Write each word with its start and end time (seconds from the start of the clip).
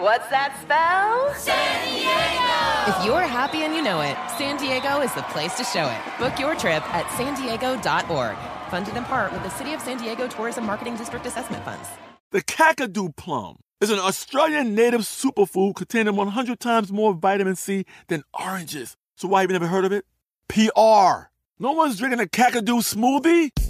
What's 0.00 0.28
that 0.28 0.56
spell? 0.62 1.34
San 1.34 1.84
Diego! 1.84 2.98
If 2.98 3.04
you're 3.04 3.20
happy 3.20 3.64
and 3.64 3.74
you 3.74 3.82
know 3.82 4.00
it, 4.00 4.16
San 4.38 4.56
Diego 4.56 5.02
is 5.02 5.12
the 5.12 5.20
place 5.24 5.54
to 5.58 5.64
show 5.64 5.86
it. 5.86 6.00
Book 6.18 6.38
your 6.38 6.54
trip 6.54 6.82
at 6.94 7.06
san 7.18 7.34
diego.org. 7.34 8.36
Funded 8.70 8.96
in 8.96 9.04
part 9.04 9.30
with 9.30 9.42
the 9.42 9.50
City 9.50 9.74
of 9.74 9.82
San 9.82 9.98
Diego 9.98 10.26
Tourism 10.26 10.64
Marketing 10.64 10.96
District 10.96 11.26
Assessment 11.26 11.62
Funds. 11.66 11.86
The 12.30 12.40
Kakadu 12.40 13.14
plum 13.14 13.58
is 13.82 13.90
an 13.90 13.98
Australian 13.98 14.74
native 14.74 15.02
superfood 15.02 15.76
containing 15.76 16.16
100 16.16 16.58
times 16.58 16.90
more 16.90 17.12
vitamin 17.12 17.56
C 17.56 17.84
than 18.08 18.22
oranges. 18.32 18.96
So 19.16 19.28
why 19.28 19.42
have 19.42 19.50
you 19.50 19.52
never 19.58 19.66
heard 19.66 19.84
of 19.84 19.92
it? 19.92 20.06
PR. 20.48 21.28
No 21.58 21.72
one's 21.72 21.98
drinking 21.98 22.20
a 22.20 22.24
Kakadu 22.24 22.80
smoothie? 22.80 23.69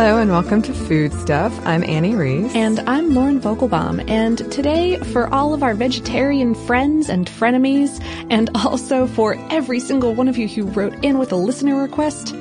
Hello 0.00 0.18
and 0.18 0.30
welcome 0.30 0.62
to 0.62 0.72
Food 0.72 1.12
Stuff. 1.12 1.52
I'm 1.66 1.84
Annie 1.84 2.14
Reese. 2.14 2.54
And 2.54 2.80
I'm 2.80 3.14
Lauren 3.14 3.38
Vogelbaum. 3.38 4.08
And 4.08 4.38
today, 4.50 4.96
for 4.98 5.28
all 5.32 5.52
of 5.52 5.62
our 5.62 5.74
vegetarian 5.74 6.54
friends 6.54 7.10
and 7.10 7.26
frenemies, 7.26 8.02
and 8.30 8.48
also 8.54 9.06
for 9.06 9.36
every 9.50 9.78
single 9.78 10.14
one 10.14 10.28
of 10.28 10.38
you 10.38 10.48
who 10.48 10.64
wrote 10.64 11.04
in 11.04 11.18
with 11.18 11.32
a 11.32 11.36
listener 11.36 11.82
request, 11.82 12.34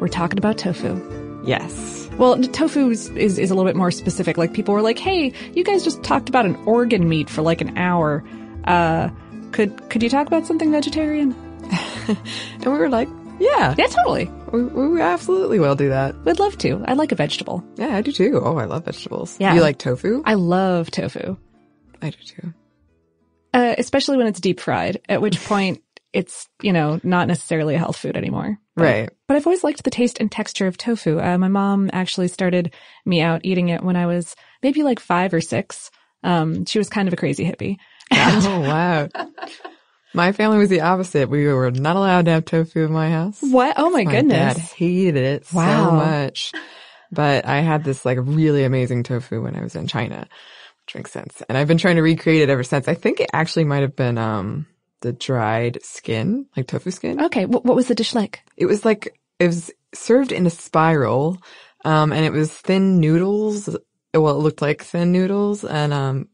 we're 0.00 0.08
talking 0.08 0.38
about 0.38 0.56
tofu. 0.56 1.42
Yes. 1.44 2.01
Well, 2.22 2.40
tofu 2.40 2.88
is, 2.90 3.08
is, 3.10 3.36
is 3.36 3.50
a 3.50 3.54
little 3.56 3.68
bit 3.68 3.74
more 3.74 3.90
specific. 3.90 4.36
Like 4.38 4.52
people 4.52 4.74
were 4.74 4.80
like, 4.80 4.96
"Hey, 4.96 5.32
you 5.54 5.64
guys 5.64 5.82
just 5.82 6.04
talked 6.04 6.28
about 6.28 6.46
an 6.46 6.54
organ 6.66 7.08
meat 7.08 7.28
for 7.28 7.42
like 7.42 7.60
an 7.60 7.76
hour. 7.76 8.22
Uh, 8.62 9.08
could 9.50 9.90
could 9.90 10.04
you 10.04 10.08
talk 10.08 10.28
about 10.28 10.46
something 10.46 10.70
vegetarian?" 10.70 11.34
And 12.08 12.64
we 12.64 12.70
were 12.78 12.88
like, 12.88 13.08
yeah, 13.40 13.74
Yeah, 13.76 13.86
totally. 13.88 14.30
we, 14.52 14.62
we 14.62 15.00
absolutely 15.00 15.58
will 15.58 15.74
do 15.74 15.88
that. 15.88 16.14
We'd 16.24 16.38
love 16.38 16.56
to. 16.58 16.84
I 16.86 16.92
like 16.92 17.10
a 17.10 17.16
vegetable. 17.16 17.64
Yeah, 17.76 17.96
I 17.96 18.02
do 18.02 18.12
too. 18.12 18.40
Oh, 18.42 18.56
I 18.56 18.66
love 18.66 18.84
vegetables. 18.84 19.36
Yeah. 19.40 19.54
You 19.54 19.60
like 19.60 19.78
tofu? 19.78 20.22
I 20.24 20.34
love 20.34 20.90
tofu, 20.92 21.36
I 22.00 22.10
do 22.10 22.18
too. 22.24 22.54
uh, 23.52 23.74
especially 23.78 24.16
when 24.16 24.28
it's 24.28 24.40
deep 24.40 24.60
fried. 24.60 25.00
At 25.08 25.20
which 25.20 25.42
point, 25.44 25.82
it's 26.12 26.48
you 26.62 26.72
know 26.72 27.00
not 27.02 27.26
necessarily 27.26 27.74
a 27.74 27.78
health 27.78 27.96
food 27.96 28.16
anymore. 28.16 28.58
But- 28.76 28.82
Right. 28.84 29.10
But 29.28 29.36
I've 29.36 29.46
always 29.46 29.64
liked 29.64 29.82
the 29.84 29.90
taste 29.90 30.18
and 30.20 30.30
texture 30.30 30.66
of 30.66 30.76
tofu. 30.78 31.18
Uh, 31.20 31.36
my 31.38 31.48
mom 31.48 31.90
actually 31.92 32.28
started 32.28 32.72
me 33.06 33.20
out 33.20 33.40
eating 33.44 33.68
it 33.68 33.82
when 33.82 33.96
I 33.96 34.06
was 34.06 34.34
maybe 34.62 34.82
like 34.82 35.00
five 35.00 35.32
or 35.34 35.40
six. 35.40 35.90
Um, 36.22 36.64
she 36.66 36.78
was 36.78 36.88
kind 36.88 37.08
of 37.08 37.14
a 37.14 37.16
crazy 37.16 37.44
hippie. 37.44 37.76
oh, 38.12 38.60
wow. 38.66 39.08
My 40.14 40.32
family 40.32 40.58
was 40.58 40.68
the 40.68 40.82
opposite. 40.82 41.30
We 41.30 41.46
were 41.46 41.70
not 41.70 41.96
allowed 41.96 42.26
to 42.26 42.32
have 42.32 42.44
tofu 42.44 42.84
in 42.84 42.92
my 42.92 43.10
house. 43.10 43.38
What? 43.40 43.74
Oh 43.78 43.90
my, 43.90 44.04
My 44.04 44.12
goodness. 44.12 44.54
dad 44.56 44.62
hated 44.76 45.16
it 45.16 45.46
Wow. 45.52 45.86
so 45.88 45.92
much. 45.96 46.52
But 47.10 47.46
I 47.46 47.60
had 47.60 47.84
this 47.84 48.04
like 48.04 48.18
really 48.20 48.64
amazing 48.64 49.02
tofu 49.04 49.42
when 49.42 49.56
I 49.56 49.62
was 49.62 49.74
in 49.74 49.86
China, 49.86 50.26
which 50.86 50.94
makes 50.94 51.10
sense. 51.12 51.42
And 51.48 51.56
I've 51.56 51.68
been 51.68 51.78
trying 51.78 51.96
to 51.96 52.02
recreate 52.02 52.42
it 52.42 52.50
ever 52.50 52.62
since. 52.62 52.88
I 52.88 52.94
think 52.94 53.20
it 53.20 53.30
actually 53.32 53.64
might 53.64 53.82
have 53.82 53.96
been, 53.96 54.18
um, 54.18 54.66
the 55.02 55.12
dried 55.12 55.78
skin, 55.82 56.46
like 56.56 56.66
tofu 56.66 56.90
skin. 56.90 57.20
Okay. 57.24 57.44
What, 57.44 57.64
what 57.64 57.76
was 57.76 57.88
the 57.88 57.94
dish 57.94 58.14
like? 58.14 58.42
It 58.56 58.66
was 58.66 58.84
like, 58.84 59.18
it 59.38 59.46
was 59.48 59.70
served 59.94 60.32
in 60.32 60.46
a 60.46 60.50
spiral. 60.50 61.38
Um, 61.84 62.12
and 62.12 62.24
it 62.24 62.32
was 62.32 62.50
thin 62.52 63.00
noodles. 63.00 63.68
Well, 64.14 64.36
it 64.36 64.42
looked 64.42 64.62
like 64.62 64.82
thin 64.82 65.12
noodles. 65.12 65.64
And, 65.64 65.92
um, 65.92 66.28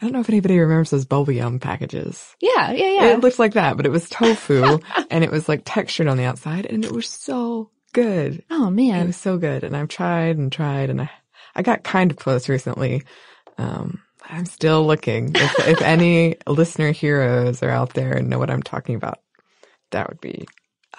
I 0.00 0.04
don't 0.04 0.12
know 0.12 0.20
if 0.20 0.28
anybody 0.28 0.58
remembers 0.58 0.90
those 0.90 1.06
bubble 1.06 1.32
yum 1.32 1.58
packages. 1.58 2.34
Yeah. 2.40 2.72
Yeah. 2.72 2.90
Yeah. 2.90 3.06
It 3.12 3.20
looked 3.20 3.38
like 3.38 3.54
that, 3.54 3.76
but 3.76 3.86
it 3.86 3.92
was 3.92 4.08
tofu 4.08 4.78
and 5.10 5.24
it 5.24 5.30
was 5.30 5.48
like 5.48 5.62
textured 5.64 6.08
on 6.08 6.16
the 6.16 6.24
outside 6.24 6.66
and 6.66 6.84
it 6.84 6.92
was 6.92 7.08
so 7.08 7.70
good. 7.92 8.44
oh 8.50 8.68
man. 8.70 9.02
It 9.02 9.06
was 9.06 9.16
so 9.16 9.38
good. 9.38 9.64
And 9.64 9.76
I've 9.76 9.88
tried 9.88 10.36
and 10.36 10.52
tried 10.52 10.90
and 10.90 11.00
I, 11.00 11.10
I 11.54 11.62
got 11.62 11.82
kind 11.82 12.10
of 12.10 12.18
close 12.18 12.48
recently. 12.48 13.04
Um, 13.56 14.02
I'm 14.28 14.46
still 14.46 14.86
looking. 14.86 15.32
If, 15.34 15.68
if 15.68 15.82
any 15.82 16.36
listener 16.46 16.92
heroes 16.92 17.62
are 17.62 17.70
out 17.70 17.94
there 17.94 18.12
and 18.14 18.28
know 18.28 18.38
what 18.38 18.50
I'm 18.50 18.62
talking 18.62 18.94
about, 18.96 19.20
that 19.92 20.08
would 20.08 20.20
be 20.20 20.46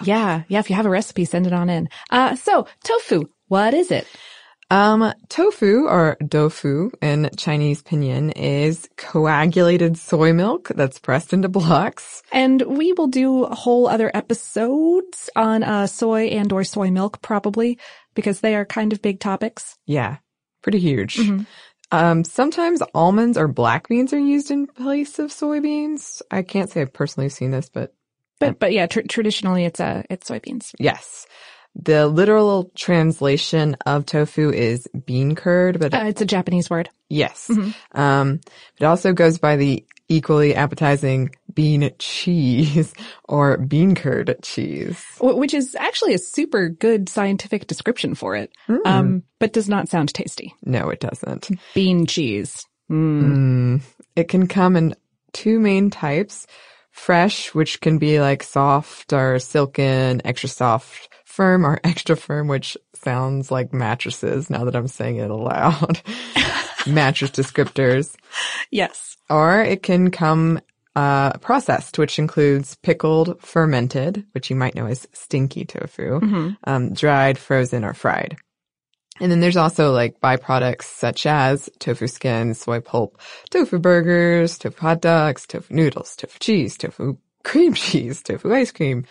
Yeah. 0.02 0.42
Yeah. 0.48 0.60
If 0.60 0.70
you 0.70 0.76
have 0.76 0.86
a 0.86 0.90
recipe, 0.90 1.24
send 1.24 1.46
it 1.46 1.52
on 1.52 1.68
in. 1.70 1.88
Uh, 2.10 2.36
so 2.36 2.66
tofu, 2.84 3.24
what 3.48 3.74
is 3.74 3.90
it? 3.90 4.06
Um, 4.70 5.14
tofu 5.30 5.86
or 5.86 6.18
doufu 6.22 6.90
in 7.00 7.30
Chinese 7.38 7.82
pinyin 7.82 8.32
is 8.36 8.88
coagulated 8.98 9.96
soy 9.96 10.34
milk 10.34 10.68
that's 10.74 10.98
pressed 10.98 11.32
into 11.32 11.48
blocks. 11.48 12.22
And 12.32 12.60
we 12.62 12.92
will 12.92 13.06
do 13.06 13.44
whole 13.46 13.88
other 13.88 14.10
episodes 14.14 15.30
on 15.34 15.62
uh, 15.62 15.86
soy 15.86 16.26
and 16.26 16.52
or 16.52 16.64
soy 16.64 16.90
milk 16.90 17.22
probably 17.22 17.78
because 18.14 18.40
they 18.40 18.54
are 18.56 18.66
kind 18.66 18.92
of 18.92 19.00
big 19.00 19.20
topics. 19.20 19.78
Yeah, 19.86 20.18
pretty 20.62 20.80
huge. 20.80 21.18
Um, 21.90 22.24
sometimes 22.24 22.82
almonds 22.94 23.38
or 23.38 23.48
black 23.48 23.88
beans 23.88 24.12
are 24.12 24.18
used 24.18 24.50
in 24.50 24.66
place 24.66 25.18
of 25.18 25.30
soybeans. 25.30 26.22
I 26.30 26.42
can't 26.42 26.70
say 26.70 26.82
I've 26.82 26.92
personally 26.92 27.30
seen 27.30 27.50
this, 27.50 27.70
but 27.70 27.94
But 28.40 28.58
but 28.60 28.72
yeah, 28.72 28.86
tr- 28.86 29.02
traditionally 29.08 29.64
it's 29.64 29.80
uh 29.80 30.02
it's 30.10 30.28
soybeans. 30.30 30.74
yes. 30.78 31.26
The 31.80 32.08
literal 32.08 32.70
translation 32.74 33.76
of 33.86 34.04
tofu 34.04 34.50
is 34.50 34.88
bean 35.06 35.34
curd, 35.34 35.78
but 35.78 35.94
Uh, 35.94 36.04
it's 36.06 36.20
a 36.20 36.26
Japanese 36.26 36.68
word. 36.68 36.88
yes. 37.08 37.50
Um, 37.92 38.40
it 38.80 38.84
also 38.84 39.12
goes 39.12 39.38
by 39.38 39.56
the 39.56 39.84
equally 40.08 40.54
appetizing 40.54 41.30
bean 41.54 41.90
cheese 41.98 42.94
or 43.28 43.58
bean 43.58 43.94
curd 43.94 44.36
cheese. 44.42 45.02
Which 45.20 45.54
is 45.54 45.74
actually 45.78 46.14
a 46.14 46.18
super 46.18 46.68
good 46.68 47.08
scientific 47.08 47.66
description 47.66 48.14
for 48.14 48.34
it, 48.34 48.50
um, 48.84 49.22
but 49.38 49.52
does 49.52 49.68
not 49.68 49.88
sound 49.88 50.12
tasty. 50.14 50.54
No, 50.64 50.88
it 50.90 51.00
doesn't. 51.00 51.50
Bean 51.74 52.06
cheese. 52.06 52.64
Mm. 52.90 53.22
Mm. 53.22 53.82
It 54.16 54.28
can 54.28 54.46
come 54.48 54.76
in 54.76 54.94
two 55.32 55.60
main 55.60 55.90
types. 55.90 56.46
Fresh, 56.90 57.54
which 57.54 57.80
can 57.80 57.98
be 57.98 58.18
like 58.20 58.42
soft 58.42 59.12
or 59.12 59.38
silken, 59.38 60.20
extra 60.24 60.48
soft 60.48 61.08
firm 61.38 61.64
or 61.64 61.78
extra 61.84 62.16
firm, 62.16 62.48
which 62.48 62.76
sounds 62.94 63.52
like 63.52 63.72
mattresses 63.72 64.50
now 64.50 64.64
that 64.64 64.74
I'm 64.74 64.88
saying 64.88 65.16
it 65.18 65.30
aloud. 65.30 66.00
Mattress 66.86 67.30
descriptors. 67.30 68.16
Yes. 68.72 69.16
Or 69.30 69.60
it 69.62 69.84
can 69.84 70.10
come 70.10 70.60
uh, 70.96 71.34
processed, 71.38 71.96
which 71.96 72.18
includes 72.18 72.74
pickled, 72.82 73.40
fermented, 73.40 74.24
which 74.32 74.50
you 74.50 74.56
might 74.56 74.74
know 74.74 74.86
as 74.86 75.06
stinky 75.12 75.64
tofu, 75.64 76.18
Mm-hmm. 76.20 76.48
um, 76.64 76.92
dried, 76.92 77.38
frozen, 77.38 77.84
or 77.84 77.94
fried. 77.94 78.36
And 79.20 79.30
then 79.30 79.38
there's 79.40 79.56
also 79.56 79.92
like 79.92 80.20
byproducts 80.20 80.84
such 80.84 81.24
as 81.26 81.70
tofu 81.78 82.08
skin, 82.08 82.54
soy 82.54 82.80
pulp, 82.80 83.20
tofu 83.50 83.78
burgers, 83.78 84.58
tofu 84.58 84.80
hot 84.80 85.00
dogs, 85.00 85.46
tofu 85.46 85.72
noodles, 85.72 86.16
tofu 86.16 86.38
cheese, 86.40 86.76
tofu 86.76 87.16
cream 87.44 87.74
cheese, 87.84 88.22
tofu 88.22 88.52
ice 88.52 88.72
cream. 88.72 89.04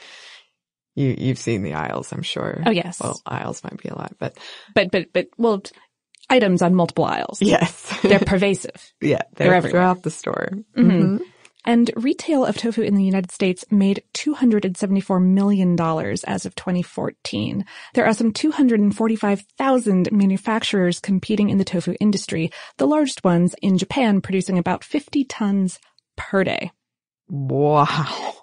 You, 0.97 1.15
you've 1.17 1.37
seen 1.37 1.61
the 1.61 1.75
aisles, 1.75 2.11
I'm 2.11 2.23
sure. 2.23 2.61
Oh, 2.65 2.71
yes. 2.71 2.99
Well, 2.99 3.21
aisles 3.25 3.63
might 3.63 3.77
be 3.81 3.89
a 3.89 3.95
lot, 3.95 4.15
but 4.17 4.35
But, 4.73 4.91
but, 4.91 5.13
but, 5.13 5.27
well, 5.37 5.61
items 6.29 6.61
on 6.63 6.73
multiple 6.75 7.05
aisles. 7.05 7.41
yes. 7.41 7.99
They're 8.01 8.19
pervasive. 8.19 8.91
yeah, 9.01 9.21
they're 9.35 9.47
they're, 9.47 9.53
everywhere. 9.55 9.71
throughout 9.83 10.03
the 10.03 10.09
store. 10.11 10.49
Mhm. 10.75 11.19
And 11.65 11.91
retail 11.97 12.45
of 12.45 12.55
tofu 12.57 12.81
in 12.81 12.95
the 12.95 13.03
United 13.03 13.29
States 13.31 13.65
made 13.69 14.01
$274 14.13 15.21
million 15.21 15.77
as 16.25 16.45
of 16.45 16.55
2014. 16.55 17.65
There 17.93 18.05
are 18.05 18.13
some 18.13 18.31
245,000 18.31 20.11
manufacturers 20.11 20.99
competing 20.99 21.49
in 21.49 21.57
the 21.57 21.65
tofu 21.65 21.93
industry, 21.99 22.51
the 22.77 22.87
largest 22.87 23.23
ones 23.23 23.53
in 23.61 23.77
Japan 23.77 24.21
producing 24.21 24.57
about 24.57 24.83
50 24.83 25.25
tons 25.25 25.77
per 26.15 26.43
day. 26.43 26.71
Wow. 27.29 28.33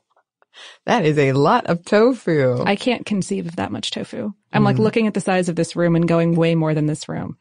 That 0.87 1.05
is 1.05 1.19
a 1.19 1.33
lot 1.33 1.67
of 1.67 1.85
tofu. 1.85 2.63
I 2.65 2.77
can't 2.77 3.05
conceive 3.07 3.47
of 3.47 3.57
that 3.57 3.73
much 3.73 3.91
tofu. 3.91 4.33
I'm 4.53 4.65
like 4.65 4.77
Mm. 4.77 4.81
looking 4.81 5.07
at 5.07 5.15
the 5.15 5.21
size 5.21 5.49
of 5.49 5.57
this 5.57 5.75
room 5.77 5.97
and 5.97 6.07
going 6.09 6.35
way 6.35 6.55
more 6.55 6.75
than 6.75 6.87
this 6.87 7.09
room. 7.09 7.37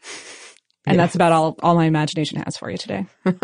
And 0.86 1.00
that's 1.00 1.16
about 1.16 1.32
all, 1.32 1.56
all 1.64 1.76
my 1.76 1.86
imagination 1.86 2.42
has 2.44 2.58
for 2.58 2.70
you 2.70 2.78
today. 2.78 3.06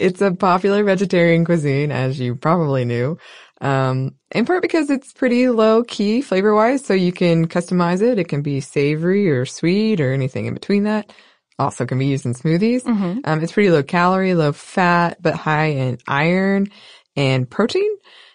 it's 0.00 0.20
a 0.20 0.32
popular 0.32 0.82
vegetarian 0.84 1.44
cuisine, 1.44 1.92
as 1.92 2.18
you 2.18 2.34
probably 2.34 2.84
knew. 2.84 3.18
Um, 3.60 4.16
in 4.32 4.46
part 4.46 4.62
because 4.62 4.90
it's 4.90 5.12
pretty 5.12 5.48
low 5.48 5.84
key 5.84 6.22
flavor 6.22 6.54
wise, 6.54 6.84
so 6.84 6.94
you 6.94 7.12
can 7.12 7.46
customize 7.46 8.00
it. 8.02 8.18
It 8.18 8.28
can 8.28 8.42
be 8.42 8.60
savory 8.60 9.30
or 9.30 9.44
sweet 9.46 10.00
or 10.00 10.12
anything 10.12 10.46
in 10.46 10.54
between 10.54 10.84
that. 10.84 11.12
Also 11.58 11.84
can 11.84 11.98
be 11.98 12.06
used 12.06 12.24
in 12.24 12.32
smoothies. 12.34 12.82
Mhm. 12.84 13.20
Um, 13.24 13.42
it's 13.42 13.52
pretty 13.52 13.70
low 13.70 13.82
calorie, 13.82 14.34
low 14.34 14.52
fat, 14.52 15.18
but 15.20 15.34
high 15.34 15.66
in 15.66 15.98
iron 16.08 16.68
and 17.16 17.48
protein. 17.48 17.90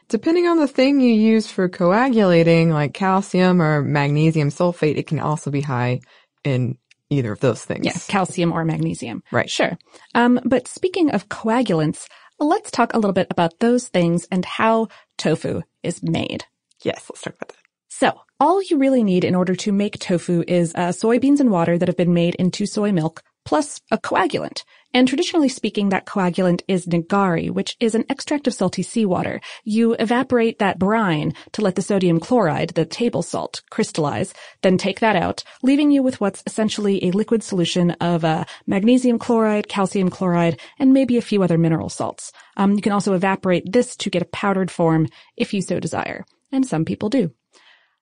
Depending 0.07 0.47
on 0.47 0.59
the 0.59 0.67
thing 0.67 0.99
you 0.99 1.13
use 1.13 1.47
for 1.47 1.67
coagulating, 1.67 2.69
like 2.69 2.93
calcium 2.93 3.61
or 3.61 3.81
magnesium 3.81 4.49
sulfate, 4.49 4.97
it 4.97 5.07
can 5.07 5.19
also 5.19 5.49
be 5.49 5.61
high 5.61 6.01
in 6.43 6.77
either 7.09 7.31
of 7.31 7.39
those 7.39 7.63
things. 7.63 7.85
Yes, 7.85 8.07
calcium 8.07 8.51
or 8.51 8.65
magnesium. 8.65 9.23
Right. 9.31 9.49
Sure. 9.49 9.77
Um, 10.13 10.39
but 10.45 10.67
speaking 10.67 11.11
of 11.11 11.29
coagulants, 11.29 12.07
let's 12.39 12.71
talk 12.71 12.93
a 12.93 12.97
little 12.97 13.13
bit 13.13 13.27
about 13.31 13.59
those 13.59 13.87
things 13.87 14.27
and 14.31 14.45
how 14.45 14.87
tofu 15.17 15.61
is 15.83 16.03
made. 16.03 16.45
Yes, 16.83 17.05
let's 17.09 17.21
talk 17.21 17.35
about 17.35 17.49
that. 17.49 17.57
So, 17.89 18.19
all 18.39 18.61
you 18.61 18.77
really 18.77 19.03
need 19.03 19.23
in 19.23 19.35
order 19.35 19.55
to 19.55 19.71
make 19.71 19.97
tofu 19.99 20.43
is 20.47 20.73
uh, 20.75 20.89
soybeans 20.89 21.39
and 21.39 21.49
water 21.49 21.77
that 21.77 21.87
have 21.87 21.95
been 21.95 22.13
made 22.13 22.35
into 22.35 22.65
soy 22.65 22.91
milk, 22.91 23.23
plus 23.45 23.79
a 23.89 23.97
coagulant. 23.97 24.63
And 24.95 25.09
traditionally 25.09 25.49
speaking, 25.49 25.89
that 25.89 26.05
coagulant 26.05 26.61
is 26.69 26.85
nigari, 26.85 27.49
which 27.49 27.75
is 27.81 27.95
an 27.95 28.05
extract 28.07 28.47
of 28.47 28.53
salty 28.53 28.81
seawater. 28.81 29.41
You 29.65 29.91
evaporate 29.95 30.59
that 30.59 30.79
brine 30.79 31.33
to 31.51 31.61
let 31.61 31.75
the 31.75 31.81
sodium 31.81 32.17
chloride, 32.17 32.69
the 32.69 32.85
table 32.85 33.21
salt, 33.21 33.61
crystallize, 33.69 34.33
then 34.61 34.77
take 34.77 35.01
that 35.01 35.17
out, 35.17 35.43
leaving 35.61 35.91
you 35.91 36.01
with 36.01 36.21
what's 36.21 36.43
essentially 36.47 37.03
a 37.03 37.11
liquid 37.11 37.43
solution 37.43 37.91
of 37.99 38.23
uh, 38.23 38.45
magnesium 38.67 39.19
chloride, 39.19 39.67
calcium 39.67 40.09
chloride, 40.09 40.61
and 40.79 40.93
maybe 40.93 41.17
a 41.17 41.21
few 41.21 41.43
other 41.43 41.57
mineral 41.57 41.89
salts. 41.89 42.31
Um, 42.55 42.71
you 42.75 42.81
can 42.81 42.93
also 42.93 43.15
evaporate 43.15 43.69
this 43.69 43.97
to 43.97 44.09
get 44.09 44.21
a 44.21 44.31
powdered 44.31 44.71
form 44.71 45.09
if 45.35 45.53
you 45.53 45.61
so 45.61 45.81
desire. 45.81 46.23
And 46.53 46.65
some 46.65 46.85
people 46.85 47.09
do. 47.09 47.33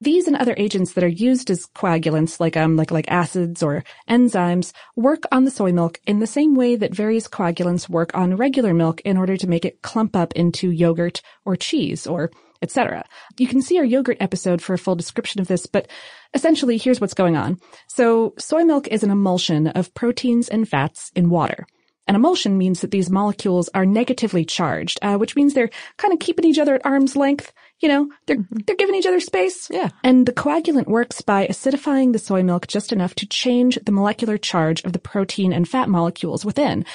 These 0.03 0.27
and 0.27 0.35
other 0.35 0.53
agents 0.57 0.93
that 0.93 1.03
are 1.05 1.07
used 1.07 1.49
as 1.49 1.65
coagulants, 1.67 2.37
like 2.37 2.57
um, 2.57 2.75
like 2.75 2.91
like 2.91 3.05
acids 3.07 3.63
or 3.63 3.85
enzymes, 4.09 4.73
work 4.97 5.23
on 5.31 5.45
the 5.45 5.51
soy 5.51 5.71
milk 5.71 6.01
in 6.05 6.19
the 6.19 6.27
same 6.27 6.55
way 6.55 6.75
that 6.75 6.93
various 6.93 7.29
coagulants 7.29 7.87
work 7.87 8.11
on 8.13 8.35
regular 8.35 8.73
milk 8.73 8.99
in 9.05 9.15
order 9.15 9.37
to 9.37 9.47
make 9.47 9.63
it 9.63 9.81
clump 9.81 10.13
up 10.13 10.33
into 10.33 10.71
yogurt 10.71 11.21
or 11.45 11.55
cheese 11.55 12.05
or 12.05 12.31
etc. 12.61 13.05
You 13.37 13.47
can 13.47 13.61
see 13.61 13.77
our 13.77 13.85
yogurt 13.85 14.17
episode 14.19 14.61
for 14.61 14.73
a 14.73 14.77
full 14.77 14.95
description 14.95 15.39
of 15.39 15.47
this, 15.47 15.67
but 15.67 15.87
essentially 16.33 16.77
here's 16.77 16.99
what's 16.99 17.13
going 17.13 17.37
on. 17.37 17.61
So 17.87 18.33
soy 18.37 18.65
milk 18.65 18.89
is 18.89 19.03
an 19.03 19.11
emulsion 19.11 19.67
of 19.67 19.93
proteins 19.93 20.49
and 20.49 20.67
fats 20.67 21.13
in 21.15 21.29
water. 21.29 21.65
An 22.07 22.15
emulsion 22.15 22.57
means 22.57 22.81
that 22.81 22.91
these 22.91 23.09
molecules 23.09 23.69
are 23.73 23.85
negatively 23.85 24.43
charged, 24.43 24.99
uh, 25.01 25.15
which 25.15 25.37
means 25.37 25.53
they're 25.53 25.69
kind 25.95 26.13
of 26.13 26.19
keeping 26.19 26.43
each 26.43 26.59
other 26.59 26.75
at 26.75 26.85
arm's 26.85 27.15
length. 27.15 27.53
You 27.83 27.89
know, 27.89 28.09
they're 28.27 28.37
they're 28.65 28.77
giving 28.77 28.95
each 28.95 29.05
other 29.05 29.19
space. 29.19 29.69
Yeah. 29.69 29.89
And 30.05 30.25
the 30.25 30.31
coagulant 30.31 30.87
works 30.87 31.19
by 31.21 31.45
acidifying 31.47 32.13
the 32.13 32.19
soy 32.19 32.41
milk 32.41 32.65
just 32.67 32.93
enough 32.93 33.13
to 33.15 33.27
change 33.27 33.77
the 33.85 33.91
molecular 33.91 34.37
charge 34.37 34.81
of 34.85 34.93
the 34.93 34.99
protein 34.99 35.51
and 35.51 35.67
fat 35.67 35.89
molecules 35.89 36.45
within. 36.45 36.85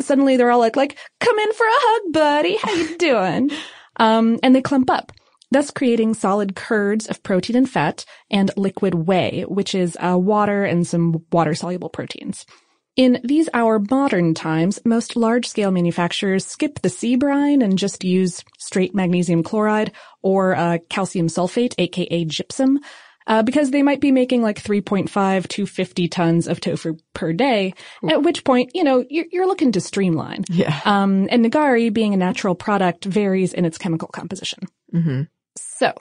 Suddenly 0.00 0.38
they're 0.38 0.50
all 0.50 0.58
like, 0.58 0.74
like, 0.74 0.96
come 1.20 1.38
in 1.38 1.52
for 1.52 1.66
a 1.66 1.70
hug, 1.70 2.12
buddy. 2.14 2.56
How 2.56 2.72
you 2.72 2.96
doing? 3.10 3.50
um, 3.96 4.38
and 4.42 4.54
they 4.56 4.62
clump 4.62 4.88
up. 4.88 5.12
Thus 5.50 5.70
creating 5.70 6.14
solid 6.14 6.54
curds 6.56 7.06
of 7.06 7.22
protein 7.22 7.56
and 7.56 7.68
fat 7.68 8.06
and 8.30 8.50
liquid 8.56 8.94
whey, 8.94 9.44
which 9.48 9.74
is 9.74 9.96
uh, 10.00 10.16
water 10.18 10.64
and 10.64 10.86
some 10.86 11.24
water-soluble 11.32 11.90
proteins. 11.90 12.46
In 12.98 13.20
these 13.22 13.48
our 13.54 13.78
modern 13.78 14.34
times, 14.34 14.80
most 14.84 15.14
large-scale 15.14 15.70
manufacturers 15.70 16.44
skip 16.44 16.80
the 16.80 16.88
sea 16.88 17.14
brine 17.14 17.62
and 17.62 17.78
just 17.78 18.02
use 18.02 18.42
straight 18.58 18.92
magnesium 18.92 19.44
chloride 19.44 19.92
or 20.20 20.56
uh, 20.56 20.78
calcium 20.90 21.28
sulfate, 21.28 21.76
aka 21.78 22.24
gypsum, 22.24 22.80
uh, 23.28 23.44
because 23.44 23.70
they 23.70 23.84
might 23.84 24.00
be 24.00 24.10
making 24.10 24.42
like 24.42 24.60
3.5 24.60 25.46
to 25.46 25.64
50 25.64 26.08
tons 26.08 26.48
of 26.48 26.60
tofu 26.60 26.96
per 27.14 27.32
day. 27.32 27.72
At 28.10 28.24
which 28.24 28.42
point, 28.42 28.72
you 28.74 28.82
know, 28.82 29.04
you're, 29.08 29.26
you're 29.30 29.46
looking 29.46 29.70
to 29.72 29.80
streamline. 29.80 30.42
Yeah. 30.48 30.76
Um, 30.84 31.28
and 31.30 31.44
nigari, 31.44 31.92
being 31.92 32.14
a 32.14 32.16
natural 32.16 32.56
product, 32.56 33.04
varies 33.04 33.52
in 33.52 33.64
its 33.64 33.78
chemical 33.78 34.08
composition. 34.08 34.66
Mm-hmm. 34.92 35.22
So, 35.56 35.92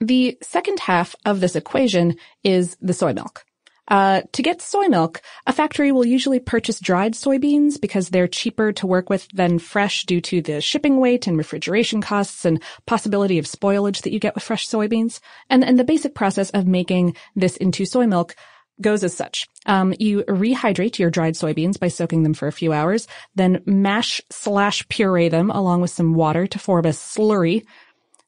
the 0.00 0.36
second 0.42 0.80
half 0.80 1.14
of 1.24 1.40
this 1.40 1.56
equation 1.56 2.16
is 2.44 2.76
the 2.82 2.92
soy 2.92 3.14
milk. 3.14 3.46
Uh, 3.88 4.22
to 4.32 4.42
get 4.42 4.62
soy 4.62 4.86
milk, 4.88 5.20
a 5.46 5.52
factory 5.52 5.90
will 5.90 6.04
usually 6.04 6.38
purchase 6.38 6.78
dried 6.78 7.14
soybeans 7.14 7.80
because 7.80 8.08
they're 8.08 8.28
cheaper 8.28 8.72
to 8.72 8.86
work 8.86 9.10
with 9.10 9.28
than 9.34 9.58
fresh 9.58 10.04
due 10.04 10.20
to 10.20 10.40
the 10.40 10.60
shipping 10.60 10.98
weight 10.98 11.26
and 11.26 11.36
refrigeration 11.36 12.00
costs 12.00 12.44
and 12.44 12.62
possibility 12.86 13.38
of 13.38 13.44
spoilage 13.44 14.02
that 14.02 14.12
you 14.12 14.20
get 14.20 14.34
with 14.34 14.44
fresh 14.44 14.68
soybeans. 14.68 15.20
And, 15.50 15.64
and 15.64 15.78
the 15.78 15.84
basic 15.84 16.14
process 16.14 16.50
of 16.50 16.66
making 16.66 17.16
this 17.34 17.56
into 17.56 17.84
soy 17.84 18.06
milk 18.06 18.36
goes 18.80 19.04
as 19.04 19.14
such. 19.14 19.48
Um, 19.66 19.94
you 19.98 20.22
rehydrate 20.24 20.98
your 20.98 21.10
dried 21.10 21.34
soybeans 21.34 21.78
by 21.78 21.88
soaking 21.88 22.22
them 22.22 22.34
for 22.34 22.48
a 22.48 22.52
few 22.52 22.72
hours, 22.72 23.06
then 23.34 23.62
mash 23.66 24.20
slash 24.30 24.88
puree 24.88 25.28
them 25.28 25.50
along 25.50 25.80
with 25.80 25.90
some 25.90 26.14
water 26.14 26.46
to 26.46 26.58
form 26.58 26.86
a 26.86 26.90
slurry. 26.90 27.64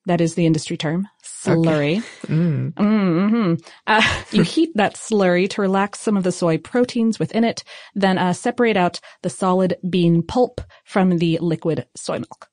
That 0.06 0.20
is 0.20 0.34
the 0.34 0.46
industry 0.46 0.76
term. 0.76 1.08
Slurry. 1.44 2.02
Mm. 2.26 2.72
hmm 2.76 3.54
Uh, 3.86 4.22
you 4.32 4.42
heat 4.42 4.70
that 4.76 4.94
slurry 4.94 5.48
to 5.50 5.60
relax 5.62 6.00
some 6.00 6.16
of 6.16 6.24
the 6.24 6.32
soy 6.32 6.58
proteins 6.58 7.18
within 7.18 7.44
it, 7.44 7.64
then 7.94 8.18
uh, 8.18 8.32
separate 8.32 8.76
out 8.76 9.00
the 9.22 9.30
solid 9.30 9.76
bean 9.88 10.22
pulp 10.22 10.60
from 10.84 11.18
the 11.18 11.38
liquid 11.40 11.86
soy 11.96 12.18
milk. 12.18 12.48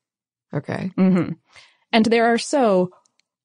Okay. 0.54 0.92
hmm 0.96 1.34
And 1.92 2.06
there 2.06 2.26
are 2.34 2.38
so, 2.38 2.92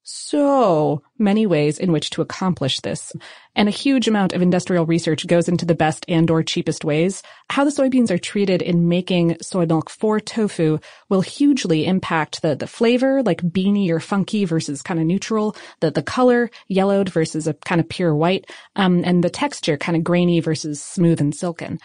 so 0.09 1.01
many 1.17 1.45
ways 1.45 1.77
in 1.77 1.91
which 1.91 2.11
to 2.11 2.21
accomplish 2.21 2.79
this. 2.79 3.11
And 3.55 3.67
a 3.67 3.71
huge 3.71 4.07
amount 4.07 4.31
of 4.31 4.41
industrial 4.41 4.85
research 4.85 5.27
goes 5.27 5.49
into 5.49 5.65
the 5.65 5.75
best 5.75 6.05
and 6.07 6.31
or 6.31 6.43
cheapest 6.43 6.85
ways. 6.85 7.21
How 7.49 7.65
the 7.65 7.71
soybeans 7.71 8.09
are 8.09 8.17
treated 8.17 8.61
in 8.61 8.87
making 8.87 9.35
soy 9.41 9.65
milk 9.65 9.89
for 9.89 10.21
tofu 10.21 10.79
will 11.09 11.19
hugely 11.19 11.85
impact 11.85 12.41
the, 12.41 12.55
the 12.55 12.67
flavor, 12.67 13.21
like 13.21 13.51
beany 13.51 13.91
or 13.91 13.99
funky 13.99 14.45
versus 14.45 14.81
kind 14.81 14.97
of 14.97 15.05
neutral, 15.05 15.57
the, 15.81 15.91
the 15.91 16.03
color, 16.03 16.49
yellowed 16.69 17.09
versus 17.09 17.45
a 17.45 17.53
kind 17.53 17.81
of 17.81 17.89
pure 17.89 18.15
white, 18.15 18.49
um, 18.77 19.01
and 19.03 19.25
the 19.25 19.29
texture, 19.29 19.75
kind 19.75 19.97
of 19.97 20.05
grainy 20.05 20.39
versus 20.39 20.81
smooth 20.81 21.19
and 21.19 21.35
silken. 21.35 21.79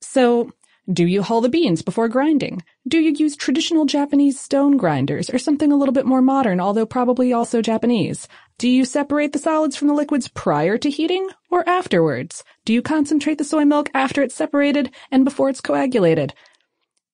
So, 0.00 0.50
do 0.92 1.04
you 1.04 1.22
hull 1.22 1.40
the 1.40 1.48
beans 1.48 1.82
before 1.82 2.08
grinding? 2.08 2.62
Do 2.86 2.98
you 2.98 3.10
use 3.10 3.34
traditional 3.34 3.86
Japanese 3.86 4.38
stone 4.38 4.76
grinders 4.76 5.28
or 5.28 5.38
something 5.38 5.72
a 5.72 5.76
little 5.76 5.92
bit 5.92 6.06
more 6.06 6.22
modern, 6.22 6.60
although 6.60 6.86
probably 6.86 7.32
also 7.32 7.60
Japanese? 7.60 8.28
Do 8.58 8.68
you 8.68 8.84
separate 8.84 9.32
the 9.32 9.40
solids 9.40 9.74
from 9.74 9.88
the 9.88 9.94
liquids 9.94 10.28
prior 10.28 10.78
to 10.78 10.88
heating 10.88 11.28
or 11.50 11.68
afterwards? 11.68 12.44
Do 12.64 12.72
you 12.72 12.82
concentrate 12.82 13.38
the 13.38 13.44
soy 13.44 13.64
milk 13.64 13.90
after 13.94 14.22
it's 14.22 14.36
separated 14.36 14.94
and 15.10 15.24
before 15.24 15.50
it's 15.50 15.60
coagulated? 15.60 16.34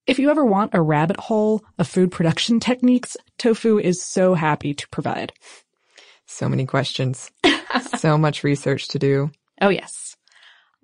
If 0.06 0.18
you 0.18 0.30
ever 0.30 0.44
want 0.44 0.74
a 0.74 0.82
rabbit 0.82 1.16
hole 1.16 1.64
of 1.78 1.88
food 1.88 2.12
production 2.12 2.60
techniques, 2.60 3.16
tofu 3.38 3.78
is 3.78 4.02
so 4.02 4.34
happy 4.34 4.74
to 4.74 4.88
provide. 4.88 5.32
So 6.26 6.46
many 6.46 6.66
questions. 6.66 7.30
so 7.98 8.18
much 8.18 8.44
research 8.44 8.88
to 8.88 8.98
do. 8.98 9.30
Oh, 9.62 9.70
yes. 9.70 10.16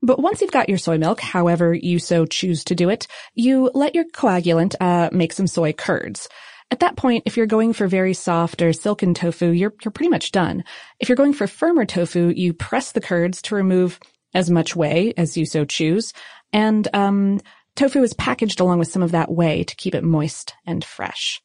But 0.02 0.20
once 0.20 0.40
you've 0.40 0.52
got 0.52 0.68
your 0.68 0.78
soy 0.78 0.98
milk, 0.98 1.20
however 1.20 1.74
you 1.74 1.98
so 1.98 2.24
choose 2.24 2.64
to 2.64 2.74
do 2.74 2.88
it, 2.88 3.06
you 3.34 3.70
let 3.74 3.94
your 3.94 4.04
coagulant 4.04 4.74
uh, 4.80 5.10
make 5.12 5.32
some 5.32 5.46
soy 5.46 5.72
curds. 5.72 6.28
At 6.70 6.80
that 6.80 6.96
point, 6.96 7.22
if 7.26 7.36
you're 7.36 7.46
going 7.46 7.72
for 7.72 7.88
very 7.88 8.14
soft 8.14 8.60
or 8.60 8.72
silken 8.72 9.14
tofu, 9.14 9.50
you're, 9.50 9.74
you're 9.82 9.92
pretty 9.92 10.10
much 10.10 10.32
done. 10.32 10.64
If 11.00 11.08
you're 11.08 11.16
going 11.16 11.32
for 11.32 11.46
firmer 11.46 11.86
tofu, 11.86 12.32
you 12.34 12.52
press 12.52 12.92
the 12.92 13.00
curds 13.00 13.42
to 13.42 13.54
remove 13.54 13.98
as 14.34 14.50
much 14.50 14.76
whey 14.76 15.14
as 15.16 15.36
you 15.36 15.46
so 15.46 15.64
choose. 15.64 16.12
And, 16.52 16.86
um, 16.92 17.40
tofu 17.74 18.02
is 18.02 18.12
packaged 18.12 18.60
along 18.60 18.78
with 18.80 18.88
some 18.88 19.02
of 19.02 19.12
that 19.12 19.30
whey 19.30 19.64
to 19.64 19.76
keep 19.76 19.94
it 19.94 20.04
moist 20.04 20.54
and 20.66 20.84
fresh. 20.84 21.40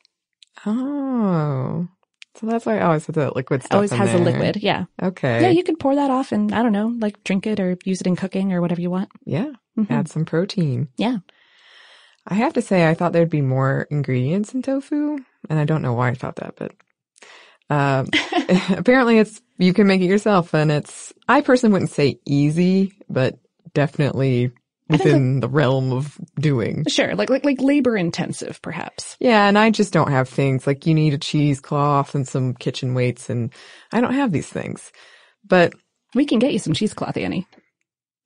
Oh. 0.66 1.88
So 2.36 2.48
that's 2.48 2.66
why 2.66 2.80
I 2.80 2.82
always 2.86 3.06
have 3.06 3.16
the 3.16 3.32
liquid 3.36 3.64
stuff. 3.64 3.76
Always 3.76 3.92
has 3.92 4.14
a 4.14 4.18
liquid. 4.18 4.58
Yeah. 4.58 4.86
Okay. 5.02 5.42
Yeah. 5.44 5.50
You 5.50 5.64
could 5.64 5.80
pour 5.80 5.96
that 5.96 6.10
off 6.10 6.32
and 6.32 6.54
I 6.54 6.64
don't 6.64 6.72
know, 6.72 6.88
like 7.00 7.24
drink 7.24 7.46
it 7.46 7.60
or 7.60 7.78
use 7.86 8.02
it 8.02 8.08
in 8.08 8.16
cooking 8.16 8.54
or 8.54 8.62
whatever 8.62 8.82
you 8.82 8.90
want. 8.90 9.10
Yeah. 9.26 9.52
Mhm. 9.78 9.92
Add 9.92 10.08
some 10.08 10.26
protein. 10.26 10.88
Yeah. 10.98 11.18
I 12.28 12.36
have 12.36 12.54
to 12.54 12.62
say, 12.62 12.88
I 12.88 12.94
thought 12.94 13.12
there'd 13.12 13.30
be 13.30 13.42
more 13.42 13.86
ingredients 13.92 14.54
in 14.54 14.62
tofu, 14.62 15.18
and 15.50 15.60
I 15.60 15.66
don't 15.66 15.82
know 15.82 15.94
why 15.94 16.10
I 16.10 16.14
thought 16.14 16.38
that, 16.38 16.56
but 16.56 16.72
um, 17.70 18.08
apparently 18.78 19.18
it's 19.20 19.42
you 19.58 19.74
can 19.74 19.88
make 19.88 20.02
it 20.02 20.06
yourself, 20.06 20.54
and 20.56 20.72
it's 20.72 21.12
I 21.28 21.42
personally 21.42 21.74
wouldn't 21.74 21.92
say 21.92 22.20
easy, 22.26 22.94
but 23.10 23.38
definitely 23.74 24.52
Within 24.90 25.40
the 25.42 25.50
realm 25.50 25.94
of 25.94 26.18
doing. 26.40 26.86
Sure. 26.88 27.16
Like, 27.16 27.30
like, 27.30 27.46
like 27.46 27.62
labor 27.62 27.96
intensive, 27.96 28.62
perhaps. 28.62 29.16
Yeah, 29.20 29.48
and 29.48 29.58
I 29.58 29.70
just 29.70 29.94
don't 29.94 30.12
have 30.12 30.28
things 30.30 30.68
like 30.68 30.86
you 30.86 30.94
need 30.94 31.14
a 31.14 31.18
cheesecloth 31.18 32.16
and 32.16 32.28
some 32.28 32.54
kitchen 32.54 32.94
weights, 32.94 33.30
and 33.30 33.54
I 33.92 34.02
don't 34.02 34.14
have 34.14 34.32
these 34.32 34.48
things. 34.48 34.92
But 35.48 35.74
We 36.16 36.26
can 36.26 36.40
get 36.40 36.54
you 36.54 36.60
some 36.60 36.74
cheesecloth, 36.74 37.18
Annie. 37.18 37.48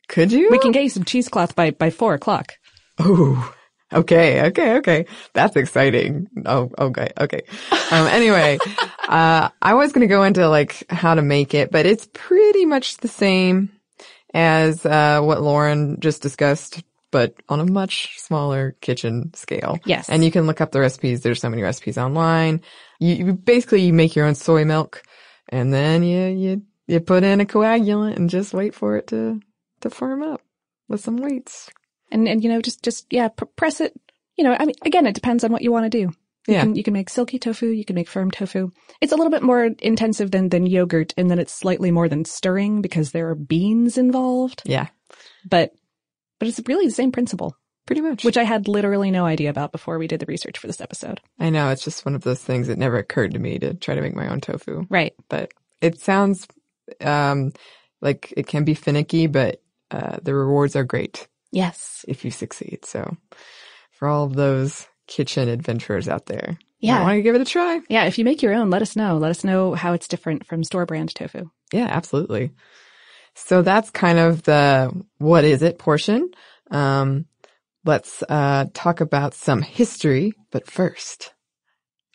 could 0.07 0.31
you? 0.31 0.49
We 0.51 0.59
can 0.59 0.71
get 0.71 0.83
you 0.83 0.89
some 0.89 1.03
cheesecloth 1.05 1.55
by, 1.55 1.71
by 1.71 1.89
four 1.89 2.13
o'clock. 2.15 2.53
Oh, 2.99 3.53
okay, 3.93 4.47
okay, 4.47 4.77
okay. 4.77 5.05
That's 5.33 5.55
exciting. 5.55 6.27
Oh, 6.45 6.71
okay, 6.77 7.09
okay. 7.19 7.41
Um, 7.91 8.07
anyway, 8.11 8.57
uh, 9.07 9.49
I 9.61 9.73
was 9.75 9.91
going 9.91 10.07
to 10.07 10.13
go 10.13 10.23
into 10.23 10.49
like 10.49 10.83
how 10.89 11.13
to 11.15 11.21
make 11.21 11.53
it, 11.53 11.71
but 11.71 11.85
it's 11.85 12.07
pretty 12.13 12.65
much 12.65 12.97
the 12.97 13.07
same 13.07 13.71
as, 14.37 14.85
uh, 14.85 15.19
what 15.21 15.41
Lauren 15.41 15.99
just 15.99 16.21
discussed, 16.21 16.83
but 17.09 17.33
on 17.49 17.59
a 17.59 17.65
much 17.65 18.19
smaller 18.19 18.75
kitchen 18.81 19.33
scale. 19.33 19.79
Yes. 19.83 20.09
And 20.09 20.23
you 20.23 20.29
can 20.29 20.45
look 20.45 20.61
up 20.61 20.71
the 20.71 20.79
recipes. 20.79 21.21
There's 21.21 21.41
so 21.41 21.49
many 21.49 21.63
recipes 21.63 21.97
online. 21.97 22.61
You, 22.99 23.15
you 23.15 23.33
basically 23.33 23.81
you 23.81 23.93
make 23.93 24.15
your 24.15 24.27
own 24.27 24.35
soy 24.35 24.63
milk 24.63 25.01
and 25.49 25.73
then 25.73 26.03
you, 26.03 26.27
you, 26.27 26.61
you 26.85 26.99
put 26.99 27.23
in 27.23 27.41
a 27.41 27.45
coagulant 27.45 28.15
and 28.17 28.29
just 28.29 28.53
wait 28.53 28.75
for 28.75 28.95
it 28.97 29.07
to, 29.07 29.41
to 29.81 29.89
firm 29.89 30.21
up 30.21 30.41
with 30.87 31.01
some 31.01 31.17
weights. 31.17 31.71
And, 32.11 32.27
and, 32.27 32.43
you 32.43 32.49
know, 32.49 32.61
just, 32.61 32.83
just, 32.83 33.07
yeah, 33.09 33.29
pr- 33.29 33.45
press 33.45 33.81
it. 33.81 33.99
You 34.35 34.43
know, 34.43 34.55
I 34.57 34.65
mean, 34.65 34.75
again, 34.83 35.07
it 35.07 35.15
depends 35.15 35.43
on 35.43 35.51
what 35.51 35.63
you 35.63 35.71
want 35.71 35.91
to 35.91 36.05
do. 36.05 36.13
You 36.47 36.53
Yeah. 36.55 36.61
can, 36.63 36.75
you 36.75 36.83
can 36.83 36.93
make 36.93 37.09
silky 37.09 37.39
tofu. 37.39 37.67
You 37.67 37.85
can 37.85 37.95
make 37.95 38.07
firm 38.09 38.31
tofu. 38.31 38.71
It's 39.01 39.11
a 39.11 39.15
little 39.15 39.31
bit 39.31 39.43
more 39.43 39.65
intensive 39.79 40.31
than, 40.31 40.49
than 40.49 40.65
yogurt 40.65 41.13
and 41.17 41.29
then 41.29 41.39
it's 41.39 41.53
slightly 41.53 41.91
more 41.91 42.07
than 42.09 42.25
stirring 42.25 42.81
because 42.81 43.11
there 43.11 43.29
are 43.29 43.35
beans 43.35 43.97
involved. 43.97 44.61
Yeah. 44.65 44.87
But, 45.49 45.73
but 46.39 46.47
it's 46.47 46.61
really 46.67 46.85
the 46.85 46.91
same 46.91 47.11
principle, 47.11 47.55
Pretty 47.85 48.01
much. 48.01 48.23
which 48.23 48.37
I 48.37 48.43
had 48.43 48.67
literally 48.67 49.11
no 49.11 49.25
idea 49.25 49.49
about 49.49 49.71
before 49.71 49.97
we 49.97 50.07
did 50.07 50.19
the 50.19 50.25
research 50.25 50.57
for 50.57 50.67
this 50.67 50.81
episode. 50.81 51.19
I 51.39 51.49
know 51.49 51.69
it's 51.69 51.83
just 51.83 52.05
one 52.05 52.15
of 52.15 52.23
those 52.23 52.41
things 52.41 52.67
that 52.67 52.77
never 52.77 52.97
occurred 52.97 53.33
to 53.33 53.39
me 53.39 53.59
to 53.59 53.73
try 53.73 53.95
to 53.95 54.01
make 54.01 54.15
my 54.15 54.27
own 54.29 54.39
tofu. 54.41 54.85
Right. 54.89 55.13
But 55.29 55.51
it 55.81 55.99
sounds 55.99 56.47
um 57.01 57.51
like 58.01 58.33
it 58.37 58.47
can 58.47 58.63
be 58.63 58.73
finicky, 58.73 59.27
but 59.27 59.61
uh 59.91 60.17
the 60.21 60.33
rewards 60.33 60.75
are 60.75 60.83
great 60.85 61.27
Yes. 61.51 62.05
if 62.07 62.23
you 62.23 62.31
succeed. 62.31 62.79
So 62.85 63.17
for 63.91 64.07
all 64.07 64.23
of 64.25 64.33
those 64.35 64.87
kitchen 65.07 65.49
adventurers 65.49 66.07
out 66.07 66.25
there, 66.27 66.57
Yeah. 66.79 66.99
I 66.99 67.03
want 67.03 67.15
to 67.17 67.21
give 67.21 67.35
it 67.35 67.41
a 67.41 67.45
try. 67.45 67.79
Yeah. 67.89 68.05
If 68.05 68.17
you 68.17 68.25
make 68.25 68.41
your 68.41 68.53
own, 68.53 68.69
let 68.69 68.81
us 68.81 68.95
know. 68.95 69.17
Let 69.17 69.31
us 69.31 69.43
know 69.43 69.73
how 69.73 69.93
it's 69.93 70.07
different 70.07 70.45
from 70.45 70.63
store 70.63 70.85
brand 70.85 71.13
tofu. 71.15 71.49
Yeah, 71.73 71.87
absolutely. 71.89 72.51
So 73.35 73.61
that's 73.61 73.89
kind 73.89 74.19
of 74.19 74.43
the 74.43 74.91
what 75.17 75.43
is 75.43 75.61
it 75.61 75.79
portion. 75.79 76.29
Um 76.71 77.25
let's 77.85 78.23
uh 78.27 78.65
talk 78.73 78.99
about 79.01 79.33
some 79.33 79.61
history, 79.61 80.33
but 80.51 80.69
first 80.69 81.33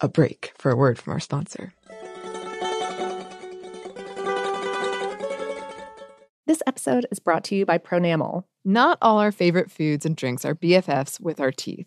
a 0.01 0.09
break 0.09 0.53
for 0.59 0.71
a 0.71 0.77
word 0.77 0.99
from 0.99 1.13
our 1.13 1.21
sponsor. 1.21 1.73
This 6.45 6.63
episode 6.67 7.07
is 7.11 7.21
brought 7.21 7.45
to 7.45 7.55
you 7.55 7.65
by 7.65 7.79
Pronamel. 7.79 8.45
Not 8.65 8.99
all 9.01 9.19
our 9.19 9.33
favorite 9.33 9.71
foods 9.71 10.05
and 10.05 10.17
drinks 10.17 10.45
are 10.45 10.55
BFFs 10.57 11.21
with 11.21 11.41
our 11.41 11.53
teeth. 11.53 11.87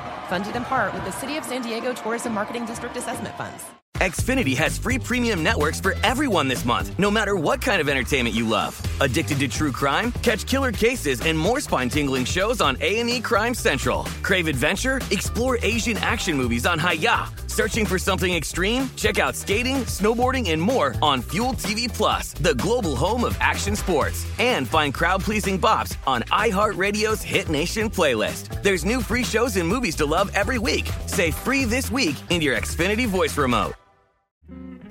Funded 0.31 0.55
in 0.55 0.63
part 0.63 0.93
with 0.93 1.03
the 1.03 1.11
City 1.11 1.35
of 1.35 1.43
San 1.43 1.61
Diego 1.61 1.91
Tourism 1.91 2.33
Marketing 2.33 2.65
District 2.65 2.95
Assessment 2.95 3.35
Funds. 3.35 3.65
Xfinity 3.97 4.55
has 4.55 4.77
free 4.77 4.97
premium 4.97 5.43
networks 5.43 5.81
for 5.81 5.93
everyone 6.05 6.47
this 6.47 6.63
month, 6.63 6.97
no 6.97 7.11
matter 7.11 7.35
what 7.35 7.61
kind 7.61 7.81
of 7.81 7.89
entertainment 7.89 8.33
you 8.33 8.47
love. 8.47 8.81
Addicted 9.01 9.39
to 9.39 9.49
true 9.49 9.73
crime? 9.73 10.13
Catch 10.21 10.45
killer 10.45 10.71
cases 10.71 11.19
and 11.19 11.37
more 11.37 11.59
spine-tingling 11.59 12.23
shows 12.23 12.61
on 12.61 12.77
A&E 12.79 13.19
Crime 13.19 13.53
Central. 13.53 14.05
Crave 14.23 14.47
adventure? 14.47 15.01
Explore 15.11 15.57
Asian 15.63 15.97
action 15.97 16.37
movies 16.37 16.65
on 16.65 16.79
Hi-YAH. 16.79 17.40
Searching 17.51 17.85
for 17.85 17.99
something 17.99 18.33
extreme? 18.33 18.89
Check 18.95 19.19
out 19.19 19.35
skating, 19.35 19.83
snowboarding, 19.83 20.51
and 20.51 20.61
more 20.61 20.95
on 21.01 21.21
Fuel 21.33 21.49
TV 21.51 21.93
Plus, 21.93 22.31
the 22.31 22.55
global 22.55 22.95
home 22.95 23.25
of 23.25 23.35
action 23.41 23.75
sports. 23.75 24.25
And 24.39 24.65
find 24.65 24.93
crowd-pleasing 24.93 25.59
bops 25.59 25.97
on 26.07 26.21
iHeartRadio's 26.31 27.21
Hit 27.21 27.49
Nation 27.49 27.89
playlist. 27.89 28.63
There's 28.63 28.85
new 28.85 29.01
free 29.01 29.25
shows 29.25 29.57
and 29.57 29.67
movies 29.67 29.97
to 29.97 30.05
love 30.05 30.31
every 30.33 30.59
week. 30.59 30.89
Say 31.07 31.31
free 31.31 31.65
this 31.65 31.91
week 31.91 32.15
in 32.29 32.39
your 32.39 32.55
Xfinity 32.55 33.05
voice 33.05 33.37
remote. 33.37 33.73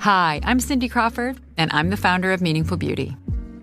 Hi, 0.01 0.41
I'm 0.45 0.61
Cindy 0.61 0.89
Crawford, 0.89 1.39
and 1.59 1.71
I'm 1.73 1.89
the 1.89 1.97
founder 1.97 2.31
of 2.33 2.41
Meaningful 2.41 2.77
Beauty. 2.77 3.17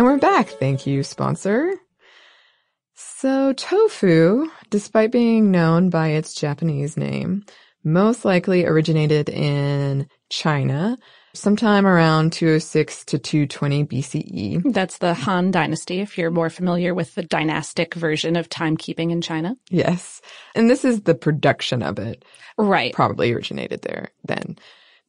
And 0.00 0.06
we're 0.06 0.16
back. 0.16 0.48
Thank 0.48 0.86
you, 0.86 1.02
sponsor. 1.02 1.74
So, 2.94 3.52
tofu, 3.52 4.48
despite 4.70 5.12
being 5.12 5.50
known 5.50 5.90
by 5.90 6.12
its 6.12 6.32
Japanese 6.32 6.96
name, 6.96 7.44
most 7.84 8.24
likely 8.24 8.64
originated 8.64 9.28
in 9.28 10.08
China, 10.30 10.96
sometime 11.34 11.86
around 11.86 12.32
206 12.32 13.04
to 13.04 13.18
220 13.18 13.84
BCE. 13.84 14.72
That's 14.72 14.96
the 14.96 15.12
Han 15.12 15.50
Dynasty, 15.50 16.00
if 16.00 16.16
you're 16.16 16.30
more 16.30 16.48
familiar 16.48 16.94
with 16.94 17.14
the 17.14 17.22
dynastic 17.22 17.92
version 17.92 18.36
of 18.36 18.48
timekeeping 18.48 19.10
in 19.10 19.20
China. 19.20 19.54
Yes. 19.68 20.22
And 20.54 20.70
this 20.70 20.82
is 20.82 21.02
the 21.02 21.14
production 21.14 21.82
of 21.82 21.98
it. 21.98 22.24
Right. 22.56 22.94
Probably 22.94 23.32
originated 23.32 23.82
there 23.82 24.08
then. 24.24 24.56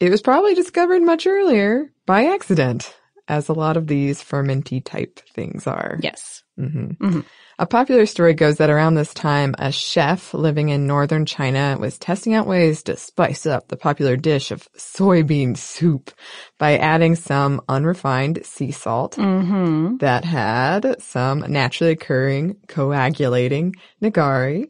It 0.02 0.10
was 0.10 0.22
probably 0.22 0.54
discovered 0.54 1.02
much 1.02 1.26
earlier 1.26 1.94
by 2.06 2.26
accident, 2.26 2.94
as 3.32 3.48
a 3.48 3.54
lot 3.54 3.78
of 3.78 3.88
these 3.88 4.22
fermenty 4.22 4.84
type 4.84 5.22
things 5.34 5.66
are. 5.66 5.98
Yes. 6.02 6.44
Mm-hmm. 6.60 7.04
Mm-hmm. 7.04 7.20
A 7.60 7.66
popular 7.66 8.06
story 8.06 8.34
goes 8.34 8.58
that 8.58 8.70
around 8.70 8.96
this 8.96 9.14
time, 9.14 9.56
a 9.58 9.72
chef 9.72 10.34
living 10.34 10.68
in 10.68 10.86
northern 10.86 11.26
China 11.26 11.78
was 11.80 11.98
testing 11.98 12.34
out 12.34 12.46
ways 12.46 12.84
to 12.84 12.98
spice 12.98 13.46
up 13.46 13.70
the 13.70 13.78
popular 13.78 14.18
dish 14.18 14.52
of 14.52 14.68
soybean 14.78 15.56
soup 15.56 16.12
by 16.60 16.78
adding 16.78 17.16
some 17.16 17.62
unrefined 17.70 18.46
sea 18.46 18.72
salt 18.72 19.16
Mm-hmm. 19.16 19.98
that 19.98 20.26
had 20.26 21.02
some 21.02 21.40
naturally 21.48 21.94
occurring 21.94 22.58
coagulating 22.68 23.76
nigari. 24.02 24.66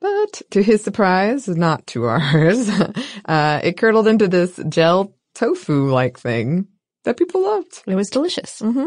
But 0.00 0.42
to 0.52 0.62
his 0.62 0.84
surprise, 0.84 1.48
not 1.48 1.84
to 1.88 2.04
ours, 2.04 2.68
uh, 3.24 3.60
it 3.64 3.76
curdled 3.76 4.06
into 4.06 4.28
this 4.28 4.60
gel 4.68 5.16
tofu-like 5.34 6.18
thing 6.18 6.68
that 7.08 7.16
people 7.16 7.42
loved. 7.42 7.82
It 7.86 7.94
was 7.94 8.10
delicious. 8.10 8.60
Mm-hmm. 8.60 8.86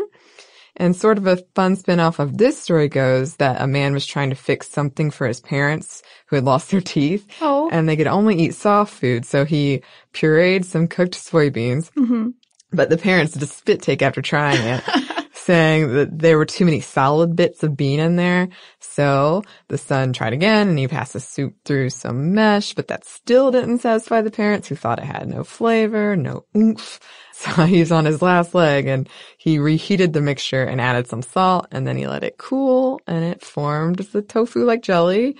And 0.78 0.96
sort 0.96 1.18
of 1.18 1.28
a 1.28 1.38
fun 1.56 1.76
spin-off 1.76 2.20
of 2.20 2.38
this 2.38 2.62
story 2.62 2.88
goes 2.88 3.36
that 3.38 3.60
a 3.60 3.68
man 3.68 3.94
was 3.94 4.06
trying 4.06 4.30
to 4.30 4.36
fix 4.36 4.70
something 4.70 5.12
for 5.12 5.28
his 5.28 5.42
parents 5.42 6.02
who 6.28 6.38
had 6.38 6.46
lost 6.46 6.70
their 6.70 6.82
teeth. 6.82 7.28
Oh. 7.42 7.68
And 7.72 7.90
they 7.90 7.98
could 7.98 8.08
only 8.08 8.40
eat 8.40 8.54
soft 8.54 8.94
food, 8.94 9.26
so 9.26 9.44
he 9.44 9.82
pureed 10.14 10.64
some 10.64 10.88
cooked 10.88 11.16
soybeans. 11.16 11.92
Mm-hmm. 11.94 12.30
But 12.72 12.90
the 12.90 12.98
parents 12.98 13.34
did 13.34 13.42
a 13.42 13.48
spit 13.48 13.82
take 13.82 14.02
after 14.02 14.22
trying 14.22 14.62
it, 14.62 14.84
saying 15.34 15.94
that 15.94 16.20
there 16.20 16.38
were 16.38 16.46
too 16.46 16.64
many 16.64 16.80
solid 16.80 17.36
bits 17.36 17.64
of 17.64 17.76
bean 17.76 18.00
in 18.00 18.16
there. 18.16 18.48
So 18.80 19.42
the 19.68 19.78
son 19.78 20.14
tried 20.14 20.34
again 20.34 20.70
and 20.70 20.80
he 20.80 20.88
passed 20.88 21.14
the 21.14 21.20
soup 21.20 21.56
through 21.66 21.90
some 21.90 22.34
mesh, 22.34 22.74
but 22.74 22.88
that 22.88 23.04
still 23.04 23.52
didn't 23.52 23.80
satisfy 23.80 24.22
the 24.22 24.32
parents 24.32 24.70
who 24.70 24.76
thought 24.76 25.00
it 25.00 25.06
had 25.06 25.28
no 25.28 25.44
flavor, 25.44 26.16
no 26.16 26.46
oomph. 26.56 27.00
So 27.56 27.64
he's 27.64 27.92
on 27.92 28.06
his 28.06 28.22
last 28.22 28.54
leg 28.54 28.86
and 28.86 29.10
he 29.38 29.58
reheated 29.58 30.14
the 30.14 30.22
mixture 30.22 30.64
and 30.64 30.80
added 30.80 31.08
some 31.08 31.24
salt 31.24 31.66
and 31.72 31.88
then 31.88 31.98
he 31.98 32.08
let 32.08 32.24
it 32.24 32.38
cool 32.38 33.02
and 33.08 33.24
it 33.24 33.42
formed 33.44 33.98
the 33.98 34.22
tofu 34.22 34.64
like 34.64 34.84
jelly 34.84 35.38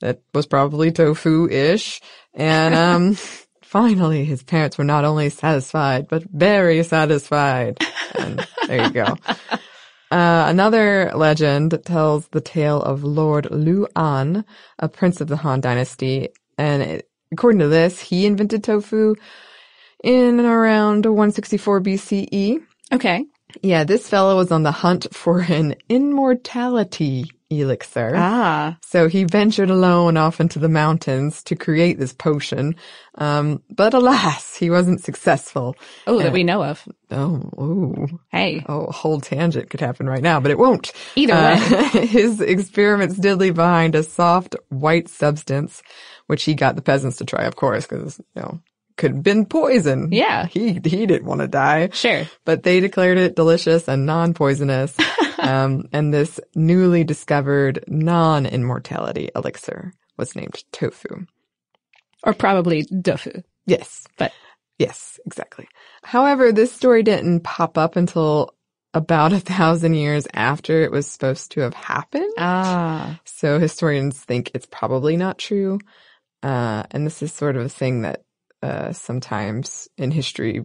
that 0.00 0.20
was 0.32 0.46
probably 0.46 0.92
tofu-ish. 0.92 2.00
And, 2.34 2.74
um, 2.74 3.16
finally 3.62 4.24
his 4.24 4.44
parents 4.44 4.78
were 4.78 4.84
not 4.84 5.04
only 5.04 5.28
satisfied, 5.28 6.06
but 6.06 6.22
very 6.30 6.84
satisfied. 6.84 7.78
And 8.16 8.46
there 8.66 8.84
you 8.84 8.90
go. 8.90 9.16
Uh, 10.12 10.46
another 10.48 11.12
legend 11.14 11.80
tells 11.84 12.26
the 12.30 12.40
tale 12.40 12.82
of 12.82 13.04
Lord 13.04 13.48
Liu 13.52 13.86
An, 13.94 14.44
a 14.80 14.88
prince 14.88 15.20
of 15.20 15.28
the 15.28 15.36
Han 15.36 15.60
dynasty. 15.60 16.30
And 16.58 16.82
it, 16.82 17.08
according 17.30 17.60
to 17.60 17.68
this, 17.68 18.00
he 18.00 18.26
invented 18.26 18.64
tofu 18.64 19.14
in 20.02 20.40
around 20.40 21.06
164 21.06 21.80
BCE. 21.80 22.58
Okay. 22.92 23.24
Yeah, 23.62 23.84
this 23.84 24.08
fellow 24.08 24.36
was 24.36 24.52
on 24.52 24.62
the 24.62 24.72
hunt 24.72 25.06
for 25.12 25.40
an 25.40 25.74
immortality 25.88 27.24
elixir. 27.50 28.12
Ah. 28.14 28.76
So 28.80 29.08
he 29.08 29.24
ventured 29.24 29.70
alone 29.70 30.16
off 30.16 30.40
into 30.40 30.60
the 30.60 30.68
mountains 30.68 31.42
to 31.44 31.56
create 31.56 31.98
this 31.98 32.12
potion. 32.12 32.76
Um, 33.16 33.60
but 33.68 33.92
alas, 33.92 34.54
he 34.54 34.70
wasn't 34.70 35.02
successful. 35.02 35.74
Oh, 36.06 36.20
that 36.22 36.32
we 36.32 36.44
know 36.44 36.62
of. 36.62 36.86
Oh, 37.10 37.50
ooh. 37.60 38.20
Hey. 38.30 38.64
Oh, 38.68 38.84
a 38.84 38.92
whole 38.92 39.20
tangent 39.20 39.68
could 39.68 39.80
happen 39.80 40.06
right 40.08 40.22
now, 40.22 40.38
but 40.38 40.52
it 40.52 40.58
won't. 40.58 40.92
Either 41.16 41.34
Uh, 41.34 41.90
way. 41.92 42.06
his 42.06 42.40
experiments 42.40 43.16
did 43.16 43.36
leave 43.38 43.56
behind 43.56 43.96
a 43.96 44.04
soft 44.04 44.54
white 44.68 45.08
substance, 45.08 45.82
which 46.28 46.44
he 46.44 46.54
got 46.54 46.76
the 46.76 46.82
peasants 46.82 47.16
to 47.16 47.24
try, 47.24 47.44
of 47.46 47.56
course, 47.56 47.84
because, 47.84 48.20
you 48.36 48.42
know, 48.42 48.60
could 49.00 49.14
have 49.14 49.22
been 49.22 49.46
poison. 49.46 50.10
Yeah. 50.12 50.46
He, 50.46 50.74
he 50.74 51.06
didn't 51.06 51.24
want 51.24 51.40
to 51.40 51.48
die. 51.48 51.88
Sure. 51.92 52.24
But 52.44 52.62
they 52.62 52.78
declared 52.78 53.18
it 53.18 53.34
delicious 53.34 53.88
and 53.88 54.06
non-poisonous. 54.06 54.96
um, 55.38 55.88
and 55.92 56.14
this 56.14 56.38
newly 56.54 57.02
discovered 57.02 57.84
non-immortality 57.88 59.30
elixir 59.34 59.92
was 60.16 60.36
named 60.36 60.62
tofu. 60.70 61.26
Or 62.22 62.34
probably 62.34 62.84
tofu. 62.84 63.42
Yes. 63.66 64.06
But 64.18 64.32
Yes, 64.80 65.20
exactly. 65.26 65.68
However, 66.04 66.52
this 66.52 66.72
story 66.72 67.02
didn't 67.02 67.40
pop 67.40 67.76
up 67.76 67.96
until 67.96 68.54
about 68.94 69.32
a 69.34 69.40
thousand 69.40 69.92
years 69.94 70.26
after 70.32 70.82
it 70.82 70.90
was 70.90 71.06
supposed 71.06 71.52
to 71.52 71.60
have 71.60 71.74
happened. 71.74 72.32
ah. 72.38 73.20
So 73.24 73.58
historians 73.58 74.18
think 74.18 74.50
it's 74.54 74.66
probably 74.66 75.18
not 75.18 75.38
true. 75.38 75.78
Uh, 76.42 76.84
and 76.90 77.04
this 77.06 77.22
is 77.22 77.32
sort 77.32 77.56
of 77.56 77.66
a 77.66 77.68
thing 77.68 78.02
that, 78.02 78.22
uh, 78.62 78.92
sometimes 78.92 79.88
in 79.96 80.10
history, 80.10 80.64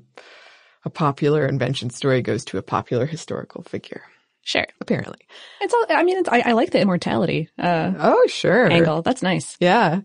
a 0.84 0.90
popular 0.90 1.46
invention 1.46 1.90
story 1.90 2.22
goes 2.22 2.46
to 2.46 2.58
a 2.58 2.62
popular 2.62 3.06
historical 3.06 3.64
figure. 3.64 4.04
Sure. 4.44 4.68
Apparently. 4.80 5.20
It's 5.62 5.74
all, 5.74 5.86
I 5.90 6.04
mean, 6.04 6.18
it's, 6.18 6.30
I, 6.30 6.42
I 6.46 6.52
like 6.52 6.72
the 6.72 6.80
immortality, 6.80 7.50
uh, 7.58 7.94
Oh, 7.98 8.28
sure. 8.28 8.72
angle. 8.72 9.02
That's 9.02 9.24
nice. 9.24 9.58
Yeah. 9.60 10.02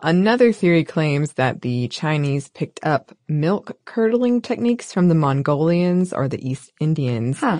Another 0.00 0.52
theory 0.52 0.84
claims 0.84 1.34
that 1.34 1.60
the 1.60 1.88
Chinese 1.88 2.48
picked 2.48 2.80
up 2.84 3.12
milk 3.28 3.76
curdling 3.84 4.40
techniques 4.40 4.92
from 4.92 5.08
the 5.08 5.14
Mongolians 5.14 6.12
or 6.12 6.28
the 6.28 6.48
East 6.48 6.72
Indians. 6.80 7.38
Huh. 7.38 7.58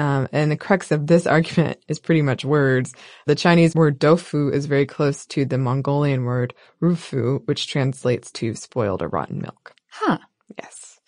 Um, 0.00 0.28
and 0.32 0.50
the 0.50 0.56
crux 0.56 0.90
of 0.90 1.06
this 1.06 1.26
argument 1.36 1.78
is 1.86 1.98
pretty 1.98 2.22
much 2.22 2.42
words. 2.44 2.94
The 3.26 3.34
Chinese 3.34 3.74
word 3.74 4.00
doufu 4.00 4.52
is 4.52 4.64
very 4.64 4.86
close 4.86 5.26
to 5.26 5.44
the 5.44 5.58
Mongolian 5.58 6.24
word 6.24 6.54
rufu, 6.82 7.46
which 7.46 7.68
translates 7.68 8.32
to 8.32 8.54
spoiled 8.54 9.02
or 9.02 9.08
rotten 9.08 9.42
milk. 9.42 9.74
Huh. 9.90 10.18
Yes. 10.58 10.98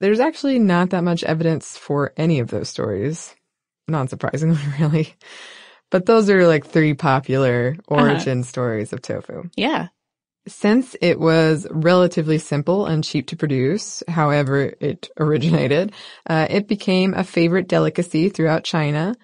There's 0.00 0.20
actually 0.20 0.58
not 0.58 0.90
that 0.90 1.04
much 1.04 1.24
evidence 1.24 1.76
for 1.76 2.14
any 2.16 2.40
of 2.40 2.48
those 2.48 2.70
stories. 2.70 3.34
Non 3.86 4.08
surprisingly, 4.08 4.62
really. 4.80 5.14
But 5.90 6.06
those 6.06 6.30
are 6.30 6.46
like 6.46 6.66
three 6.66 6.94
popular 6.94 7.76
origin 7.86 8.42
stories 8.44 8.92
of 8.94 9.02
tofu. 9.02 9.50
Yeah. 9.56 9.88
Since 10.48 10.96
it 11.00 11.18
was 11.18 11.66
relatively 11.70 12.38
simple 12.38 12.86
and 12.86 13.02
cheap 13.02 13.26
to 13.28 13.36
produce, 13.36 14.02
however 14.08 14.74
it 14.80 15.08
originated, 15.18 15.92
uh, 16.28 16.46
it 16.48 16.68
became 16.68 17.14
a 17.14 17.24
favorite 17.24 17.68
delicacy 17.68 18.28
throughout 18.28 18.64
China. 18.64 19.16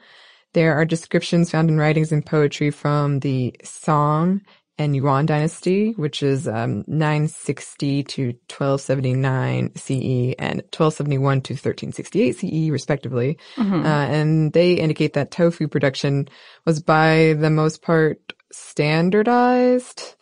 There 0.52 0.74
are 0.74 0.84
descriptions 0.84 1.50
found 1.50 1.70
in 1.70 1.78
writings 1.78 2.12
and 2.12 2.26
poetry 2.26 2.70
from 2.70 3.20
the 3.20 3.54
Song 3.62 4.42
and 4.78 4.96
Yuan 4.96 5.26
dynasty, 5.26 5.92
which 5.92 6.22
is 6.22 6.48
um, 6.48 6.84
960 6.86 8.02
to 8.04 8.22
1279 8.48 9.72
CE 9.76 10.34
and 10.38 10.62
1271 10.72 11.40
to 11.42 11.52
1368 11.54 12.32
CE, 12.36 12.70
respectively. 12.70 13.38
Mhm. 13.56 13.84
Uh, 13.84 13.88
and 14.12 14.52
they 14.52 14.74
indicate 14.74 15.12
that 15.12 15.30
tofu 15.30 15.68
production 15.68 16.28
was 16.66 16.82
by 16.82 17.34
the 17.38 17.50
most 17.50 17.82
part 17.82 18.32
standardized 18.50 20.16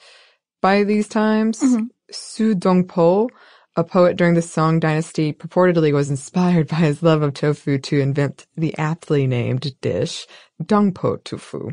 by 0.61 0.85
these 0.85 1.09
times. 1.09 1.63
Su 2.11 2.55
Dongpo, 2.55 3.29
a 3.77 3.85
poet 3.85 4.17
during 4.17 4.35
the 4.35 4.43
Song 4.43 4.81
dynasty, 4.81 5.33
purportedly 5.33 5.93
was 5.93 6.11
inspired 6.11 6.69
by 6.69 6.77
his 6.77 7.03
love 7.03 7.23
of 7.23 7.35
tofu 7.35 7.79
to 7.79 8.01
invent 8.01 8.47
the 8.57 8.77
aptly 8.79 9.27
named 9.27 9.75
dish, 9.81 10.27
Dongpo 10.63 11.23
tofu. 11.25 11.71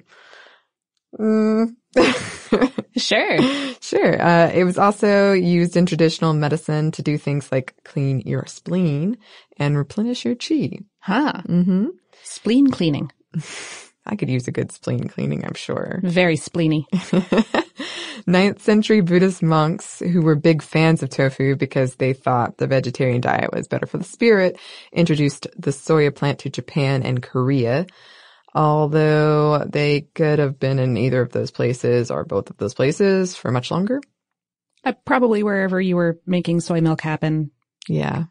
Mm. 1.20 1.76
Sure. 2.98 3.38
Sure. 3.80 4.22
Uh, 4.22 4.52
it 4.54 4.64
was 4.64 4.78
also 4.78 5.34
used 5.34 5.78
in 5.78 5.86
traditional 5.86 6.34
medicine 6.34 6.92
to 6.92 7.02
do 7.04 7.18
things 7.18 7.52
like 7.52 7.76
clean 7.86 8.22
your 8.22 8.46
spleen 8.48 9.18
and 9.58 9.78
replenish 9.78 10.26
your 10.26 10.36
chi. 10.36 10.80
Huh. 11.00 11.34
Mm-hmm. 11.48 11.88
Spleen 12.24 12.72
cleaning. 12.72 13.12
I 14.06 14.16
could 14.16 14.30
use 14.30 14.48
a 14.48 14.52
good 14.52 14.72
spleen 14.72 15.08
cleaning, 15.08 15.46
I'm 15.46 15.54
sure. 15.54 16.00
Very 16.04 16.38
spleeny. 16.38 16.86
Ninth 18.30 18.62
century 18.62 19.00
Buddhist 19.00 19.42
monks 19.42 20.00
who 20.00 20.22
were 20.22 20.36
big 20.36 20.62
fans 20.62 21.02
of 21.02 21.10
tofu 21.10 21.56
because 21.56 21.96
they 21.96 22.12
thought 22.12 22.58
the 22.58 22.68
vegetarian 22.68 23.22
diet 23.22 23.54
was 23.54 23.70
better 23.70 23.86
for 23.86 23.98
the 23.98 24.04
spirit 24.04 24.60
introduced 24.92 25.48
the 25.58 25.72
soya 25.72 26.14
plant 26.14 26.40
to 26.40 26.50
Japan 26.50 27.04
and 27.04 27.24
Korea. 27.24 27.86
Although 28.54 29.60
they 29.60 30.02
could 30.14 30.40
have 30.40 30.60
been 30.60 30.78
in 30.78 30.98
either 30.98 31.22
of 31.22 31.32
those 31.32 31.52
places 31.52 32.12
or 32.12 32.26
both 32.26 32.50
of 32.50 32.58
those 32.58 32.74
places 32.74 33.34
for 33.34 33.50
much 33.50 33.72
longer. 33.72 34.02
Uh, 34.84 34.92
probably 35.06 35.42
wherever 35.42 35.80
you 35.80 35.96
were 35.96 36.20
making 36.26 36.60
soy 36.60 36.82
milk 36.82 37.00
happen 37.00 37.52
Yeah. 37.88 38.26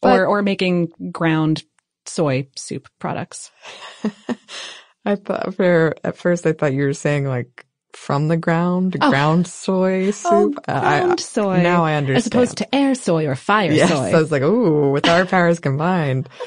But- 0.00 0.20
or, 0.20 0.26
or 0.26 0.42
making 0.42 0.88
ground 1.12 1.64
soy 2.06 2.48
soup 2.56 2.88
products. 2.98 3.50
I 5.04 5.16
thought 5.16 5.54
for, 5.54 5.94
at 6.02 6.16
first 6.16 6.46
I 6.46 6.52
thought 6.52 6.72
you 6.72 6.84
were 6.84 6.94
saying 6.94 7.26
like 7.26 7.65
from 7.96 8.28
the 8.28 8.36
ground, 8.36 8.96
Oh. 9.00 9.10
ground 9.10 9.46
soy 9.46 10.08
Oh, 10.08 10.10
soup. 10.12 10.60
I- 10.68 11.00
ground 11.00 11.20
soy. 11.20 11.62
Now 11.62 11.84
I 11.84 11.94
understand. 11.94 12.18
As 12.18 12.26
opposed 12.26 12.58
to 12.58 12.74
air 12.74 12.94
soy 12.94 13.26
or 13.26 13.34
fire 13.34 13.72
yes, 13.72 13.88
soy. 13.88 14.10
I 14.12 14.20
was 14.20 14.30
like, 14.30 14.42
ooh, 14.42 14.90
with 14.90 15.08
our 15.08 15.24
powers 15.26 15.58
combined. 15.58 16.28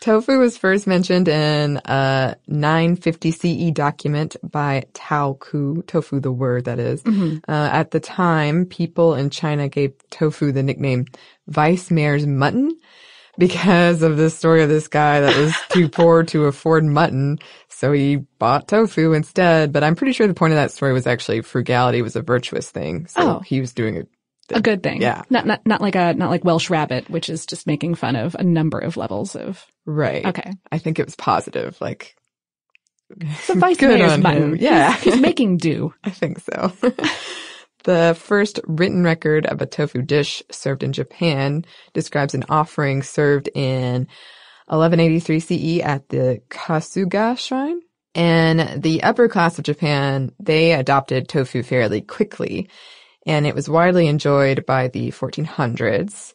Tofu 0.00 0.38
was 0.38 0.56
first 0.56 0.86
mentioned 0.86 1.26
in 1.26 1.78
a 1.84 2.36
950 2.46 3.32
CE 3.32 3.70
document 3.72 4.36
by 4.48 4.84
Tao 4.94 5.36
Ku, 5.40 5.82
tofu 5.88 6.20
the 6.20 6.30
word 6.30 6.66
that 6.66 6.78
is. 6.78 7.02
Mhm. 7.02 7.38
Uh, 7.48 7.68
at 7.72 7.90
the 7.90 7.98
time, 7.98 8.64
people 8.64 9.16
in 9.16 9.28
China 9.28 9.68
gave 9.68 9.92
tofu 10.10 10.52
the 10.52 10.62
nickname 10.62 11.06
Vice 11.48 11.90
Mayor's 11.90 12.26
Mutton 12.28 12.78
because 13.38 14.02
of 14.02 14.16
the 14.16 14.30
story 14.30 14.62
of 14.62 14.68
this 14.68 14.86
guy 14.86 15.20
that 15.20 15.36
was 15.36 15.52
too 15.70 15.88
poor 15.98 16.22
to 16.24 16.44
afford 16.46 16.84
mutton. 16.84 17.38
So 17.78 17.92
he 17.92 18.16
bought 18.16 18.66
tofu 18.66 19.12
instead. 19.12 19.72
But 19.72 19.84
I'm 19.84 19.94
pretty 19.94 20.12
sure 20.12 20.26
the 20.26 20.34
point 20.34 20.52
of 20.52 20.56
that 20.56 20.72
story 20.72 20.92
was 20.92 21.06
actually 21.06 21.42
frugality 21.42 22.02
was 22.02 22.16
a 22.16 22.22
virtuous 22.22 22.68
thing. 22.68 23.06
So 23.06 23.20
Oh. 23.20 23.38
he 23.40 23.60
was 23.60 23.72
doing 23.72 23.98
a 23.98 24.02
a 24.50 24.60
good 24.62 24.82
thing. 24.82 25.00
Yeah. 25.00 25.22
Not, 25.30 25.46
not, 25.46 25.64
not 25.66 25.80
like 25.82 25.94
a, 25.94 26.14
not 26.14 26.30
like 26.30 26.42
Welsh 26.42 26.70
rabbit, 26.70 27.08
which 27.10 27.28
is 27.28 27.44
just 27.46 27.66
making 27.66 27.94
fun 27.94 28.16
of 28.16 28.34
a 28.34 28.42
number 28.42 28.78
of 28.78 28.96
levels 28.96 29.36
of, 29.36 29.64
Right. 29.86 30.24
Okay. 30.26 30.50
I 30.72 30.78
think 30.78 30.98
it 30.98 31.04
was 31.04 31.14
positive. 31.14 31.78
Like, 31.80 32.16
so 33.42 33.54
vice 33.54 33.76
Good 33.76 33.90
mayor's 33.90 34.12
on 34.12 34.24
him. 34.24 34.56
Yeah. 34.56 34.94
He's, 34.94 35.12
he's 35.14 35.22
making 35.30 35.58
do. 35.58 35.92
I 36.02 36.10
think 36.10 36.40
so. 36.40 36.72
the 37.84 38.16
first 38.18 38.58
written 38.66 39.04
record 39.04 39.46
of 39.46 39.60
a 39.62 39.66
tofu 39.66 40.02
dish 40.02 40.42
served 40.50 40.82
in 40.82 40.92
Japan 40.92 41.64
describes 41.92 42.34
an 42.34 42.44
offering 42.48 43.02
served 43.02 43.48
in 43.54 44.08
1183 44.68 45.40
CE 45.40 45.80
at 45.82 46.08
the 46.08 46.42
Kasuga 46.48 47.38
shrine. 47.38 47.80
And 48.14 48.82
the 48.82 49.02
upper 49.02 49.28
class 49.28 49.58
of 49.58 49.64
Japan, 49.64 50.32
they 50.40 50.72
adopted 50.72 51.28
tofu 51.28 51.62
fairly 51.62 52.00
quickly, 52.00 52.68
and 53.26 53.46
it 53.46 53.54
was 53.54 53.68
widely 53.68 54.06
enjoyed 54.08 54.66
by 54.66 54.88
the 54.88 55.10
1400s. 55.10 56.32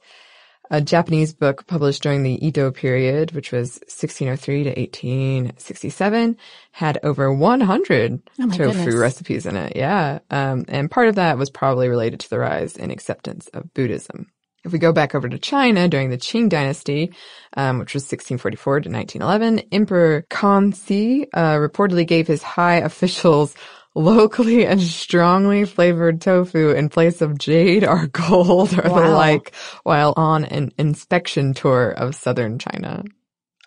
A 0.71 0.81
Japanese 0.81 1.33
book 1.33 1.67
published 1.67 2.01
during 2.01 2.23
the 2.23 2.43
Edo 2.45 2.71
period, 2.71 3.31
which 3.33 3.51
was 3.51 3.79
1603 3.81 4.63
to 4.63 4.69
1867, 4.69 6.37
had 6.71 6.99
over 7.03 7.31
100 7.33 8.21
Oh 8.39 8.47
tofu 8.49 8.57
goodness. 8.57 8.95
recipes 8.95 9.45
in 9.45 9.55
it. 9.55 9.75
Yeah. 9.75 10.19
Um, 10.31 10.65
and 10.69 10.89
part 10.89 11.09
of 11.09 11.15
that 11.15 11.37
was 11.37 11.49
probably 11.49 11.89
related 11.89 12.21
to 12.21 12.29
the 12.29 12.39
rise 12.39 12.77
in 12.77 12.91
acceptance 12.91 13.47
of 13.49 13.73
Buddhism. 13.73 14.31
If 14.63 14.71
we 14.71 14.80
go 14.80 14.93
back 14.93 15.13
over 15.13 15.28
to 15.28 15.38
China 15.38 15.88
during 15.88 16.10
the 16.10 16.17
Qing 16.17 16.49
dynasty, 16.49 17.13
um, 17.58 17.80
which 17.80 17.93
was 17.93 18.04
1644 18.04 18.82
to 18.82 18.89
1911, 18.89 19.67
Emperor 19.71 20.26
Kangxi 20.30 21.28
uh, 21.34 21.56
reportedly 21.56 22.08
gave 22.08 22.28
his 22.28 22.41
high 22.41 22.78
officials 22.78 23.56
locally 23.95 24.65
and 24.65 24.82
strongly 24.82 25.65
flavored 25.65 26.19
tofu 26.21 26.71
in 26.71 26.89
place 26.89 27.21
of 27.21 27.38
jade 27.38 27.84
or 27.84 28.08
gold 28.08 28.73
or 28.73 28.82
the 28.82 28.89
like 28.89 29.54
while 29.84 30.13
on 30.17 30.45
an 30.45 30.71
inspection 30.78 31.54
tour 31.54 31.91
of 31.91 32.15
southern 32.15 32.58
China. 32.58 33.04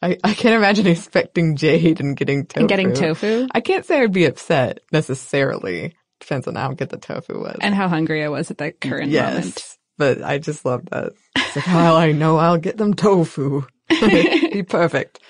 I, 0.02 0.18
I 0.22 0.34
can't 0.34 0.54
imagine 0.54 0.86
expecting 0.86 1.56
jade 1.56 2.00
and 2.00 2.16
getting 2.16 2.46
tofu. 2.46 2.60
And 2.60 2.68
getting 2.68 2.92
tofu. 2.92 3.46
I 3.52 3.60
can't 3.60 3.84
say 3.84 4.00
I'd 4.00 4.12
be 4.12 4.26
upset 4.26 4.80
necessarily. 4.92 5.94
Depends 6.20 6.46
on 6.46 6.54
how 6.54 6.72
good 6.72 6.88
the 6.88 6.98
tofu 6.98 7.38
was. 7.38 7.58
And 7.60 7.74
how 7.74 7.88
hungry 7.88 8.24
I 8.24 8.28
was 8.28 8.50
at 8.50 8.58
that 8.58 8.80
current 8.80 9.10
yes, 9.10 9.34
moment. 9.34 9.76
But 9.98 10.22
I 10.22 10.38
just 10.38 10.64
love 10.64 10.84
that. 10.90 11.12
It's 11.36 11.56
like, 11.56 11.66
well, 11.66 11.96
I 11.96 12.12
know 12.12 12.36
I'll 12.36 12.58
get 12.58 12.76
them 12.76 12.94
tofu. 12.94 13.62
be 13.88 14.62
perfect. 14.62 15.20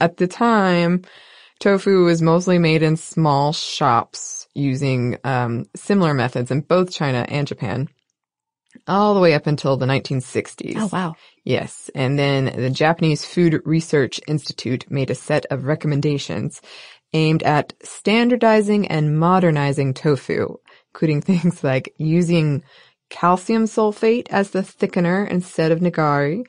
At 0.00 0.16
the 0.16 0.26
time, 0.26 1.02
tofu 1.58 2.04
was 2.04 2.22
mostly 2.22 2.58
made 2.58 2.82
in 2.82 2.96
small 2.96 3.52
shops 3.52 4.48
using 4.54 5.18
um, 5.24 5.66
similar 5.76 6.14
methods 6.14 6.50
in 6.50 6.60
both 6.60 6.92
China 6.92 7.24
and 7.28 7.46
Japan, 7.46 7.88
all 8.86 9.14
the 9.14 9.20
way 9.20 9.34
up 9.34 9.46
until 9.46 9.76
the 9.76 9.86
1960s. 9.86 10.74
Oh, 10.76 10.88
wow. 10.92 11.14
Yes. 11.44 11.90
And 11.94 12.18
then 12.18 12.44
the 12.44 12.70
Japanese 12.70 13.24
Food 13.24 13.60
Research 13.64 14.20
Institute 14.26 14.90
made 14.90 15.10
a 15.10 15.14
set 15.14 15.46
of 15.46 15.64
recommendations 15.64 16.60
aimed 17.12 17.42
at 17.42 17.72
standardizing 17.82 18.88
and 18.88 19.18
modernizing 19.18 19.94
tofu, 19.94 20.56
including 20.92 21.20
things 21.22 21.64
like 21.64 21.92
using 21.98 22.62
calcium 23.10 23.64
sulfate 23.64 24.28
as 24.30 24.50
the 24.50 24.60
thickener 24.60 25.28
instead 25.28 25.72
of 25.72 25.80
nigari, 25.80 26.44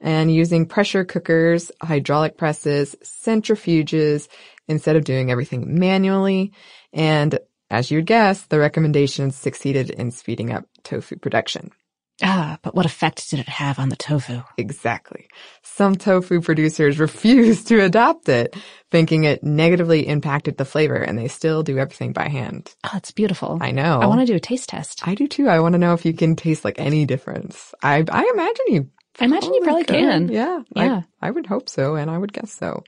and 0.00 0.34
using 0.34 0.66
pressure 0.66 1.04
cookers, 1.04 1.70
hydraulic 1.80 2.36
presses, 2.36 2.94
centrifuges 3.02 4.28
instead 4.68 4.96
of 4.96 5.04
doing 5.04 5.30
everything 5.30 5.78
manually. 5.78 6.52
And 6.92 7.38
as 7.70 7.90
you'd 7.90 8.06
guess, 8.06 8.42
the 8.42 8.58
recommendations 8.58 9.36
succeeded 9.36 9.90
in 9.90 10.10
speeding 10.10 10.52
up 10.52 10.64
tofu 10.82 11.16
production. 11.16 11.70
Ah, 12.20 12.58
but 12.62 12.74
what 12.74 12.84
effect 12.86 13.30
did 13.30 13.38
it 13.40 13.48
have 13.48 13.78
on 13.78 13.88
the 13.88 13.96
tofu? 13.96 14.42
Exactly. 14.58 15.28
Some 15.62 15.94
tofu 15.96 16.40
producers 16.40 16.98
refused 16.98 17.68
to 17.68 17.80
adopt 17.80 18.28
it, 18.28 18.56
thinking 18.90 19.24
it 19.24 19.44
negatively 19.44 20.06
impacted 20.06 20.56
the 20.56 20.64
flavor, 20.64 20.96
and 20.96 21.16
they 21.18 21.28
still 21.28 21.62
do 21.62 21.78
everything 21.78 22.12
by 22.12 22.28
hand. 22.28 22.74
Oh, 22.84 22.90
it's 22.96 23.12
beautiful. 23.12 23.58
I 23.60 23.70
know. 23.70 24.00
I 24.00 24.06
want 24.06 24.20
to 24.20 24.26
do 24.26 24.34
a 24.36 24.40
taste 24.40 24.68
test. 24.68 25.06
I 25.06 25.14
do 25.14 25.28
too. 25.28 25.48
I 25.48 25.60
want 25.60 25.74
to 25.74 25.78
know 25.78 25.94
if 25.94 26.04
you 26.04 26.12
can 26.12 26.36
taste 26.36 26.64
like 26.64 26.78
any 26.78 27.06
difference. 27.06 27.74
I 27.82 28.04
I 28.10 28.30
imagine 28.34 28.66
you. 28.68 28.90
I 29.20 29.24
imagine 29.26 29.54
you 29.54 29.62
probably 29.62 29.84
could. 29.84 29.96
can. 29.96 30.28
Yeah. 30.28 30.62
Yeah. 30.74 31.02
I, 31.20 31.28
I 31.28 31.30
would 31.30 31.46
hope 31.46 31.68
so, 31.68 31.94
and 31.96 32.10
I 32.10 32.18
would 32.18 32.32
guess 32.32 32.52
so. 32.52 32.82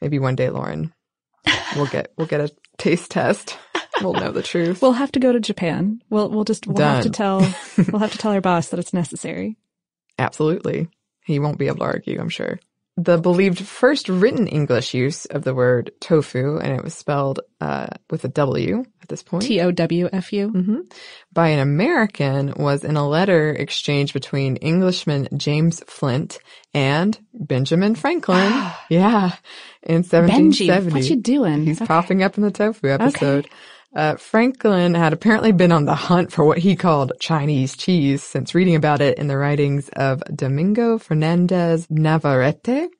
Maybe 0.00 0.18
one 0.18 0.36
day, 0.36 0.50
Lauren, 0.50 0.92
we'll 1.76 1.86
get 1.86 2.12
we'll 2.16 2.26
get 2.28 2.40
a 2.40 2.50
taste 2.78 3.10
test. 3.10 3.58
We'll 4.02 4.14
know 4.14 4.30
the 4.32 4.42
truth. 4.42 4.80
We'll 4.82 4.92
have 4.92 5.12
to 5.12 5.20
go 5.20 5.32
to 5.32 5.40
Japan. 5.40 6.02
We'll 6.10 6.28
we'll 6.30 6.44
just 6.44 6.66
we'll 6.66 6.84
have 6.86 7.02
to 7.04 7.10
tell 7.10 7.40
we'll 7.92 8.00
have 8.00 8.12
to 8.12 8.18
tell 8.18 8.32
our 8.32 8.40
boss 8.40 8.68
that 8.68 8.78
it's 8.80 8.94
necessary. 8.94 9.56
Absolutely. 10.18 10.88
He 11.24 11.38
won't 11.38 11.58
be 11.58 11.66
able 11.66 11.78
to 11.78 11.84
argue, 11.84 12.18
I'm 12.20 12.28
sure. 12.30 12.58
The 12.96 13.16
believed 13.16 13.60
first 13.64 14.08
written 14.08 14.48
English 14.48 14.92
use 14.92 15.24
of 15.26 15.44
the 15.44 15.54
word 15.54 15.92
tofu, 16.00 16.58
and 16.58 16.72
it 16.76 16.82
was 16.82 16.94
spelled 16.94 17.38
uh, 17.60 17.86
with 18.10 18.24
a 18.24 18.28
W 18.28 18.84
at 19.02 19.08
this 19.08 19.22
point. 19.22 19.44
T 19.44 19.60
O 19.60 19.70
W 19.70 20.08
F 20.12 20.32
U. 20.32 20.48
hmm 20.48 20.80
By 21.32 21.48
an 21.50 21.60
American 21.60 22.54
was 22.56 22.82
in 22.82 22.96
a 22.96 23.08
letter 23.08 23.50
exchanged 23.50 24.14
between 24.14 24.56
Englishman 24.56 25.28
James 25.36 25.80
Flint 25.86 26.40
and 26.74 27.16
Benjamin 27.32 27.94
Franklin. 27.94 28.50
yeah, 28.90 29.30
in 29.84 30.02
1770. 30.02 30.90
Benji, 30.90 30.92
what 30.92 31.08
you 31.08 31.16
doing? 31.16 31.64
He's 31.66 31.78
Okay. 31.80 31.86
popping 31.86 32.24
up 32.24 32.36
in 32.36 32.42
the 32.42 32.50
tofu 32.50 32.88
episode. 32.88 33.48
Uh, 33.94 34.16
Franklin 34.16 34.94
had 34.94 35.12
apparently 35.12 35.50
been 35.52 35.72
on 35.72 35.86
the 35.86 35.94
hunt 35.94 36.30
for 36.30 36.44
what 36.44 36.58
he 36.58 36.76
called 36.76 37.12
Chinese 37.20 37.76
cheese 37.76 38.22
since 38.22 38.54
reading 38.54 38.74
about 38.76 39.00
it 39.00 39.18
in 39.18 39.28
the 39.28 39.36
writings 39.38 39.88
of 39.96 40.22
Domingo 40.34 40.98
Fernandez 40.98 41.86
Navarrete. 41.90 42.90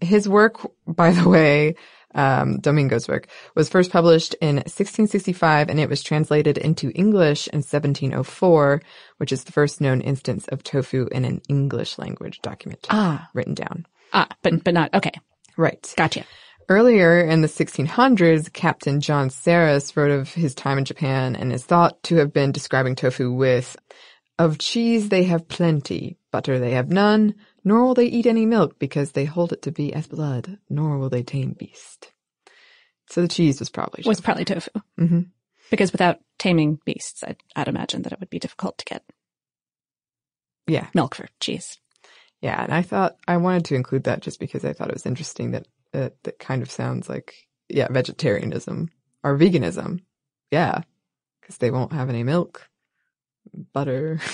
His 0.00 0.28
work, 0.28 0.58
by 0.86 1.10
the 1.10 1.28
way, 1.28 1.74
um, 2.14 2.60
Domingo's 2.60 3.08
work, 3.08 3.26
was 3.56 3.68
first 3.68 3.90
published 3.90 4.34
in 4.40 4.56
1665 4.56 5.68
and 5.68 5.80
it 5.80 5.88
was 5.88 6.04
translated 6.04 6.56
into 6.56 6.92
English 6.92 7.48
in 7.48 7.58
1704, 7.58 8.80
which 9.16 9.32
is 9.32 9.42
the 9.44 9.52
first 9.52 9.80
known 9.80 10.00
instance 10.00 10.46
of 10.48 10.62
tofu 10.62 11.08
in 11.10 11.24
an 11.24 11.42
English 11.48 11.98
language 11.98 12.40
document 12.42 12.86
Ah. 12.90 13.28
written 13.34 13.54
down. 13.54 13.86
Ah, 14.12 14.28
but 14.42 14.62
but 14.62 14.72
not 14.72 14.94
okay. 14.94 15.12
Right. 15.56 15.92
Gotcha. 15.96 16.24
Earlier 16.68 17.20
in 17.20 17.42
the 17.42 17.48
1600s, 17.48 18.52
Captain 18.52 19.00
John 19.00 19.30
Saris 19.30 19.96
wrote 19.96 20.10
of 20.10 20.34
his 20.34 20.54
time 20.54 20.78
in 20.78 20.84
Japan 20.84 21.36
and 21.36 21.52
is 21.52 21.64
thought 21.64 22.02
to 22.04 22.16
have 22.16 22.32
been 22.32 22.52
describing 22.52 22.94
tofu 22.94 23.32
with, 23.32 23.76
of 24.38 24.58
cheese 24.58 25.08
they 25.08 25.24
have 25.24 25.48
plenty, 25.48 26.18
butter 26.30 26.58
they 26.58 26.72
have 26.72 26.90
none, 26.90 27.34
nor 27.64 27.84
will 27.86 27.94
they 27.94 28.06
eat 28.06 28.26
any 28.26 28.46
milk 28.46 28.78
because 28.78 29.12
they 29.12 29.24
hold 29.24 29.52
it 29.52 29.62
to 29.62 29.72
be 29.72 29.94
as 29.94 30.08
blood, 30.08 30.58
nor 30.68 30.98
will 30.98 31.08
they 31.08 31.22
tame 31.22 31.52
beast. 31.58 32.12
So 33.10 33.22
the 33.22 33.28
cheese 33.28 33.60
was 33.60 33.70
probably 33.70 34.04
Was 34.06 34.20
probably 34.20 34.44
tofu. 34.44 34.70
hmm 34.98 35.20
Because 35.70 35.92
without 35.92 36.18
taming 36.38 36.80
beasts, 36.84 37.24
I'd, 37.24 37.38
I'd 37.56 37.68
imagine 37.68 38.02
that 38.02 38.12
it 38.12 38.20
would 38.20 38.30
be 38.30 38.38
difficult 38.38 38.76
to 38.78 38.84
get 38.84 39.04
Yeah. 40.66 40.88
milk 40.94 41.14
for 41.14 41.28
cheese. 41.40 41.78
Yeah, 42.42 42.62
and 42.62 42.74
I 42.74 42.82
thought 42.82 43.16
I 43.26 43.38
wanted 43.38 43.64
to 43.66 43.74
include 43.74 44.04
that 44.04 44.20
just 44.20 44.38
because 44.38 44.64
I 44.66 44.74
thought 44.74 44.88
it 44.90 44.94
was 44.94 45.06
interesting 45.06 45.52
that 45.52 45.66
uh, 45.94 46.10
that 46.24 46.38
kind 46.38 46.62
of 46.62 46.70
sounds 46.70 47.08
like 47.08 47.34
yeah 47.68 47.88
vegetarianism 47.90 48.90
or 49.24 49.38
veganism. 49.38 50.00
Yeah, 50.50 50.82
because 51.40 51.58
they 51.58 51.70
won't 51.70 51.92
have 51.92 52.08
any 52.08 52.22
milk, 52.24 52.68
butter. 53.72 54.20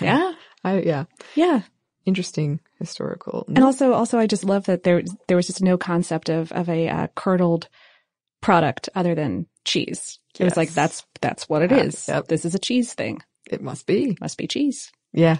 Yeah. 0.00 0.32
I 0.64 0.80
yeah, 0.80 1.04
Yeah. 1.36 1.62
interesting 2.04 2.60
historical. 2.78 3.44
And 3.48 3.64
also, 3.64 3.92
also, 3.92 4.18
I 4.18 4.26
just 4.26 4.44
love 4.44 4.66
that 4.66 4.82
there 4.82 5.02
there 5.28 5.36
was 5.36 5.46
just 5.46 5.62
no 5.62 5.78
concept 5.78 6.28
of 6.28 6.52
of 6.52 6.68
a 6.68 6.88
uh, 6.88 7.06
curdled 7.14 7.68
product 8.40 8.88
other 8.94 9.14
than 9.14 9.46
cheese. 9.64 10.18
It 10.38 10.44
was 10.44 10.56
like 10.56 10.70
that's 10.74 11.04
that's 11.20 11.48
what 11.48 11.62
it 11.62 11.72
Uh, 11.72 11.76
is. 11.76 12.08
yep. 12.08 12.28
This 12.28 12.44
is 12.44 12.54
a 12.54 12.58
cheese 12.58 12.94
thing. 12.94 13.20
it 13.50 13.62
must 13.62 13.86
be 13.86 14.16
Must 14.20 14.36
be 14.38 14.46
cheese. 14.46 14.90
yeah. 15.12 15.38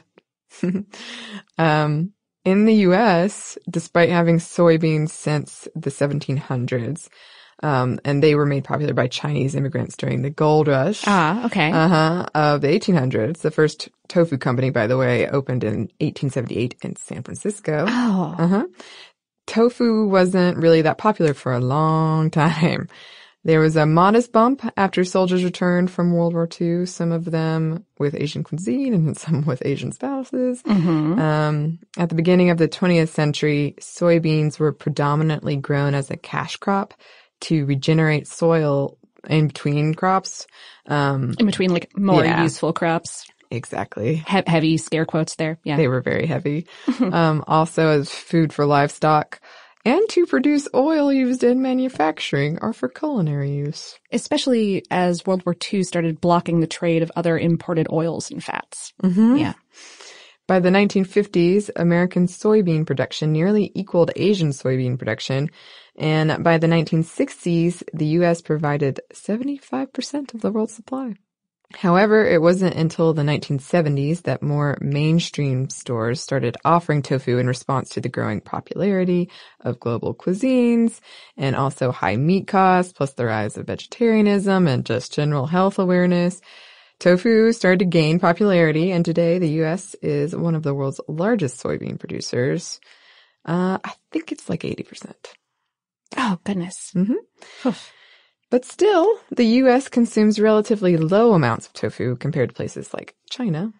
um, 1.58 2.12
in 2.50 2.64
the 2.66 2.74
U.S., 2.88 3.58
despite 3.70 4.10
having 4.10 4.38
soybeans 4.38 5.10
since 5.10 5.68
the 5.74 5.90
1700s, 5.90 7.08
Um, 7.62 7.98
and 8.04 8.22
they 8.22 8.34
were 8.36 8.46
made 8.46 8.64
popular 8.64 8.94
by 8.94 9.08
Chinese 9.08 9.54
immigrants 9.56 9.96
during 9.96 10.22
the 10.22 10.30
gold 10.30 10.68
rush. 10.68 11.02
Ah, 11.06 11.44
okay. 11.46 11.70
Uh 11.72 11.88
huh. 11.88 12.26
Of 12.34 12.60
the 12.62 12.68
1800s. 12.68 13.38
The 13.40 13.50
first 13.50 13.88
tofu 14.08 14.38
company, 14.38 14.70
by 14.70 14.86
the 14.86 14.96
way, 14.96 15.28
opened 15.28 15.64
in 15.64 15.90
1878 16.00 16.76
in 16.84 16.96
San 16.96 17.22
Francisco. 17.24 17.84
Oh. 17.88 18.34
Uh 18.38 18.46
huh. 18.48 18.66
Tofu 19.46 20.06
wasn't 20.06 20.58
really 20.58 20.82
that 20.82 20.98
popular 20.98 21.34
for 21.34 21.52
a 21.52 21.60
long 21.60 22.30
time. 22.44 22.88
There 23.48 23.60
was 23.60 23.76
a 23.76 23.86
modest 23.86 24.30
bump 24.30 24.60
after 24.76 25.04
soldiers 25.04 25.42
returned 25.42 25.90
from 25.90 26.12
World 26.12 26.34
War 26.34 26.46
II, 26.60 26.84
some 26.84 27.12
of 27.12 27.24
them 27.24 27.86
with 27.98 28.14
Asian 28.14 28.44
cuisine 28.44 28.92
and 28.92 29.16
some 29.24 29.46
with 29.46 29.62
Asian 29.64 29.90
spouses. 29.90 30.62
Mm-hmm. 30.64 31.18
Um, 31.18 31.78
at 31.96 32.10
the 32.10 32.14
beginning 32.14 32.50
of 32.50 32.58
the 32.58 32.68
20th 32.68 33.08
century, 33.08 33.74
soybeans 33.80 34.58
were 34.58 34.72
predominantly 34.72 35.56
grown 35.56 35.94
as 35.94 36.10
a 36.10 36.16
cash 36.18 36.56
crop 36.56 36.92
to 37.40 37.64
regenerate 37.64 38.28
soil 38.28 38.98
in 39.26 39.46
between 39.48 39.94
crops. 39.94 40.46
Um, 40.86 41.34
In 41.38 41.46
between 41.46 41.70
like 41.70 41.96
more 41.96 42.22
Yeah. 42.22 42.42
useful 42.42 42.74
crops. 42.74 43.24
exactly. 43.50 44.16
He- 44.16 44.42
heavy 44.46 44.76
scare 44.76 45.06
quotes 45.06 45.36
there. 45.36 45.58
Yeah. 45.64 45.78
They 45.78 45.88
were 45.88 46.02
very 46.02 46.26
heavy. 46.26 46.66
um, 47.00 47.42
also 47.46 47.88
as 48.00 48.10
food 48.10 48.52
for 48.52 48.66
livestock 48.66 49.40
and 49.88 50.06
to 50.10 50.26
produce 50.26 50.68
oil 50.74 51.10
used 51.10 51.42
in 51.42 51.62
manufacturing 51.62 52.58
or 52.60 52.74
for 52.74 52.90
culinary 52.90 53.52
use. 53.52 53.98
Especially 54.12 54.84
as 54.90 55.24
World 55.24 55.46
War 55.46 55.56
II 55.72 55.82
started 55.82 56.20
blocking 56.20 56.60
the 56.60 56.66
trade 56.66 57.02
of 57.02 57.10
other 57.16 57.38
imported 57.38 57.86
oils 57.90 58.30
and 58.30 58.44
fats. 58.44 58.92
Mm-hmm. 59.02 59.36
Yeah. 59.36 59.54
By 60.46 60.60
the 60.60 60.68
1950s, 60.68 61.70
American 61.74 62.26
soybean 62.26 62.86
production 62.86 63.32
nearly 63.32 63.72
equaled 63.74 64.10
Asian 64.14 64.50
soybean 64.50 64.98
production. 64.98 65.50
And 65.96 66.44
by 66.44 66.58
the 66.58 66.66
1960s, 66.66 67.82
the 67.94 68.06
U.S. 68.18 68.42
provided 68.42 69.00
75% 69.14 70.34
of 70.34 70.42
the 70.42 70.52
world's 70.52 70.74
supply. 70.74 71.14
However, 71.74 72.26
it 72.26 72.40
wasn't 72.40 72.76
until 72.76 73.12
the 73.12 73.22
1970s 73.22 74.22
that 74.22 74.42
more 74.42 74.78
mainstream 74.80 75.68
stores 75.68 76.20
started 76.20 76.56
offering 76.64 77.02
tofu 77.02 77.36
in 77.36 77.46
response 77.46 77.90
to 77.90 78.00
the 78.00 78.08
growing 78.08 78.40
popularity 78.40 79.30
of 79.60 79.78
global 79.78 80.14
cuisines 80.14 81.00
and 81.36 81.54
also 81.54 81.92
high 81.92 82.16
meat 82.16 82.46
costs, 82.46 82.92
plus 82.94 83.12
the 83.12 83.26
rise 83.26 83.58
of 83.58 83.66
vegetarianism 83.66 84.66
and 84.66 84.86
just 84.86 85.12
general 85.12 85.46
health 85.46 85.78
awareness. 85.78 86.40
Tofu 87.00 87.52
started 87.52 87.80
to 87.80 87.84
gain 87.84 88.18
popularity, 88.18 88.90
and 88.90 89.04
today 89.04 89.38
the 89.38 89.50
U.S. 89.60 89.94
is 90.02 90.34
one 90.34 90.54
of 90.54 90.62
the 90.62 90.74
world's 90.74 91.00
largest 91.06 91.62
soybean 91.62 91.98
producers. 91.98 92.80
Uh, 93.44 93.78
I 93.84 93.92
think 94.10 94.32
it's 94.32 94.48
like 94.48 94.62
80%. 94.62 95.12
Oh, 96.16 96.38
goodness. 96.44 96.92
Mm-hmm. 96.96 97.68
But 98.50 98.64
still, 98.64 99.18
the 99.30 99.44
U.S. 99.62 99.88
consumes 99.88 100.40
relatively 100.40 100.96
low 100.96 101.34
amounts 101.34 101.66
of 101.66 101.74
tofu 101.74 102.16
compared 102.16 102.48
to 102.50 102.54
places 102.54 102.94
like 102.94 103.14
China, 103.28 103.72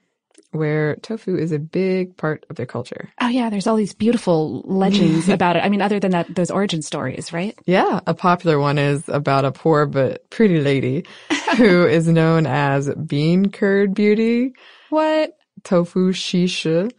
where 0.51 0.97
tofu 0.97 1.37
is 1.37 1.53
a 1.53 1.59
big 1.59 2.17
part 2.19 2.45
of 2.51 2.57
their 2.57 2.67
culture. 2.67 3.09
Oh, 3.21 3.29
yeah. 3.29 3.49
There's 3.49 3.67
all 3.67 3.77
these 3.77 3.95
beautiful 3.95 4.61
legends 4.67 5.29
about 5.31 5.57
it. 5.57 5.65
I 5.65 5.71
mean, 5.71 5.81
other 5.81 5.99
than 6.01 6.11
that, 6.11 6.35
those 6.35 6.51
origin 6.51 6.83
stories, 6.83 7.33
right? 7.33 7.59
Yeah, 7.65 8.01
a 8.07 8.13
popular 8.13 8.59
one 8.59 8.77
is 8.79 9.09
about 9.09 9.47
a 9.47 9.53
poor 9.53 9.87
but 9.87 10.29
pretty 10.29 10.61
lady 10.61 11.07
who 11.57 11.87
is 11.87 12.07
known 12.07 12.47
as 12.47 12.91
Bean 12.95 13.51
Curd 13.51 13.95
Beauty. 13.95 14.53
What? 14.91 15.33
Tofu 15.65 16.13
Shisha. 16.13 16.91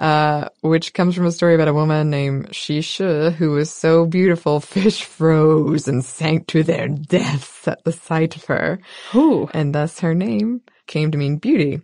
Uh, 0.00 0.48
which 0.62 0.94
comes 0.94 1.14
from 1.14 1.26
a 1.26 1.30
story 1.30 1.54
about 1.54 1.68
a 1.68 1.74
woman 1.74 2.08
named 2.08 2.48
Shisha 2.52 3.34
who 3.34 3.50
was 3.50 3.70
so 3.70 4.06
beautiful, 4.06 4.58
fish 4.60 5.04
froze 5.04 5.88
and 5.88 6.02
sank 6.02 6.46
to 6.48 6.62
their 6.62 6.88
deaths 6.88 7.68
at 7.68 7.84
the 7.84 7.92
sight 7.92 8.34
of 8.34 8.46
her. 8.46 8.80
Ooh. 9.14 9.50
And 9.52 9.74
thus 9.74 10.00
her 10.00 10.14
name 10.14 10.62
came 10.86 11.10
to 11.10 11.18
mean 11.18 11.36
beauty. 11.36 11.82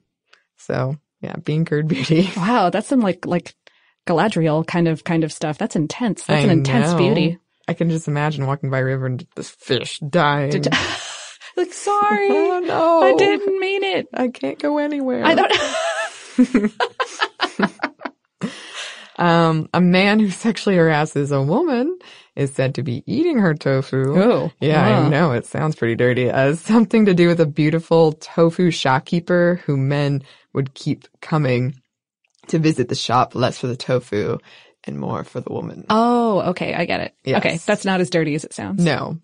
So, 0.56 0.96
yeah, 1.20 1.36
being 1.36 1.66
curd 1.66 1.88
beauty. 1.88 2.30
Wow. 2.38 2.70
That's 2.70 2.88
some 2.88 3.00
like, 3.00 3.26
like 3.26 3.54
Galadriel 4.06 4.66
kind 4.66 4.88
of, 4.88 5.04
kind 5.04 5.22
of 5.22 5.30
stuff. 5.30 5.58
That's 5.58 5.76
intense. 5.76 6.24
That's 6.24 6.40
I 6.40 6.44
an 6.44 6.50
intense 6.50 6.92
know. 6.92 6.96
beauty. 6.96 7.38
I 7.68 7.74
can 7.74 7.90
just 7.90 8.08
imagine 8.08 8.46
walking 8.46 8.70
by 8.70 8.78
a 8.78 8.84
river 8.84 9.04
and 9.04 9.26
this 9.36 9.50
fish 9.50 9.98
dying. 10.00 10.64
Like, 11.58 11.72
sorry. 11.72 12.28
oh 12.30 12.60
no. 12.66 13.02
I 13.02 13.14
didn't 13.14 13.58
mean 13.58 13.82
it. 13.82 14.08
I 14.12 14.28
can't 14.28 14.58
go 14.58 14.76
anywhere. 14.76 15.24
I 15.24 15.34
don't. 15.34 16.72
Um, 19.18 19.68
a 19.72 19.80
man 19.80 20.20
who 20.20 20.30
sexually 20.30 20.76
harasses 20.76 21.32
a 21.32 21.42
woman 21.42 21.98
is 22.34 22.52
said 22.52 22.74
to 22.74 22.82
be 22.82 23.02
eating 23.06 23.38
her 23.38 23.54
tofu. 23.54 24.14
Oh, 24.14 24.50
yeah, 24.60 24.84
I 24.84 25.08
know. 25.08 25.32
It 25.32 25.46
sounds 25.46 25.74
pretty 25.74 25.94
dirty. 25.94 26.30
Uh, 26.30 26.54
something 26.54 27.06
to 27.06 27.14
do 27.14 27.28
with 27.28 27.40
a 27.40 27.46
beautiful 27.46 28.12
tofu 28.12 28.70
shopkeeper 28.70 29.60
who 29.64 29.76
men 29.76 30.22
would 30.52 30.74
keep 30.74 31.08
coming 31.22 31.80
to 32.48 32.58
visit 32.58 32.88
the 32.88 32.94
shop, 32.94 33.34
less 33.34 33.58
for 33.58 33.66
the 33.68 33.76
tofu 33.76 34.38
and 34.84 34.98
more 34.98 35.24
for 35.24 35.40
the 35.40 35.52
woman. 35.52 35.84
Oh, 35.90 36.40
okay. 36.50 36.74
I 36.74 36.84
get 36.84 37.00
it. 37.00 37.14
Yes. 37.24 37.38
Okay. 37.38 37.58
That's 37.66 37.84
not 37.84 38.00
as 38.00 38.10
dirty 38.10 38.34
as 38.34 38.44
it 38.44 38.52
sounds. 38.52 38.84
No. 38.84 39.18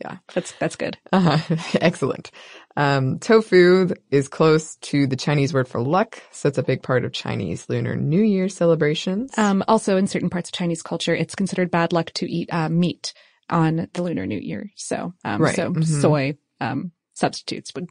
Yeah. 0.00 0.18
That's, 0.32 0.52
that's 0.52 0.76
good. 0.76 0.96
Uh-huh. 1.12 1.56
Excellent. 1.80 2.30
Um, 2.76 3.18
tofu 3.20 3.90
is 4.10 4.28
close 4.28 4.76
to 4.76 5.06
the 5.06 5.16
Chinese 5.16 5.54
word 5.54 5.68
for 5.68 5.80
luck, 5.80 6.20
so 6.32 6.48
it's 6.48 6.58
a 6.58 6.62
big 6.62 6.82
part 6.82 7.04
of 7.04 7.12
Chinese 7.12 7.68
Lunar 7.68 7.94
New 7.96 8.22
Year 8.22 8.48
celebrations. 8.48 9.36
Um, 9.38 9.62
also 9.68 9.96
in 9.96 10.06
certain 10.06 10.30
parts 10.30 10.48
of 10.48 10.54
Chinese 10.54 10.82
culture, 10.82 11.14
it's 11.14 11.34
considered 11.34 11.70
bad 11.70 11.92
luck 11.92 12.10
to 12.14 12.30
eat, 12.30 12.52
uh, 12.52 12.68
meat 12.68 13.12
on 13.48 13.88
the 13.92 14.02
Lunar 14.02 14.26
New 14.26 14.38
Year. 14.38 14.70
So, 14.76 15.14
um, 15.24 15.40
Right. 15.42 15.54
so 15.54 15.70
Mhm. 15.72 15.84
soy, 16.00 16.38
um, 16.60 16.90
substitutes 17.14 17.72
would 17.74 17.88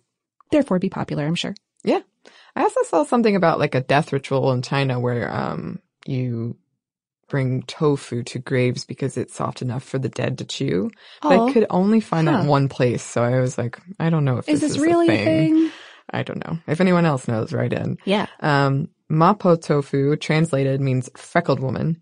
therefore 0.51 0.79
be 0.79 0.89
popular, 0.89 1.25
I'm 1.25 1.35
sure. 1.35 1.55
Yeah. 1.83 2.01
I 2.55 2.63
also 2.63 2.83
saw 2.83 3.03
something 3.03 3.35
about 3.35 3.59
like 3.59 3.75
a 3.75 3.81
death 3.81 4.13
ritual 4.13 4.51
in 4.51 4.61
China 4.61 4.99
where 4.99 5.33
um 5.33 5.79
you 6.05 6.57
bring 7.33 7.63
tofu 7.63 8.21
to 8.21 8.37
graves 8.37 8.85
because 8.85 9.17
it's 9.17 9.33
soft 9.33 9.63
enough 9.63 9.83
for 9.83 9.97
the 9.97 10.09
dead 10.21 10.37
to 10.37 10.45
chew. 10.45 10.91
But 11.23 11.31
Oh, 11.39 11.47
I 11.47 11.51
could 11.53 11.65
only 11.71 11.99
find 11.99 12.27
that 12.27 12.35
huh. 12.35 12.41
in 12.41 12.47
one 12.47 12.69
place, 12.69 13.01
so 13.01 13.23
I 13.23 13.39
was 13.39 13.57
like, 13.57 13.79
I 13.99 14.11
don't 14.11 14.23
know 14.23 14.37
if 14.37 14.47
Is 14.47 14.61
this 14.61 14.73
this 14.73 14.77
is 14.77 14.83
really 14.87 15.09
a 15.09 15.13
a 15.21 15.25
thing. 15.25 15.55
thing? 15.55 15.71
I 16.11 16.21
don't 16.21 16.45
know. 16.45 16.59
If 16.67 16.79
anyone 16.79 17.05
else 17.05 17.27
knows, 17.27 17.51
write 17.51 17.73
in. 17.73 17.97
Yeah. 18.05 18.27
Um, 18.41 18.89
mapo 19.11 19.59
tofu 19.59 20.15
translated 20.17 20.79
means 20.79 21.09
freckled 21.17 21.59
woman. 21.59 21.99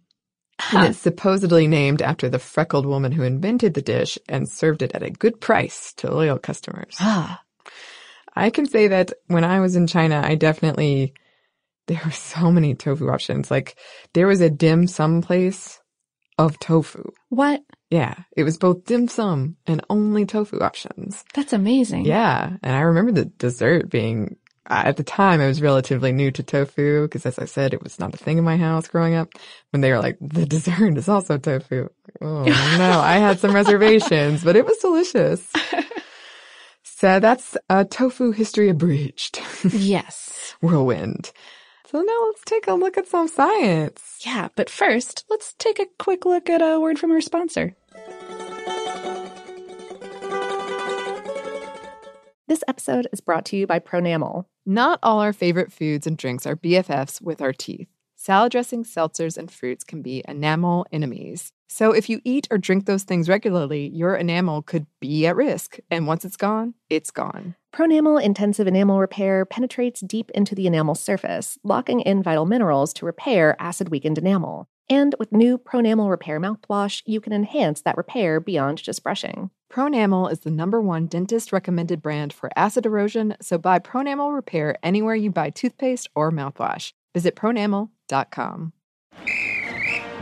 Huh. 0.59 0.79
And 0.79 0.87
it's 0.89 0.99
supposedly 0.99 1.65
named 1.67 2.01
after 2.01 2.27
the 2.29 2.39
freckled 2.39 2.85
woman 2.85 3.13
who 3.13 3.23
invented 3.23 3.73
the 3.73 3.81
dish 3.81 4.17
and 4.27 4.49
served 4.49 4.81
it 4.81 4.91
at 4.93 5.01
a 5.01 5.09
good 5.11 5.39
price 5.39 5.93
to 5.97 6.11
loyal 6.13 6.39
customers. 6.39 6.95
Ah. 6.99 7.41
I 8.35 8.49
can 8.49 8.65
say 8.67 8.89
that 8.89 9.13
when 9.27 9.45
I 9.45 9.61
was 9.61 9.75
in 9.77 9.87
China, 9.87 10.21
I 10.23 10.35
definitely, 10.35 11.13
there 11.87 12.01
were 12.05 12.11
so 12.11 12.51
many 12.51 12.75
tofu 12.75 13.09
options. 13.09 13.51
Like, 13.51 13.75
there 14.13 14.27
was 14.27 14.41
a 14.41 14.49
dim 14.49 14.87
sum 14.87 15.21
place 15.21 15.79
of 16.37 16.57
tofu. 16.59 17.11
What? 17.29 17.61
Yeah. 17.89 18.15
It 18.35 18.43
was 18.43 18.57
both 18.57 18.85
dim 18.85 19.07
sum 19.07 19.57
and 19.67 19.83
only 19.89 20.25
tofu 20.25 20.59
options. 20.59 21.23
That's 21.33 21.53
amazing. 21.53 22.05
Yeah. 22.05 22.57
And 22.63 22.75
I 22.75 22.81
remember 22.81 23.11
the 23.11 23.25
dessert 23.25 23.89
being, 23.89 24.37
at 24.67 24.97
the 24.97 25.03
time, 25.03 25.41
I 25.41 25.47
was 25.47 25.61
relatively 25.61 26.11
new 26.11 26.31
to 26.31 26.43
tofu 26.43 27.03
because, 27.03 27.25
as 27.25 27.37
I 27.37 27.45
said, 27.45 27.73
it 27.73 27.83
was 27.83 27.99
not 27.99 28.13
a 28.13 28.17
thing 28.17 28.37
in 28.37 28.43
my 28.43 28.57
house 28.57 28.87
growing 28.87 29.15
up. 29.15 29.33
When 29.71 29.81
they 29.81 29.91
were 29.91 29.99
like, 29.99 30.17
the 30.21 30.45
dessert 30.45 30.97
is 30.97 31.09
also 31.09 31.37
tofu. 31.37 31.89
Oh 32.21 32.43
no, 32.43 32.99
I 32.99 33.17
had 33.17 33.39
some 33.39 33.53
reservations, 33.53 34.43
but 34.43 34.55
it 34.55 34.65
was 34.65 34.77
delicious. 34.77 35.47
So 37.01 37.19
that's 37.19 37.57
uh, 37.67 37.85
tofu 37.89 38.31
history 38.31 38.69
abridged. 38.69 39.41
Yes. 39.63 40.53
Whirlwind. 40.61 41.31
So 41.91 41.99
now 41.99 42.23
let's 42.27 42.45
take 42.45 42.67
a 42.67 42.73
look 42.73 42.97
at 42.97 43.05
some 43.05 43.27
science. 43.27 44.21
Yeah. 44.25 44.47
But 44.55 44.69
first, 44.69 45.25
let's 45.29 45.53
take 45.55 45.77
a 45.77 45.87
quick 45.99 46.25
look 46.25 46.49
at 46.49 46.61
a 46.61 46.79
word 46.79 46.97
from 46.97 47.11
our 47.11 47.19
sponsor. 47.19 47.75
This 52.47 52.63
episode 52.65 53.09
is 53.11 53.19
brought 53.19 53.43
to 53.47 53.57
you 53.57 53.67
by 53.67 53.79
Pronamel. 53.79 54.45
Not 54.65 54.99
all 55.03 55.19
our 55.19 55.33
favorite 55.33 55.73
foods 55.73 56.07
and 56.07 56.17
drinks 56.17 56.47
are 56.47 56.55
BFFs 56.55 57.21
with 57.21 57.41
our 57.41 57.51
teeth. 57.51 57.89
Salad 58.15 58.53
dressings, 58.53 58.93
seltzers, 58.93 59.37
and 59.37 59.51
fruits 59.51 59.83
can 59.83 60.01
be 60.01 60.23
enamel 60.29 60.85
enemies. 60.93 61.51
So 61.67 61.91
if 61.91 62.09
you 62.09 62.21
eat 62.23 62.47
or 62.49 62.57
drink 62.57 62.85
those 62.85 63.03
things 63.03 63.27
regularly, 63.27 63.89
your 63.89 64.15
enamel 64.15 64.61
could 64.61 64.85
be 65.01 65.27
at 65.27 65.35
risk. 65.35 65.77
And 65.89 66.07
once 66.07 66.23
it's 66.23 66.37
gone, 66.37 66.75
it's 66.89 67.11
gone. 67.11 67.55
Pronamel 67.73 68.21
Intensive 68.21 68.67
Enamel 68.67 68.99
Repair 68.99 69.45
penetrates 69.45 70.01
deep 70.01 70.29
into 70.31 70.53
the 70.53 70.67
enamel 70.67 70.93
surface, 70.93 71.57
locking 71.63 72.01
in 72.01 72.21
vital 72.21 72.45
minerals 72.45 72.93
to 72.95 73.05
repair 73.05 73.55
acid 73.59 73.87
weakened 73.87 74.17
enamel. 74.17 74.67
And 74.89 75.15
with 75.17 75.31
new 75.31 75.57
Pronamel 75.57 76.09
Repair 76.09 76.37
mouthwash, 76.37 77.01
you 77.05 77.21
can 77.21 77.31
enhance 77.31 77.81
that 77.83 77.95
repair 77.95 78.41
beyond 78.41 78.83
just 78.83 79.03
brushing. 79.03 79.51
Pronamel 79.71 80.29
is 80.29 80.41
the 80.41 80.51
number 80.51 80.81
one 80.81 81.07
dentist 81.07 81.53
recommended 81.53 82.01
brand 82.01 82.33
for 82.33 82.49
acid 82.57 82.85
erosion, 82.85 83.37
so 83.41 83.57
buy 83.57 83.79
Pronamel 83.79 84.35
Repair 84.35 84.75
anywhere 84.83 85.15
you 85.15 85.31
buy 85.31 85.49
toothpaste 85.49 86.09
or 86.13 86.29
mouthwash. 86.29 86.91
Visit 87.13 87.37
pronamel.com. 87.37 88.73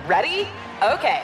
Ready? 0.08 0.48
Okay. 0.84 1.24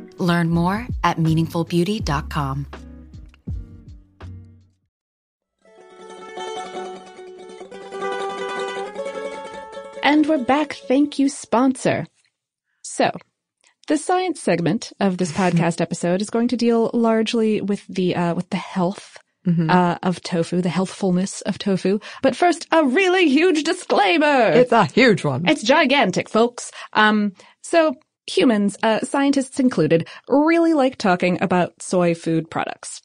Learn 0.21 0.49
more 0.49 0.87
at 1.03 1.17
meaningfulbeauty.com. 1.17 2.67
And 10.03 10.25
we're 10.27 10.39
back. 10.43 10.73
Thank 10.73 11.19
you, 11.19 11.29
sponsor. 11.29 12.07
So, 12.81 13.11
the 13.87 13.97
science 13.97 14.41
segment 14.41 14.91
of 14.99 15.17
this 15.17 15.31
podcast 15.41 15.79
episode 15.79 16.21
is 16.21 16.29
going 16.29 16.47
to 16.49 16.57
deal 16.57 16.89
largely 16.93 17.61
with 17.61 17.85
the 17.87 18.15
uh, 18.15 18.33
with 18.35 18.49
the 18.49 18.57
health 18.57 19.17
Mm-hmm. 19.47 19.71
uh, 19.71 19.97
of 20.03 20.21
tofu, 20.21 20.61
the 20.61 20.69
healthfulness 20.69 21.41
of 21.41 21.57
tofu. 21.57 21.97
But 22.21 22.35
first, 22.35 22.67
a 22.71 22.85
really 22.85 23.27
huge 23.27 23.63
disclaimer. 23.63 24.51
It's 24.51 24.71
a 24.71 24.85
huge 24.85 25.23
one. 25.23 25.47
It's 25.49 25.63
gigantic, 25.63 26.29
folks. 26.29 26.71
Um, 26.93 27.33
so 27.63 27.95
humans, 28.27 28.77
uh, 28.83 28.99
scientists 29.01 29.59
included, 29.59 30.07
really 30.27 30.73
like 30.73 30.97
talking 30.97 31.41
about 31.41 31.81
soy 31.81 32.15
food 32.15 32.49
products. 32.49 33.01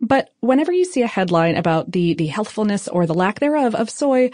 But 0.00 0.30
whenever 0.40 0.72
you 0.72 0.84
see 0.84 1.02
a 1.02 1.06
headline 1.06 1.56
about 1.56 1.92
the, 1.92 2.14
the 2.14 2.26
healthfulness 2.26 2.88
or 2.88 3.06
the 3.06 3.14
lack 3.14 3.40
thereof 3.40 3.74
of 3.74 3.90
soy, 3.90 4.30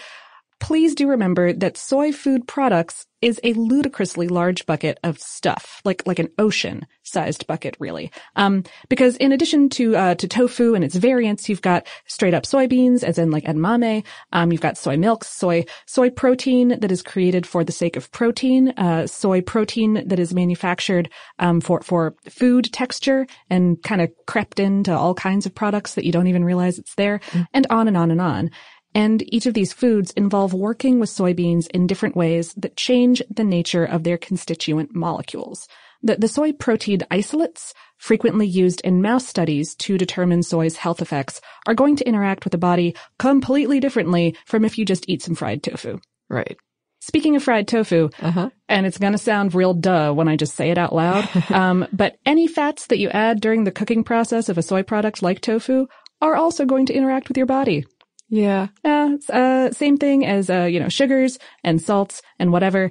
please 0.60 0.94
do 0.94 1.08
remember 1.08 1.52
that 1.52 1.76
soy 1.76 2.12
food 2.12 2.46
products 2.46 3.06
is 3.22 3.40
a 3.42 3.54
ludicrously 3.54 4.28
large 4.28 4.66
bucket 4.66 4.98
of 5.02 5.18
stuff, 5.18 5.80
like 5.84 6.06
like 6.06 6.18
an 6.18 6.28
ocean-sized 6.38 7.46
bucket, 7.46 7.76
really. 7.80 8.12
Um, 8.36 8.62
because 8.88 9.16
in 9.16 9.32
addition 9.32 9.68
to 9.70 9.96
uh, 9.96 10.14
to 10.16 10.28
tofu 10.28 10.74
and 10.74 10.84
its 10.84 10.94
variants, 10.94 11.48
you've 11.48 11.62
got 11.62 11.86
straight 12.06 12.34
up 12.34 12.44
soybeans, 12.44 13.02
as 13.02 13.18
in 13.18 13.30
like 13.30 13.44
edamame. 13.44 14.04
Um, 14.32 14.52
you've 14.52 14.60
got 14.60 14.76
soy 14.76 14.96
milk, 14.96 15.24
soy 15.24 15.64
soy 15.86 16.10
protein 16.10 16.78
that 16.80 16.92
is 16.92 17.02
created 17.02 17.46
for 17.46 17.64
the 17.64 17.72
sake 17.72 17.96
of 17.96 18.12
protein, 18.12 18.70
uh, 18.76 19.06
soy 19.06 19.40
protein 19.40 20.06
that 20.06 20.18
is 20.18 20.34
manufactured 20.34 21.08
um, 21.38 21.60
for 21.60 21.80
for 21.80 22.14
food 22.28 22.70
texture 22.72 23.26
and 23.48 23.82
kind 23.82 24.02
of 24.02 24.10
crept 24.26 24.60
into 24.60 24.94
all 24.94 25.14
kinds 25.14 25.46
of 25.46 25.54
products 25.54 25.94
that 25.94 26.04
you 26.04 26.12
don't 26.12 26.28
even 26.28 26.44
realize 26.44 26.78
it's 26.78 26.94
there, 26.96 27.20
and 27.54 27.66
on 27.70 27.88
and 27.88 27.96
on 27.96 28.10
and 28.10 28.20
on. 28.20 28.50
And 28.96 29.22
each 29.34 29.44
of 29.44 29.52
these 29.52 29.74
foods 29.74 30.10
involve 30.12 30.54
working 30.54 31.00
with 31.00 31.10
soybeans 31.10 31.68
in 31.68 31.86
different 31.86 32.16
ways 32.16 32.54
that 32.54 32.78
change 32.78 33.22
the 33.28 33.44
nature 33.44 33.84
of 33.84 34.04
their 34.04 34.16
constituent 34.16 34.94
molecules. 34.96 35.68
The, 36.02 36.16
the 36.16 36.28
soy 36.28 36.52
protein 36.52 37.00
isolates, 37.10 37.74
frequently 37.98 38.46
used 38.46 38.80
in 38.82 39.02
mouse 39.02 39.26
studies 39.26 39.74
to 39.76 39.98
determine 39.98 40.42
soy's 40.42 40.76
health 40.78 41.02
effects, 41.02 41.42
are 41.66 41.74
going 41.74 41.96
to 41.96 42.08
interact 42.08 42.44
with 42.44 42.52
the 42.52 42.58
body 42.70 42.96
completely 43.18 43.80
differently 43.80 44.34
from 44.46 44.64
if 44.64 44.78
you 44.78 44.86
just 44.86 45.04
eat 45.10 45.20
some 45.20 45.34
fried 45.34 45.62
tofu. 45.62 45.98
Right. 46.30 46.56
Speaking 47.00 47.36
of 47.36 47.42
fried 47.42 47.68
tofu, 47.68 48.08
Uh-huh. 48.22 48.48
and 48.68 48.86
it's 48.86 48.98
gonna 48.98 49.18
sound 49.18 49.54
real 49.54 49.74
duh 49.74 50.12
when 50.14 50.26
I 50.28 50.36
just 50.36 50.54
say 50.54 50.70
it 50.70 50.78
out 50.78 50.94
loud, 50.94 51.28
um, 51.50 51.86
but 51.92 52.16
any 52.24 52.46
fats 52.46 52.86
that 52.86 52.98
you 52.98 53.10
add 53.10 53.42
during 53.42 53.64
the 53.64 53.70
cooking 53.72 54.04
process 54.04 54.48
of 54.48 54.56
a 54.56 54.62
soy 54.62 54.82
product 54.82 55.22
like 55.22 55.42
tofu 55.42 55.86
are 56.22 56.34
also 56.34 56.64
going 56.64 56.86
to 56.86 56.94
interact 56.94 57.28
with 57.28 57.36
your 57.36 57.46
body. 57.46 57.84
Yeah. 58.28 58.68
Yeah, 58.84 59.14
it's, 59.14 59.30
uh, 59.30 59.72
same 59.72 59.96
thing 59.96 60.26
as, 60.26 60.50
uh, 60.50 60.64
you 60.64 60.80
know, 60.80 60.88
sugars 60.88 61.38
and 61.62 61.80
salts 61.80 62.22
and 62.38 62.52
whatever. 62.52 62.90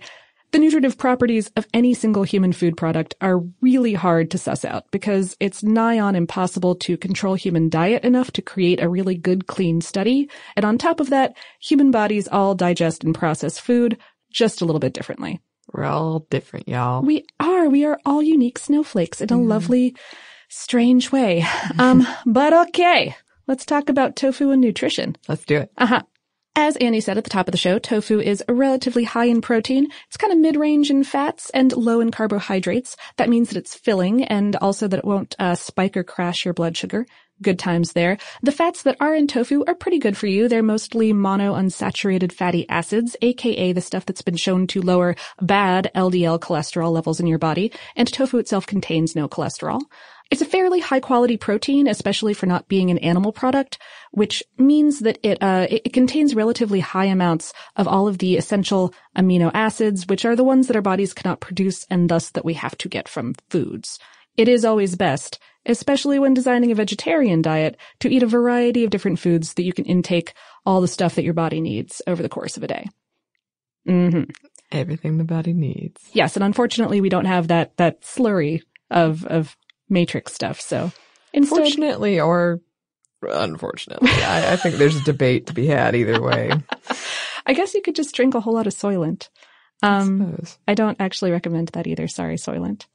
The 0.51 0.59
nutritive 0.59 0.97
properties 0.97 1.51
of 1.57 1.67
any 1.73 1.93
single 1.93 2.23
human 2.23 2.53
food 2.53 2.77
product 2.77 3.13
are 3.19 3.41
really 3.59 3.93
hard 3.93 4.31
to 4.31 4.37
suss 4.37 4.63
out 4.63 4.85
because 4.89 5.35
it's 5.41 5.63
nigh 5.63 5.99
on 5.99 6.15
impossible 6.15 6.75
to 6.75 6.95
control 6.95 7.35
human 7.35 7.67
diet 7.67 8.05
enough 8.05 8.31
to 8.31 8.41
create 8.41 8.81
a 8.81 8.87
really 8.87 9.15
good, 9.15 9.47
clean 9.47 9.81
study. 9.81 10.29
And 10.55 10.63
on 10.63 10.77
top 10.77 11.01
of 11.01 11.09
that, 11.09 11.35
human 11.59 11.91
bodies 11.91 12.29
all 12.29 12.55
digest 12.55 13.03
and 13.03 13.13
process 13.13 13.59
food 13.59 13.97
just 14.31 14.61
a 14.61 14.65
little 14.65 14.79
bit 14.79 14.93
differently. 14.93 15.41
We're 15.73 15.83
all 15.83 16.19
different, 16.29 16.69
y'all. 16.69 17.01
We 17.01 17.25
are. 17.39 17.67
We 17.67 17.83
are 17.83 17.99
all 18.05 18.21
unique 18.21 18.59
snowflakes 18.59 19.19
in 19.19 19.33
a 19.33 19.37
lovely, 19.37 19.95
strange 20.47 21.11
way. 21.11 21.45
Um, 21.79 22.07
but 22.25 22.53
okay. 22.67 23.15
Let's 23.47 23.65
talk 23.65 23.89
about 23.89 24.15
tofu 24.15 24.51
and 24.51 24.62
nutrition. 24.62 25.15
Let's 25.27 25.45
do 25.45 25.58
it. 25.58 25.71
Uh-huh. 25.77 26.01
As 26.58 26.77
Annie 26.77 27.01
said 27.01 27.17
at 27.17 27.25
the 27.25 27.29
top 27.29 27.49
of 27.49 27.51
the 27.51 27.58
show, 27.58 27.79
tofu 27.79 28.21
is 28.21 28.41
relatively 28.47 29.03
high 29.03 29.25
in 29.25 29.41
protein. 29.41 29.89
It's 30.08 30.15
kind 30.15 30.31
of 30.31 30.39
mid-range 30.39 30.89
in 30.89 31.03
fats 31.03 31.49
and 31.49 31.75
low 31.75 31.99
in 31.99 32.12
carbohydrates. 32.12 32.95
That 33.17 33.27
means 33.27 33.49
that 33.49 33.58
it's 33.58 33.75
filling 33.75 34.23
and 34.23 34.55
also 34.55 34.88
that 34.88 34.99
it 34.99 35.05
won't 35.05 35.36
uh, 35.38 35.55
spike 35.55 35.97
or 35.97 36.03
crash 36.03 36.45
your 36.45 36.53
blood 36.53 36.77
sugar. 36.77 37.05
Good 37.41 37.60
times 37.60 37.91
there. 37.91 38.17
The 38.41 38.53
fats 38.53 38.84
that 38.84 38.95
are 39.01 39.13
in 39.13 39.27
tofu 39.27 39.65
are 39.67 39.75
pretty 39.75 39.99
good 39.99 40.15
for 40.15 40.27
you. 40.27 40.47
They're 40.47 40.63
mostly 40.63 41.12
monounsaturated 41.12 42.31
fatty 42.31 42.67
acids, 42.69 43.17
aka 43.21 43.73
the 43.73 43.81
stuff 43.81 44.05
that's 44.05 44.21
been 44.21 44.38
shown 44.38 44.67
to 44.67 44.81
lower 44.81 45.17
bad 45.41 45.91
LDL 45.93 46.39
cholesterol 46.39 46.93
levels 46.93 47.19
in 47.19 47.27
your 47.27 47.38
body, 47.38 47.73
and 47.97 48.12
tofu 48.12 48.38
itself 48.38 48.65
contains 48.65 49.13
no 49.13 49.27
cholesterol. 49.27 49.81
It's 50.31 50.41
a 50.41 50.45
fairly 50.45 50.79
high 50.79 50.99
quality 50.99 51.38
protein, 51.38 51.88
especially 51.88 52.33
for 52.33 52.47
not 52.47 52.67
being 52.67 52.89
an 52.89 52.97
animal 52.97 53.31
product, 53.31 53.77
which 54.11 54.41
means 54.57 55.01
that 55.01 55.19
it, 55.21 55.41
uh, 55.41 55.67
it, 55.69 55.83
it 55.85 55.93
contains 55.93 56.33
relatively 56.33 56.79
high 56.79 57.05
amounts 57.05 57.53
of 57.75 57.88
all 57.88 58.07
of 58.07 58.17
the 58.17 58.35
essential 58.35 58.93
amino 59.15 59.51
acids, 59.53 60.07
which 60.07 60.25
are 60.25 60.35
the 60.35 60.43
ones 60.43 60.67
that 60.67 60.75
our 60.75 60.81
bodies 60.81 61.13
cannot 61.13 61.41
produce 61.41 61.85
and 61.89 62.09
thus 62.09 62.31
that 62.31 62.43
we 62.45 62.55
have 62.55 62.77
to 62.79 62.89
get 62.89 63.07
from 63.07 63.35
foods. 63.49 63.99
It 64.35 64.47
is 64.47 64.65
always 64.65 64.95
best, 64.95 65.39
especially 65.65 66.17
when 66.17 66.33
designing 66.33 66.71
a 66.71 66.75
vegetarian 66.75 67.41
diet, 67.41 67.77
to 67.99 68.09
eat 68.09 68.23
a 68.23 68.27
variety 68.27 68.83
of 68.83 68.89
different 68.89 69.19
foods 69.19 69.53
that 69.53 69.63
you 69.63 69.73
can 69.73 69.85
intake 69.85 70.33
all 70.65 70.81
the 70.81 70.88
stuff 70.88 71.15
that 71.15 71.23
your 71.23 71.33
body 71.33 71.61
needs 71.61 72.01
over 72.07 72.23
the 72.23 72.29
course 72.29 72.57
of 72.57 72.63
a 72.63 72.67
day. 72.67 72.89
hmm 73.85 74.23
Everything 74.71 75.19
the 75.19 75.23
body 75.23 75.53
needs. 75.53 76.01
Yes, 76.11 76.36
and 76.36 76.43
unfortunately 76.43 76.99
we 76.99 77.09
don't 77.09 77.26
have 77.26 77.47
that, 77.49 77.78
that 77.78 78.01
slurry 78.01 78.63
of, 78.89 79.23
of 79.26 79.55
matrix 79.89 80.33
stuff, 80.33 80.59
so 80.61 80.91
instead, 81.33 81.57
Fortunately 81.57 82.19
or 82.19 82.61
unfortunately, 83.21 84.09
I, 84.11 84.53
I 84.53 84.55
think 84.55 84.75
there's 84.75 84.95
a 84.95 85.03
debate 85.03 85.47
to 85.47 85.53
be 85.53 85.67
had 85.67 85.95
either 85.95 86.21
way. 86.21 86.51
I 87.45 87.53
guess 87.53 87.73
you 87.73 87.81
could 87.81 87.95
just 87.95 88.15
drink 88.15 88.36
a 88.36 88.39
whole 88.39 88.53
lot 88.53 88.67
of 88.67 88.73
Soylent. 88.73 89.29
Um, 89.83 90.36
suppose. 90.36 90.57
I 90.67 90.73
don't 90.73 90.99
actually 90.99 91.31
recommend 91.31 91.69
that 91.69 91.88
either. 91.88 92.07
Sorry, 92.07 92.36
Soylent. 92.36 92.86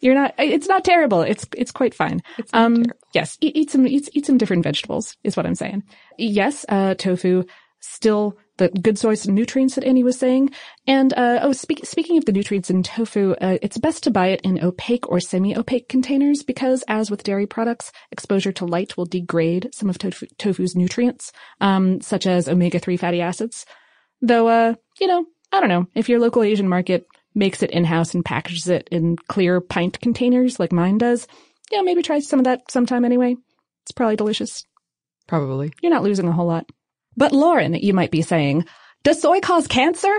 You're 0.00 0.14
not. 0.14 0.34
It's 0.38 0.68
not 0.68 0.84
terrible. 0.84 1.22
It's 1.22 1.46
it's 1.56 1.72
quite 1.72 1.94
fine. 1.94 2.22
It's 2.38 2.52
um, 2.52 2.84
yes, 3.14 3.38
eat, 3.40 3.56
eat 3.56 3.70
some 3.70 3.86
eat, 3.86 4.08
eat 4.12 4.26
some 4.26 4.38
different 4.38 4.62
vegetables 4.62 5.16
is 5.24 5.36
what 5.36 5.46
I'm 5.46 5.54
saying. 5.54 5.84
Yes, 6.18 6.66
uh, 6.68 6.94
tofu 6.94 7.44
still 7.80 8.36
the 8.58 8.68
good 8.68 8.98
source 8.98 9.24
of 9.24 9.30
nutrients 9.30 9.74
that 9.74 9.84
Annie 9.84 10.04
was 10.04 10.18
saying. 10.18 10.50
And 10.86 11.12
uh, 11.14 11.40
oh, 11.42 11.52
speak, 11.52 11.84
speaking 11.84 12.18
of 12.18 12.24
the 12.24 12.32
nutrients 12.32 12.70
in 12.70 12.82
tofu, 12.82 13.34
uh, 13.40 13.58
it's 13.62 13.78
best 13.78 14.02
to 14.04 14.10
buy 14.10 14.28
it 14.28 14.40
in 14.42 14.62
opaque 14.62 15.08
or 15.08 15.20
semi-opaque 15.20 15.88
containers 15.88 16.42
because, 16.42 16.84
as 16.88 17.10
with 17.10 17.22
dairy 17.22 17.46
products, 17.46 17.92
exposure 18.10 18.52
to 18.52 18.66
light 18.66 18.96
will 18.96 19.06
degrade 19.06 19.70
some 19.72 19.90
of 19.90 19.98
tofu, 19.98 20.26
tofu's 20.38 20.74
nutrients, 20.74 21.32
um, 21.60 22.00
such 22.00 22.26
as 22.26 22.48
omega-3 22.48 22.98
fatty 22.98 23.20
acids. 23.20 23.66
Though, 24.22 24.48
uh, 24.48 24.74
you 25.00 25.06
know, 25.06 25.26
I 25.52 25.60
don't 25.60 25.68
know 25.68 25.86
if 25.94 26.08
your 26.08 26.20
local 26.20 26.42
Asian 26.42 26.68
market 26.68 27.06
makes 27.34 27.62
it 27.62 27.70
in-house 27.70 28.14
and 28.14 28.24
packages 28.24 28.66
it 28.68 28.88
in 28.90 29.16
clear 29.28 29.60
pint 29.60 30.00
containers 30.00 30.58
like 30.58 30.72
mine 30.72 30.98
does. 30.98 31.28
Yeah, 31.70 31.82
maybe 31.82 32.02
try 32.02 32.20
some 32.20 32.40
of 32.40 32.44
that 32.44 32.70
sometime 32.70 33.04
anyway. 33.04 33.36
It's 33.82 33.92
probably 33.92 34.16
delicious. 34.16 34.64
Probably. 35.26 35.72
You're 35.82 35.92
not 35.92 36.02
losing 36.02 36.26
a 36.26 36.32
whole 36.32 36.46
lot. 36.46 36.66
But 37.16 37.32
Lauren, 37.32 37.74
you 37.74 37.94
might 37.94 38.10
be 38.10 38.22
saying, 38.22 38.66
does 39.04 39.20
soy 39.20 39.40
cause 39.40 39.66
cancer? 39.66 40.14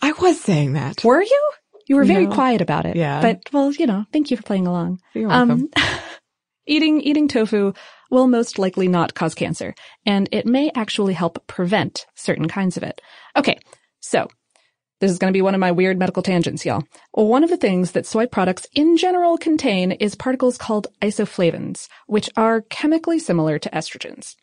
I 0.00 0.12
was 0.12 0.40
saying 0.40 0.74
that. 0.74 1.04
Were 1.04 1.22
you? 1.22 1.50
You 1.86 1.96
were 1.96 2.04
very 2.04 2.26
No. 2.26 2.34
quiet 2.34 2.60
about 2.60 2.86
it. 2.86 2.96
Yeah. 2.96 3.20
But, 3.22 3.40
well, 3.52 3.72
you 3.72 3.86
know, 3.86 4.04
thank 4.12 4.30
you 4.30 4.36
for 4.36 4.42
playing 4.42 4.66
along. 4.66 5.00
You're 5.14 5.28
welcome. 5.28 5.68
Um, 5.74 5.82
eating, 6.66 7.00
eating 7.00 7.28
tofu 7.28 7.72
will 8.10 8.28
most 8.28 8.58
likely 8.58 8.88
not 8.88 9.14
cause 9.14 9.34
cancer, 9.34 9.74
and 10.06 10.28
it 10.32 10.46
may 10.46 10.70
actually 10.74 11.14
help 11.14 11.46
prevent 11.46 12.06
certain 12.14 12.48
kinds 12.48 12.76
of 12.76 12.82
it. 12.82 13.00
Okay. 13.36 13.58
So 14.00 14.28
this 15.00 15.10
is 15.10 15.18
going 15.18 15.32
to 15.32 15.36
be 15.36 15.42
one 15.42 15.54
of 15.54 15.60
my 15.60 15.72
weird 15.72 15.98
medical 15.98 16.22
tangents, 16.22 16.64
y'all. 16.64 16.84
One 17.12 17.44
of 17.44 17.50
the 17.50 17.56
things 17.56 17.92
that 17.92 18.06
soy 18.06 18.26
products 18.26 18.66
in 18.74 18.96
general 18.96 19.36
contain 19.38 19.92
is 19.92 20.14
particles 20.14 20.58
called 20.58 20.88
isoflavones, 21.02 21.88
which 22.06 22.30
are 22.36 22.62
chemically 22.62 23.18
similar 23.18 23.58
to 23.58 23.70
estrogens. 23.70 24.34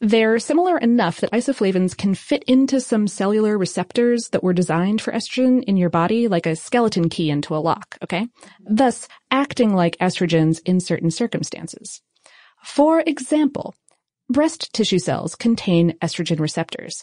They're 0.00 0.38
similar 0.38 0.78
enough 0.78 1.20
that 1.20 1.32
isoflavones 1.32 1.96
can 1.96 2.14
fit 2.14 2.44
into 2.44 2.80
some 2.80 3.08
cellular 3.08 3.58
receptors 3.58 4.28
that 4.28 4.44
were 4.44 4.52
designed 4.52 5.00
for 5.00 5.12
estrogen 5.12 5.64
in 5.64 5.76
your 5.76 5.90
body, 5.90 6.28
like 6.28 6.46
a 6.46 6.54
skeleton 6.54 7.08
key 7.08 7.30
into 7.30 7.56
a 7.56 7.58
lock, 7.58 7.98
okay? 8.04 8.28
Thus, 8.60 9.08
acting 9.32 9.74
like 9.74 9.98
estrogens 9.98 10.60
in 10.64 10.78
certain 10.78 11.10
circumstances. 11.10 12.00
For 12.62 13.00
example, 13.00 13.74
breast 14.30 14.72
tissue 14.72 15.00
cells 15.00 15.34
contain 15.34 15.98
estrogen 16.00 16.38
receptors. 16.38 17.02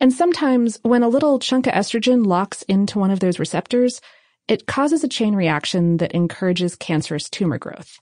And 0.00 0.12
sometimes 0.12 0.80
when 0.82 1.04
a 1.04 1.08
little 1.08 1.38
chunk 1.38 1.68
of 1.68 1.74
estrogen 1.74 2.26
locks 2.26 2.62
into 2.62 2.98
one 2.98 3.12
of 3.12 3.20
those 3.20 3.38
receptors, 3.38 4.00
it 4.48 4.66
causes 4.66 5.04
a 5.04 5.08
chain 5.08 5.36
reaction 5.36 5.98
that 5.98 6.10
encourages 6.10 6.74
cancerous 6.74 7.30
tumor 7.30 7.58
growth. 7.58 8.00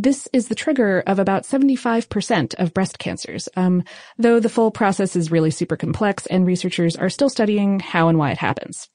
This 0.00 0.28
is 0.32 0.46
the 0.46 0.54
trigger 0.54 1.02
of 1.08 1.18
about 1.18 1.42
75% 1.42 2.54
of 2.54 2.72
breast 2.72 3.00
cancers, 3.00 3.48
um, 3.56 3.82
though 4.16 4.38
the 4.38 4.48
full 4.48 4.70
process 4.70 5.16
is 5.16 5.32
really 5.32 5.50
super 5.50 5.76
complex 5.76 6.24
and 6.26 6.46
researchers 6.46 6.94
are 6.94 7.08
still 7.08 7.28
studying 7.28 7.80
how 7.80 8.06
and 8.06 8.16
why 8.16 8.30
it 8.30 8.38
happens. 8.38 8.88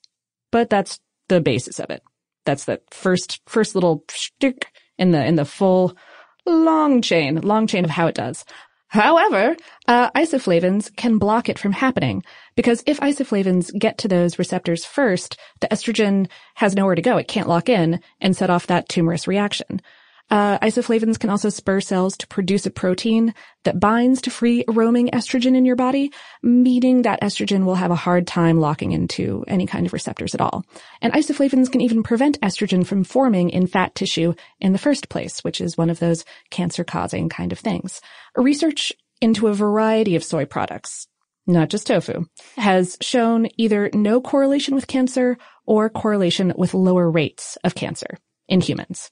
But 0.49 0.69
that's 0.69 1.01
the 1.27 1.41
basis 1.41 1.81
of 1.81 1.89
it. 1.89 2.03
That's 2.45 2.63
the 2.63 2.79
first, 2.91 3.41
first 3.47 3.75
little 3.75 4.05
shtick 4.09 4.67
in 4.97 5.11
the, 5.11 5.25
in 5.25 5.35
the 5.35 5.43
full 5.43 5.97
long 6.45 7.01
chain, 7.01 7.35
long 7.41 7.67
chain 7.67 7.83
of 7.83 7.91
how 7.91 8.07
it 8.07 8.15
does. 8.15 8.45
However, 8.87 9.57
uh, 9.89 10.09
isoflavones 10.11 10.95
can 10.95 11.17
block 11.17 11.49
it 11.49 11.59
from 11.59 11.73
happening 11.73 12.23
because 12.55 12.81
if 12.85 13.01
isoflavones 13.01 13.77
get 13.77 13.97
to 13.97 14.07
those 14.07 14.39
receptors 14.39 14.85
first, 14.85 15.37
the 15.59 15.67
estrogen 15.67 16.29
has 16.55 16.75
nowhere 16.75 16.95
to 16.95 17.01
go. 17.01 17.17
It 17.17 17.27
can't 17.27 17.49
lock 17.49 17.67
in 17.67 17.99
and 18.21 18.37
set 18.37 18.49
off 18.49 18.67
that 18.67 18.87
tumorous 18.87 19.27
reaction. 19.27 19.81
Uh, 20.30 20.57
isoflavones 20.59 21.19
can 21.19 21.30
also 21.30 21.49
spur 21.49 21.80
cells 21.80 22.17
to 22.17 22.28
produce 22.28 22.65
a 22.65 22.71
protein 22.71 23.36
that 23.65 23.80
binds 23.80 24.21
to 24.21 24.32
free 24.32 24.63
roaming 24.67 25.09
estrogen 25.09 25.55
in 25.55 25.65
your 25.65 25.76
body, 25.76 26.11
meaning 26.41 27.03
that 27.03 27.21
estrogen 27.21 27.65
will 27.65 27.76
have 27.76 27.91
a 27.91 27.95
hard 27.95 28.26
time 28.26 28.59
locking 28.59 28.93
into 28.93 29.43
any 29.47 29.67
kind 29.67 29.86
of 29.86 29.93
receptors 29.93 30.34
at 30.34 30.41
all. 30.41 30.65
And 31.01 31.13
isoflavones 31.13 31.71
can 31.71 31.82
even 31.82 32.01
prevent 32.01 32.41
estrogen 32.41 32.86
from 32.86 33.03
forming 33.03 33.51
in 33.51 33.67
fat 33.67 33.93
tissue 33.93 34.34
in 34.59 34.74
the 34.74 34.80
first 34.80 35.09
place, 35.09 35.43
which 35.43 35.61
is 35.61 35.78
one 35.78 35.91
of 35.91 35.99
those 35.99 36.26
cancer-causing 36.49 37.30
kind 37.30 37.51
of 37.51 37.59
things. 37.59 38.01
Research 38.36 38.91
into 39.21 39.47
a 39.47 39.53
variety 39.53 40.15
of 40.15 40.24
soy 40.24 40.45
products, 40.45 41.07
not 41.45 41.69
just 41.69 41.86
tofu, 41.88 42.26
has 42.55 42.97
shown 43.01 43.47
either 43.57 43.89
no 43.93 44.19
correlation 44.19 44.74
with 44.74 44.88
cancer 44.88 45.38
or 45.65 45.89
correlation 45.89 46.53
with 46.57 46.74
lower 46.74 47.11
rates 47.11 47.57
of 47.63 47.76
cancer 47.76 48.17
in 48.47 48.61
humans. 48.61 49.11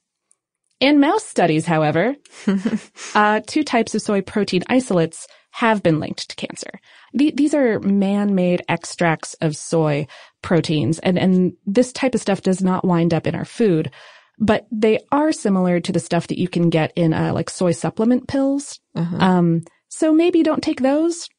In 0.82 1.00
mouse 1.00 1.24
studies, 1.24 1.66
however, 1.66 2.16
uh, 3.16 3.42
two 3.46 3.64
types 3.64 3.94
of 3.94 4.02
soy 4.02 4.22
protein 4.22 4.64
isolates 4.68 5.28
have 5.52 5.84
been 5.84 6.00
linked 6.00 6.28
to 6.30 6.36
cancer. 6.36 6.72
The- 7.14 7.34
these 7.36 7.54
are 7.54 7.80
man-made 7.80 8.64
extracts 8.68 9.36
of 9.36 9.56
soy 9.56 10.08
proteins, 10.42 10.98
and, 11.00 11.20
and 11.20 11.54
this 11.68 11.94
type 11.94 12.16
of 12.16 12.22
stuff 12.22 12.42
does 12.42 12.62
not 12.64 12.84
wind 12.84 13.14
up 13.14 13.28
in 13.28 13.36
our 13.36 13.46
food, 13.46 13.92
but 14.40 14.66
they 14.72 15.00
are 15.12 15.32
similar 15.32 15.80
to 15.80 15.92
the 15.92 16.00
stuff 16.00 16.28
that 16.28 16.40
you 16.40 16.48
can 16.48 16.72
get 16.72 16.92
in 16.96 17.14
uh, 17.14 17.32
like 17.32 17.52
soy 17.52 17.74
supplement 17.74 18.28
pills. 18.28 18.80
Uh-huh. 18.96 19.18
Um, 19.18 19.62
so 19.88 20.12
maybe 20.12 20.42
don't 20.42 20.64
take 20.64 20.82
those 20.82 21.30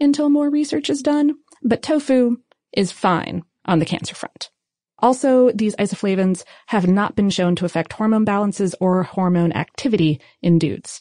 until 0.00 0.30
more 0.30 0.48
research 0.48 0.88
is 0.88 1.02
done. 1.02 1.34
But 1.62 1.82
tofu 1.82 2.38
is 2.72 2.92
fine 2.92 3.42
on 3.66 3.78
the 3.78 3.84
cancer 3.84 4.14
front. 4.14 4.50
Also, 4.98 5.50
these 5.52 5.76
isoflavones 5.76 6.42
have 6.66 6.86
not 6.86 7.16
been 7.16 7.30
shown 7.30 7.54
to 7.56 7.64
affect 7.64 7.92
hormone 7.92 8.24
balances 8.24 8.74
or 8.80 9.02
hormone 9.02 9.52
activity 9.52 10.20
in 10.40 10.58
dudes. 10.58 11.00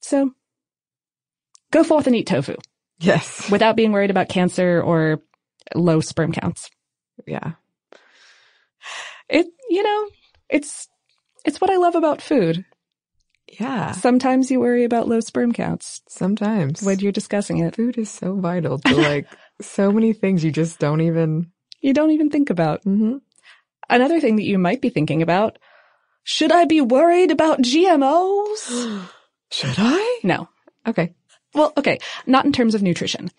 So, 0.00 0.30
go 1.72 1.82
forth 1.82 2.06
and 2.06 2.14
eat 2.14 2.26
tofu 2.26 2.56
yes. 2.98 3.50
without 3.50 3.76
being 3.76 3.92
worried 3.92 4.10
about 4.10 4.28
cancer 4.28 4.80
or 4.80 5.22
low 5.74 6.00
sperm 6.00 6.32
counts. 6.32 6.70
Yeah. 7.26 7.52
It, 9.28 9.46
you 9.68 9.82
know, 9.82 10.08
it's, 10.48 10.88
it's 11.44 11.60
what 11.60 11.70
I 11.70 11.76
love 11.76 11.94
about 11.94 12.22
food. 12.22 12.64
Yeah. 13.58 13.92
Sometimes 13.92 14.50
you 14.50 14.60
worry 14.60 14.84
about 14.84 15.08
low 15.08 15.20
sperm 15.20 15.52
counts 15.52 16.00
Sometimes. 16.08 16.82
when 16.82 17.00
you're 17.00 17.12
discussing 17.12 17.58
it. 17.58 17.76
Food 17.76 17.98
is 17.98 18.10
so 18.10 18.36
vital 18.36 18.78
to 18.78 18.94
like 18.94 19.26
so 19.60 19.92
many 19.92 20.12
things 20.12 20.42
you 20.42 20.50
just 20.50 20.78
don't 20.78 21.00
even. 21.00 21.50
You 21.80 21.92
don't 21.92 22.12
even 22.12 22.30
think 22.30 22.50
about. 22.50 22.80
Mm-hmm. 22.84 23.16
Another 23.88 24.20
thing 24.20 24.36
that 24.36 24.44
you 24.44 24.58
might 24.58 24.80
be 24.80 24.88
thinking 24.88 25.22
about, 25.22 25.58
should 26.24 26.52
I 26.52 26.64
be 26.64 26.80
worried 26.80 27.30
about 27.30 27.62
GMOs? 27.62 29.08
Should 29.50 29.74
I? 29.76 30.20
no. 30.22 30.48
Okay. 30.86 31.14
Well, 31.54 31.74
okay, 31.76 31.98
not 32.26 32.46
in 32.46 32.52
terms 32.52 32.74
of 32.74 32.82
nutrition. 32.82 33.30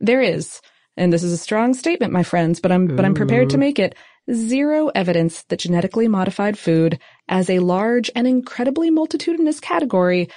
There 0.00 0.22
is, 0.22 0.62
and 0.96 1.12
this 1.12 1.22
is 1.22 1.32
a 1.32 1.38
strong 1.38 1.74
statement, 1.74 2.12
my 2.12 2.22
friends, 2.22 2.58
but 2.58 2.72
I'm 2.72 2.86
but 2.86 3.04
I'm 3.04 3.14
prepared 3.14 3.50
to 3.50 3.58
make 3.58 3.78
it 3.78 3.94
zero 4.32 4.88
evidence 4.94 5.42
that 5.44 5.60
genetically 5.60 6.08
modified 6.08 6.58
food 6.58 6.98
as 7.28 7.50
a 7.50 7.58
large 7.58 8.10
and 8.14 8.26
incredibly 8.26 8.90
multitudinous 8.90 9.60
category 9.60 10.28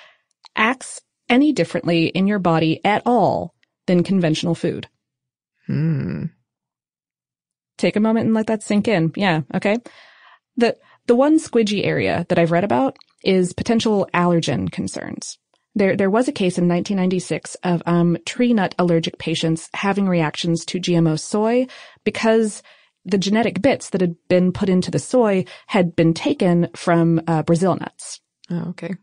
acts 0.55 1.01
any 1.29 1.53
differently 1.53 2.07
in 2.07 2.27
your 2.27 2.39
body 2.39 2.83
at 2.83 3.01
all 3.05 3.53
than 3.87 4.03
conventional 4.03 4.55
food. 4.55 4.87
Hmm. 5.67 6.25
Take 7.77 7.95
a 7.95 7.99
moment 7.99 8.25
and 8.25 8.33
let 8.33 8.47
that 8.47 8.63
sink 8.63 8.87
in. 8.87 9.11
Yeah, 9.15 9.41
okay. 9.53 9.77
The 10.57 10.77
the 11.07 11.15
one 11.15 11.39
squidgy 11.39 11.85
area 11.85 12.25
that 12.29 12.39
I've 12.39 12.51
read 12.51 12.63
about 12.63 12.97
is 13.23 13.53
potential 13.53 14.07
allergen 14.13 14.71
concerns. 14.71 15.37
There 15.75 15.95
there 15.95 16.09
was 16.09 16.27
a 16.27 16.31
case 16.31 16.57
in 16.57 16.67
1996 16.67 17.55
of 17.63 17.83
um, 17.85 18.17
tree 18.25 18.53
nut 18.53 18.73
allergic 18.79 19.19
patients 19.19 19.69
having 19.73 20.07
reactions 20.07 20.65
to 20.65 20.79
GMO 20.79 21.19
soy 21.19 21.67
because 22.03 22.63
the 23.03 23.17
genetic 23.17 23.61
bits 23.61 23.89
that 23.91 24.01
had 24.01 24.15
been 24.29 24.51
put 24.51 24.69
into 24.69 24.89
the 24.89 24.99
soy 24.99 25.45
had 25.67 25.95
been 25.95 26.13
taken 26.13 26.69
from 26.75 27.21
uh, 27.27 27.43
Brazil 27.43 27.75
nuts. 27.75 28.19
Oh, 28.49 28.69
okay. 28.69 28.95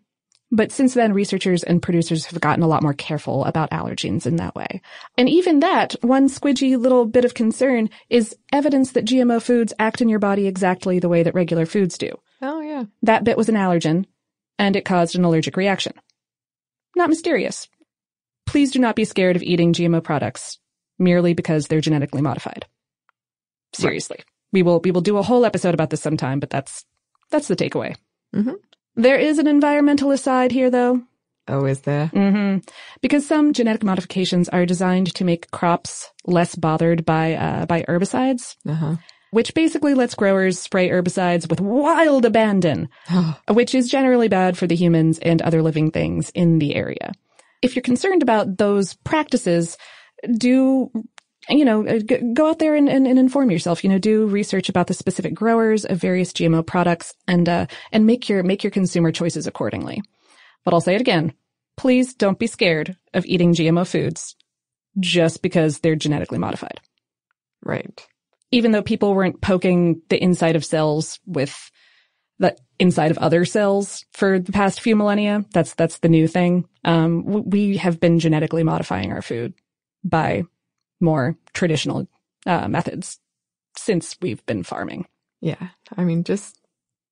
But 0.55 0.71
since 0.71 0.93
then, 0.93 1.15
researchers 1.15 1.63
and 1.63 1.81
producers 1.83 2.27
have 2.27 2.41
gotten 2.41 2.63
a 2.63 2.67
lot 2.67 2.83
more 2.83 2.93
careful 2.93 3.47
about 3.47 3.71
allergens 3.71 4.27
in 4.27 4.37
that 4.37 4.55
way. 4.55 4.83
And 5.17 5.27
even 5.27 5.61
that, 5.61 5.95
one 6.03 6.29
squidgy 6.29 6.79
little 6.79 7.07
bit 7.07 7.25
of 7.25 7.33
concern 7.33 7.89
is 8.11 8.37
evidence 8.53 8.93
that 8.93 9.07
GMO 9.07 9.41
foods 9.41 9.73
act 9.79 10.03
in 10.03 10.11
your 10.11 10.19
body 10.19 10.47
exactly 10.47 10.99
the 10.99 11.09
way 11.09 11.23
that 11.23 11.35
regular 11.35 11.65
foods 11.65 11.97
do. 11.97 12.11
Oh, 12.43 12.61
yeah. 12.61 12.85
That 13.03 13.25
bit 13.25 13.39
was 13.39 13.49
an 13.49 13.55
allergen, 13.55 14.05
and 14.59 14.77
it 14.77 14.85
caused 14.85 15.17
an 15.17 15.25
allergic 15.25 15.57
reaction. 15.57 15.95
Not 16.95 17.09
mysterious. 17.09 17.67
Please 18.45 18.73
do 18.73 18.79
not 18.79 18.95
be 18.95 19.07
scared 19.07 19.37
of 19.37 19.43
eating 19.43 19.73
GMO 19.73 20.05
products 20.05 20.59
merely 20.99 21.33
because 21.33 21.67
they're 21.67 21.81
genetically 21.81 22.21
modified. 22.21 22.67
Seriously. 23.73 24.19
We 24.53 24.63
will, 24.63 24.81
we 24.81 24.91
will 24.91 25.01
do 25.01 25.17
a 25.17 25.23
whole 25.23 25.47
episode 25.47 25.73
about 25.73 25.89
this 25.89 26.03
sometime, 26.03 26.41
but 26.41 26.51
that's, 26.51 26.85
that's 27.31 27.49
the 27.49 27.57
takeaway. 27.57 27.97
Mhm. 28.35 28.57
There 28.97 29.19
is 29.19 29.39
an 29.39 29.47
environmental 29.47 30.11
aside 30.11 30.53
here 30.53 30.71
though. 30.71 31.03
Oh, 31.49 31.65
is 31.65 31.81
there? 31.81 32.07
hmm 32.09 32.59
Because 33.01 33.27
some 33.27 33.53
genetic 33.53 33.83
modifications 33.83 34.49
are 34.51 34.65
designed 34.67 35.13
to 35.15 35.25
make 35.25 35.51
crops 35.51 36.09
less 36.25 36.55
bothered 36.55 37.05
by, 37.05 37.35
uh, 37.35 37.67
by 37.67 37.83
herbicides, 37.83 38.57
Uh 38.69 38.75
huh. 38.75 38.97
which 39.33 39.53
basically 39.55 39.95
lets 39.95 40.15
growers 40.15 40.59
spray 40.61 40.89
herbicides 40.89 41.51
with 41.51 41.61
wild 41.61 42.25
abandon, 42.25 42.89
which 43.51 43.75
is 43.75 43.89
generally 43.91 44.29
bad 44.29 44.57
for 44.57 44.67
the 44.69 44.77
humans 44.77 45.19
and 45.19 45.43
other 45.43 45.63
living 45.63 45.91
things 45.91 46.31
in 46.31 46.59
the 46.61 46.75
area. 46.77 47.11
If 47.61 47.75
you're 47.75 47.83
concerned 47.83 48.23
about 48.23 48.59
those 48.59 48.95
practices, 48.95 49.77
do 50.39 50.91
you 51.49 51.65
know, 51.65 51.87
uh, 51.87 52.01
go 52.35 52.49
out 52.49 52.59
there 52.59 52.75
and, 52.75 52.89
and, 52.89 53.07
and, 53.07 53.19
inform 53.19 53.51
yourself. 53.51 53.83
You 53.83 53.91
know, 53.91 53.99
do 53.99 54.27
research 54.27 54.69
about 54.69 54.87
the 54.87 54.95
specific 54.95 55.35
growers 55.35 55.85
of 55.85 55.99
various 55.99 56.33
GMO 56.33 56.65
products, 56.65 57.15
and 57.27 57.49
uh, 57.49 57.67
and 57.91 58.07
make 58.07 58.29
your 58.29 58.43
make 58.43 58.63
your 58.63 58.71
consumer 58.71 59.11
choices 59.11 59.47
accordingly. 59.47 60.03
But 60.65 60.75
I'll 60.75 60.81
say 60.81 60.95
it 60.95 61.01
again: 61.01 61.33
please 61.77 62.15
don't 62.15 62.39
be 62.39 62.47
scared 62.47 62.97
of 63.13 63.27
eating 63.27 63.55
GMO 63.55 63.87
foods 63.87 64.37
just 65.01 65.43
because 65.43 65.81
they're 65.81 65.97
genetically 65.97 66.39
modified. 66.39 66.81
Right. 67.65 68.07
Even 68.51 68.73
though 68.73 68.83
people 68.83 69.15
weren't 69.15 69.41
poking 69.41 70.03
the 70.11 70.23
inside 70.23 70.57
of 70.57 70.65
cells 70.65 71.19
with 71.27 71.71
the 72.39 72.57
inside 72.79 73.11
of 73.11 73.19
other 73.19 73.45
cells 73.45 74.05
for 74.13 74.39
the 74.39 74.53
past 74.53 74.81
few 74.81 74.95
millennia, 74.97 75.45
that's 75.53 75.75
that's 75.75 75.99
the 75.99 76.09
new 76.09 76.29
thing. 76.29 76.69
Um, 76.85 77.25
we 77.25 77.79
have 77.79 78.01
been 78.01 78.19
genetically 78.19 78.63
modifying 78.63 79.13
our 79.13 79.23
food 79.23 79.55
by 80.05 80.45
more 81.03 81.37
traditional 81.53 82.09
uh, 82.47 82.69
methods 82.69 83.19
since 83.77 84.17
we've 84.21 84.45
been 84.47 84.63
farming. 84.63 85.07
Yeah. 85.41 85.69
I 85.97 86.05
mean, 86.05 86.25
just 86.25 86.59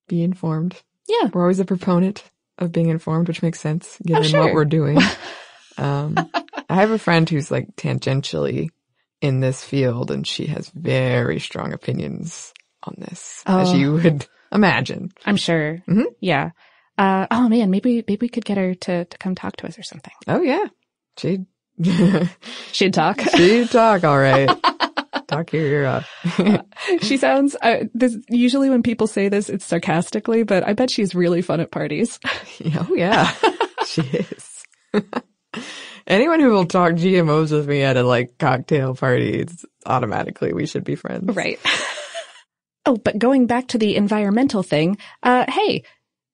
be 0.08 0.22
informed. 0.22 0.80
Yeah. 1.08 1.28
We're 1.32 1.42
always 1.42 1.60
a 1.60 1.64
proponent 1.64 2.24
of 2.58 2.72
being 2.72 2.88
informed, 2.88 3.28
which 3.28 3.42
makes 3.42 3.60
sense 3.60 3.98
given 4.04 4.24
oh, 4.24 4.26
sure. 4.26 4.40
what 4.42 4.54
we're 4.54 4.64
doing. 4.64 4.98
um, 5.78 6.16
I 6.68 6.76
have 6.76 6.90
a 6.90 6.98
friend 6.98 7.28
who's 7.28 7.50
like 7.50 7.74
tangentially 7.76 8.68
in 9.20 9.40
this 9.40 9.64
field 9.64 10.10
and 10.10 10.26
she 10.26 10.46
has 10.46 10.70
very 10.70 11.40
strong 11.40 11.72
opinions 11.72 12.52
on 12.82 12.94
this, 12.98 13.42
oh. 13.46 13.60
as 13.60 13.72
you 13.72 13.94
would 13.94 14.26
imagine. 14.52 15.12
I'm 15.26 15.36
sure. 15.36 15.82
Mm-hmm. 15.88 16.02
Yeah. 16.20 16.50
Uh, 16.96 17.26
oh 17.30 17.48
man, 17.48 17.70
maybe, 17.70 18.04
maybe 18.06 18.18
we 18.20 18.28
could 18.28 18.44
get 18.44 18.58
her 18.58 18.74
to, 18.74 19.04
to 19.04 19.18
come 19.18 19.34
talk 19.34 19.56
to 19.56 19.66
us 19.66 19.78
or 19.78 19.82
something. 19.82 20.12
Oh 20.28 20.42
yeah. 20.42 20.66
She'd 21.18 21.46
She'd 22.72 22.94
talk. 22.94 23.20
She'd 23.36 23.70
talk. 23.70 24.04
All 24.04 24.18
right. 24.18 24.48
talk 25.28 25.52
your 25.52 25.62
ear 25.62 25.86
off. 25.86 26.10
she 27.02 27.16
sounds, 27.16 27.56
uh, 27.62 27.84
this, 27.94 28.16
usually 28.28 28.68
when 28.70 28.82
people 28.82 29.06
say 29.06 29.28
this, 29.28 29.48
it's 29.48 29.64
sarcastically, 29.64 30.42
but 30.42 30.66
I 30.66 30.72
bet 30.72 30.90
she's 30.90 31.14
really 31.14 31.42
fun 31.42 31.60
at 31.60 31.70
parties. 31.70 32.18
oh 32.74 32.94
yeah, 32.94 33.32
she 33.86 34.02
is. 34.02 34.64
Anyone 36.06 36.40
who 36.40 36.50
will 36.50 36.66
talk 36.66 36.92
GMOs 36.92 37.52
with 37.52 37.68
me 37.68 37.82
at 37.82 37.96
a 37.96 38.02
like 38.02 38.36
cocktail 38.38 38.94
party, 38.94 39.40
it's 39.40 39.64
automatically 39.86 40.52
we 40.52 40.66
should 40.66 40.84
be 40.84 40.96
friends. 40.96 41.34
Right. 41.34 41.60
oh, 42.86 42.96
but 42.96 43.18
going 43.18 43.46
back 43.46 43.68
to 43.68 43.78
the 43.78 43.94
environmental 43.94 44.62
thing, 44.64 44.98
uh, 45.22 45.44
hey, 45.48 45.84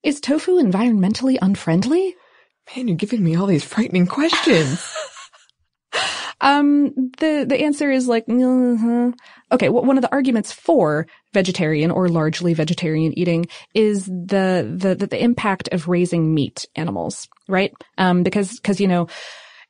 is 0.03 0.21
tofu 0.21 0.63
environmentally 0.63 1.37
unfriendly? 1.43 2.17
Man, 2.75 2.89
you're 2.89 2.97
giving 2.97 3.23
me 3.23 3.37
all 3.37 3.47
these 3.47 3.65
frightening 3.65 4.07
questions. 4.07 4.83
Um, 6.41 6.93
the, 7.19 7.47
the 7.49 7.61
answer 7.63 7.91
is 7.91 8.09
like, 8.09 8.25
uh-huh. 8.29 9.13
okay, 9.53 9.69
well, 9.69 9.85
one 9.85 9.97
of 9.97 10.03
the 10.03 10.13
arguments 10.13 10.53
for 10.53 11.07
vegetarian 11.33 11.91
or 11.91 12.09
largely 12.09 12.53
vegetarian 12.55 13.19
eating 13.19 13.47
is 13.75 14.05
the, 14.05 14.71
the, 14.77 14.95
the, 14.95 15.07
the 15.07 15.23
impact 15.23 15.69
of 15.73 15.89
raising 15.89 16.35
meat 16.35 16.67
animals, 16.77 17.29
right? 17.49 17.73
Um, 17.97 18.23
because, 18.23 18.61
cause, 18.61 18.81
you 18.81 18.89
know, 18.89 19.09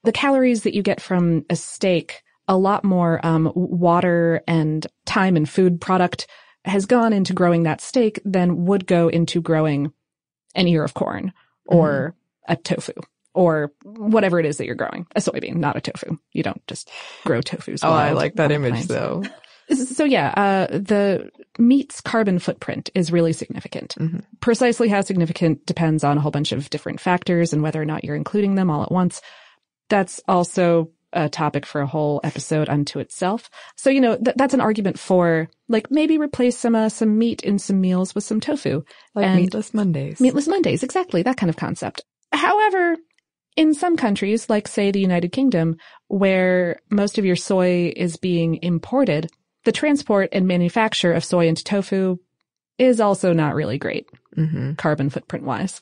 the 0.03 0.13
calories 0.13 0.65
that 0.65 0.75
you 0.75 0.83
get 0.83 1.01
from 1.01 1.45
a 1.51 1.57
steak, 1.57 2.23
a 2.49 2.57
lot 2.57 2.85
more, 2.85 3.25
um, 3.25 3.53
water 3.55 4.43
and 4.47 4.87
time 5.05 5.37
and 5.37 5.49
food 5.49 5.81
product 5.81 6.27
has 6.65 6.87
gone 6.87 7.13
into 7.13 7.33
growing 7.33 7.63
that 7.63 7.81
steak 7.81 8.21
than 8.25 8.65
would 8.67 8.87
go 8.87 9.09
into 9.09 9.41
growing 9.41 9.93
an 10.55 10.67
ear 10.67 10.83
of 10.83 10.95
corn 10.95 11.33
or 11.67 12.17
mm-hmm. 12.49 12.53
a 12.53 12.57
tofu 12.57 12.93
or 13.37 13.71
whatever 13.85 14.41
it 14.41 14.47
is 14.47 14.57
that 14.57 14.67
you're 14.67 14.75
growing. 14.75 15.07
A 15.15 15.21
soybean, 15.21 15.57
not 15.57 15.77
a 15.77 15.81
tofu. 15.81 16.17
You 16.33 16.43
don't 16.43 16.67
just 16.67 16.91
grow 17.25 17.43
tofu. 17.43 17.77
oh, 17.83 17.93
I 17.93 18.13
like 18.13 18.37
that 18.37 18.51
image 18.51 18.87
though. 18.87 19.23
So 19.69 20.05
yeah, 20.05 20.33
uh, 20.37 20.79
the 20.79 21.29
meat's 21.59 22.01
carbon 22.01 22.39
footprint 22.39 22.89
is 22.95 23.11
really 23.11 23.33
significant. 23.33 23.97
Mm-hmm. 23.99 24.21
Precisely 24.41 24.89
how 24.89 25.01
significant 25.01 25.67
depends 25.67 26.05
on 26.05 26.17
a 26.17 26.21
whole 26.21 26.31
bunch 26.31 26.53
of 26.53 26.71
different 26.71 27.01
factors 27.01 27.53
and 27.53 27.65
whether 27.65 27.83
or 27.83 27.85
not 27.85 28.05
you're 28.05 28.15
including 28.15 28.55
them 28.55 28.71
all 28.71 28.85
at 28.85 28.93
once. 28.93 29.21
That's 29.89 30.21
also 30.29 30.93
a 31.13 31.29
topic 31.29 31.67
for 31.67 31.81
a 31.81 31.87
whole 31.87 32.21
episode 32.23 32.69
unto 32.69 33.01
itself. 33.01 33.51
So, 33.77 33.91
you 33.91 34.01
know, 34.01 34.17
th- 34.17 34.37
that's 34.37 34.55
an 34.55 34.61
argument 34.61 35.01
for 35.01 35.49
like 35.69 35.91
maybe 35.91 36.17
replace 36.17 36.57
some, 36.57 36.77
uh, 36.77 36.89
some 36.89 37.19
meat 37.19 37.43
in 37.43 37.59
some 37.59 37.81
meals 37.81 38.15
with 38.15 38.23
some 38.23 38.41
tofu. 38.41 38.85
Like 39.17 39.35
meatless 39.35 39.75
Mondays. 39.75 40.21
Meatless 40.21 40.47
Mondays. 40.47 40.85
Exactly. 40.85 41.23
That 41.23 41.39
kind 41.39 41.51
of 41.51 41.57
concept. 41.57 42.05
However, 42.33 42.97
in 43.57 43.75
some 43.75 43.97
countries, 43.97 44.49
like 44.49 44.69
say 44.69 44.91
the 44.91 45.01
United 45.01 45.33
Kingdom, 45.33 45.77
where 46.09 46.79
most 46.91 47.19
of 47.19 47.25
your 47.25 47.37
soy 47.37 47.93
is 47.97 48.17
being 48.17 48.63
imported, 48.63 49.31
the 49.65 49.73
transport 49.73 50.29
and 50.33 50.47
manufacture 50.47 51.13
of 51.13 51.25
soy 51.25 51.49
into 51.49 51.65
tofu 51.65 52.19
is 52.79 53.01
also 53.01 53.33
not 53.33 53.55
really 53.55 53.79
great, 53.79 54.09
mm-hmm. 54.37 54.75
carbon 54.75 55.11
footprint 55.11 55.45
wise. 55.45 55.81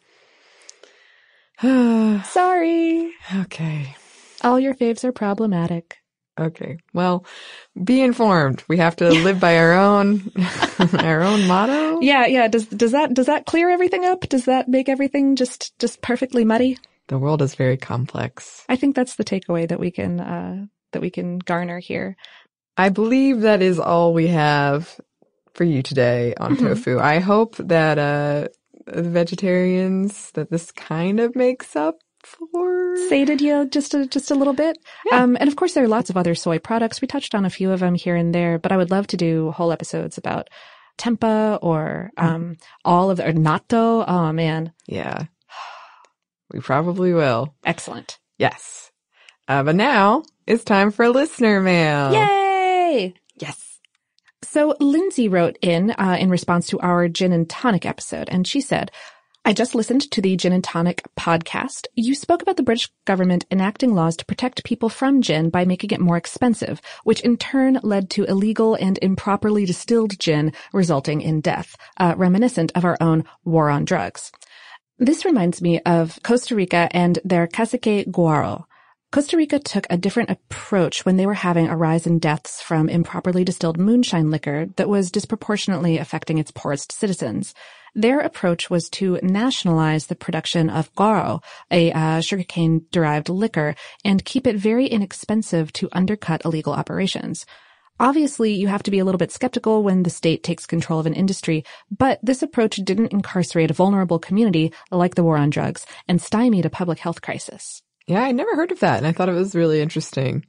Sorry. 1.61 3.12
Okay. 3.41 3.97
All 4.43 4.61
your 4.61 4.75
faves 4.75 5.05
are 5.05 5.12
problematic. 5.12 5.99
Okay. 6.39 6.79
Well, 6.93 7.25
be 7.83 8.03
informed. 8.03 8.64
We 8.68 8.79
have 8.79 8.97
to 8.97 9.09
live 9.09 9.39
by 9.39 9.57
our 9.59 9.72
own 9.72 10.33
our 10.99 11.22
own 11.22 11.47
motto. 11.47 12.01
Yeah, 12.01 12.27
yeah. 12.27 12.49
Does 12.49 12.66
does 12.66 12.91
that 12.91 13.14
does 13.14 13.27
that 13.27 13.47
clear 13.47 13.70
everything 13.70 14.05
up? 14.05 14.29
Does 14.29 14.47
that 14.47 14.68
make 14.68 14.89
everything 14.89 15.37
just 15.37 15.79
just 15.79 16.03
perfectly 16.03 16.45
muddy? 16.45 16.79
The 17.09 17.18
world 17.18 17.42
is 17.42 17.55
very 17.55 17.76
complex. 17.76 18.64
I 18.68 18.76
think 18.76 18.96
that's 18.96 19.16
the 19.16 19.24
takeaway 19.24 19.68
that 19.68 19.80
we 19.80 19.90
can 19.90 20.20
uh, 20.20 20.66
that 20.92 21.02
we 21.02 21.11
can 21.11 21.38
garner 21.38 21.78
here. 21.78 22.16
I 22.76 22.88
believe 22.88 23.42
that 23.42 23.62
is 23.62 23.78
all 23.78 24.14
we 24.14 24.28
have 24.28 25.00
for 25.55 25.64
you 25.64 25.82
today 25.82 26.34
on 26.38 26.57
mm-hmm. 26.57 26.66
tofu. 26.66 26.98
I 26.98 27.20
hope 27.20 27.57
that 27.57 27.98
uh, 27.98 28.48
the 28.86 29.02
vegetarians 29.02 30.30
that 30.32 30.50
this 30.50 30.72
kind 30.72 31.20
of 31.20 31.36
makes 31.36 31.76
up 31.76 31.98
for 32.22 32.96
sated 33.09 33.40
you 33.40 33.66
just 33.68 33.94
a 33.94 34.07
just 34.07 34.30
a 34.30 34.34
little 34.34 34.55
bit. 34.55 34.78
Yeah. 35.11 35.22
Um, 35.22 35.36
and 35.38 35.48
of 35.48 35.57
course, 35.57 35.74
there 35.74 35.84
are 35.84 35.88
lots 35.88 36.11
of 36.11 36.16
other 36.16 36.34
soy 36.34 36.59
products. 36.59 37.00
We 37.00 37.09
touched 37.09 37.34
on 37.34 37.44
a 37.44 37.50
few 37.50 37.70
of 37.70 37.80
them 37.80 37.94
here 37.94 38.16
and 38.16 38.34
there, 38.34 38.59
but 38.59 38.72
I 38.72 38.76
would 38.76 38.90
love 38.90 39.07
to 39.09 39.16
do 39.16 39.50
whole 39.50 39.72
episodes 39.72 40.18
about 40.18 40.48
tempeh 40.98 41.59
or 41.61 42.11
mm-hmm. 42.16 42.34
um, 42.34 42.42
mm. 42.42 42.62
all 42.84 43.11
of 43.11 43.18
the 43.18 43.28
or 43.28 43.32
natto. 43.32 44.05
Oh 44.07 44.32
man, 44.32 44.72
yeah. 44.86 45.26
We 46.55 46.61
probably 46.61 47.12
will. 47.12 47.52
Excellent. 47.64 48.20
Yes. 48.38 48.92
Uh, 49.48 49.64
but 49.64 49.74
now 49.74 50.22
it's 50.46 50.62
time 50.62 50.92
for 50.92 51.09
listener 51.09 51.61
mail. 51.61 52.12
Yay! 52.12 53.14
Yes. 53.40 53.80
So 54.44 54.76
Lindsay 54.78 55.28
wrote 55.28 55.59
in 55.62 55.90
uh, 55.98 56.16
in 56.20 56.30
response 56.30 56.68
to 56.68 56.78
our 56.78 57.09
gin 57.09 57.32
and 57.32 57.50
tonic 57.50 57.84
episode, 57.84 58.28
and 58.30 58.46
she 58.46 58.61
said, 58.61 58.92
I 59.44 59.52
just 59.52 59.74
listened 59.74 60.09
to 60.12 60.22
the 60.22 60.36
Gin 60.36 60.52
and 60.52 60.62
Tonic 60.62 61.02
podcast. 61.18 61.86
You 61.96 62.14
spoke 62.14 62.40
about 62.40 62.57
the 62.57 62.62
British 62.62 62.88
government 63.05 63.44
enacting 63.50 63.92
laws 63.92 64.16
to 64.18 64.24
protect 64.24 64.64
people 64.64 64.88
from 64.88 65.22
gin 65.22 65.50
by 65.50 65.64
making 65.64 65.90
it 65.90 66.00
more 66.00 66.16
expensive, 66.16 66.80
which 67.02 67.20
in 67.20 67.36
turn 67.36 67.80
led 67.82 68.11
to 68.11 68.24
illegal 68.24 68.76
and 68.76 68.96
improperly 69.02 69.66
distilled 69.66 70.20
gin 70.20 70.52
resulting 70.72 71.20
in 71.20 71.40
death, 71.40 71.76
uh, 71.98 72.14
reminiscent 72.16 72.70
of 72.76 72.84
our 72.84 72.96
own 73.00 73.24
war 73.44 73.68
on 73.70 73.84
drugs. 73.84 74.30
This 74.99 75.24
reminds 75.24 75.61
me 75.61 75.80
of 75.80 76.20
Costa 76.22 76.55
Rica 76.55 76.88
and 76.92 77.18
their 77.24 77.49
cacique 77.49 78.07
guaro. 78.12 78.64
Costa 79.11 79.36
Rica 79.36 79.59
took 79.59 79.86
a 79.90 79.97
different 79.97 80.30
approach 80.30 81.05
when 81.05 81.16
they 81.16 81.26
were 81.26 81.34
having 81.34 81.66
a 81.66 81.76
rise 81.76 82.07
in 82.07 82.20
deaths 82.20 82.61
from 82.61 82.88
improperly 82.88 83.45
distilled 83.45 83.76
moonshine 83.76 84.30
liquor 84.30 84.66
that 84.76 84.88
was 84.88 85.11
disproportionately 85.11 85.99
affecting 85.99 86.38
its 86.38 86.53
poorest 86.53 86.92
citizens. 86.92 87.55
Their 87.97 88.20
approach 88.20 88.70
was 88.70 88.88
to 88.90 89.18
nationalize 89.20 90.07
the 90.07 90.14
production 90.14 90.70
of 90.70 90.92
guaro, 90.95 91.42
a 91.72 91.90
uh, 91.90 92.20
sugarcane 92.20 92.86
derived 92.92 93.28
liquor, 93.28 93.74
and 94.05 94.24
keep 94.24 94.47
it 94.47 94.57
very 94.57 94.86
inexpensive 94.86 95.72
to 95.74 95.88
undercut 95.90 96.45
illegal 96.45 96.72
operations. 96.72 97.47
Obviously, 98.01 98.53
you 98.53 98.66
have 98.68 98.82
to 98.82 98.90
be 98.90 98.99
a 98.99 99.05
little 99.05 99.18
bit 99.18 99.30
skeptical 99.30 99.82
when 99.82 100.03
the 100.03 100.11
state 100.11 100.42
takes 100.42 100.66
control 100.66 100.99
of 100.99 101.07
an 101.07 101.14
industry, 101.14 101.64
but 101.97 102.18
this 102.22 102.42
approach 102.42 102.76
didn't 102.76 103.12
incarcerate 103.12 103.70
a 103.70 103.74
vulnerable 103.74 104.18
community 104.18 104.72
like 104.90 105.14
the 105.14 105.22
war 105.22 105.36
on 105.36 105.51
drugs 105.51 105.86
and 106.09 106.20
stymied 106.20 106.66
a 106.66 106.70
public 106.70 106.99
health 106.99 107.22
crisis. 107.22 107.82
Yeah, 108.07 108.22
I 108.22 108.32
never 108.32 108.57
heard 108.57 108.72
of 108.72 108.80
that, 108.80 108.99
and 108.99 109.07
I 109.07 109.12
thought 109.12 109.28
it 109.28 109.32
was 109.34 109.55
really 109.55 109.80
interesting. 109.80 110.45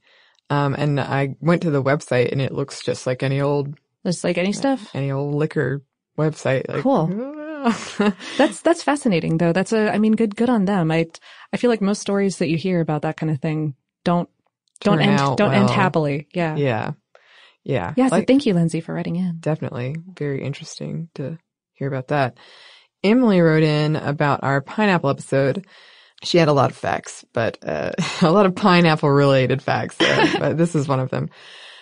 Um, 0.49 0.73
and 0.73 0.99
I 0.99 1.35
went 1.39 1.61
to 1.61 1.71
the 1.71 1.83
website, 1.83 2.31
and 2.31 2.41
it 2.41 2.51
looks 2.51 2.83
just 2.83 3.07
like 3.07 3.23
any 3.23 3.41
old, 3.41 3.75
just 4.05 4.23
like 4.23 4.37
any 4.37 4.51
stuff, 4.51 4.89
any 4.93 5.11
old 5.11 5.35
liquor 5.35 5.83
website. 6.17 6.67
Like, 6.67 6.81
cool. 6.81 7.07
that's 8.37 8.61
that's 8.61 8.83
fascinating, 8.83 9.37
though. 9.37 9.53
That's 9.53 9.71
a, 9.71 9.93
I 9.93 9.99
mean, 9.99 10.13
good 10.13 10.35
good 10.35 10.49
on 10.49 10.65
them. 10.65 10.91
I 10.91 11.07
I 11.53 11.57
feel 11.57 11.69
like 11.69 11.81
most 11.81 12.01
stories 12.01 12.37
that 12.37 12.49
you 12.49 12.57
hear 12.57 12.81
about 12.81 13.03
that 13.03 13.17
kind 13.17 13.31
of 13.31 13.39
thing 13.39 13.75
don't 14.03 14.29
don't 14.81 14.99
end 15.01 15.17
don't 15.37 15.39
well. 15.39 15.51
end 15.51 15.69
happily. 15.69 16.27
Yeah. 16.33 16.55
Yeah. 16.55 16.91
Yeah. 17.65 17.93
Yeah. 17.97 18.09
So 18.09 18.23
thank 18.25 18.45
you, 18.45 18.53
Lindsay, 18.53 18.79
for 18.79 18.93
writing 18.93 19.17
in. 19.17 19.37
Definitely. 19.39 19.95
Very 20.17 20.43
interesting 20.43 21.09
to 21.15 21.37
hear 21.73 21.87
about 21.87 22.09
that. 22.09 22.37
Emily 23.03 23.41
wrote 23.41 23.63
in 23.63 23.95
about 23.95 24.43
our 24.43 24.61
pineapple 24.61 25.09
episode. 25.09 25.65
She 26.23 26.37
had 26.37 26.47
a 26.47 26.53
lot 26.53 26.71
of 26.71 26.77
facts, 26.77 27.25
but 27.33 27.57
uh, 27.67 27.91
a 28.21 28.31
lot 28.31 28.45
of 28.45 28.55
pineapple 28.55 29.09
related 29.09 29.61
facts. 29.61 29.99
Uh, 29.99 30.35
but 30.39 30.57
this 30.57 30.75
is 30.75 30.87
one 30.87 30.99
of 30.99 31.09
them. 31.09 31.29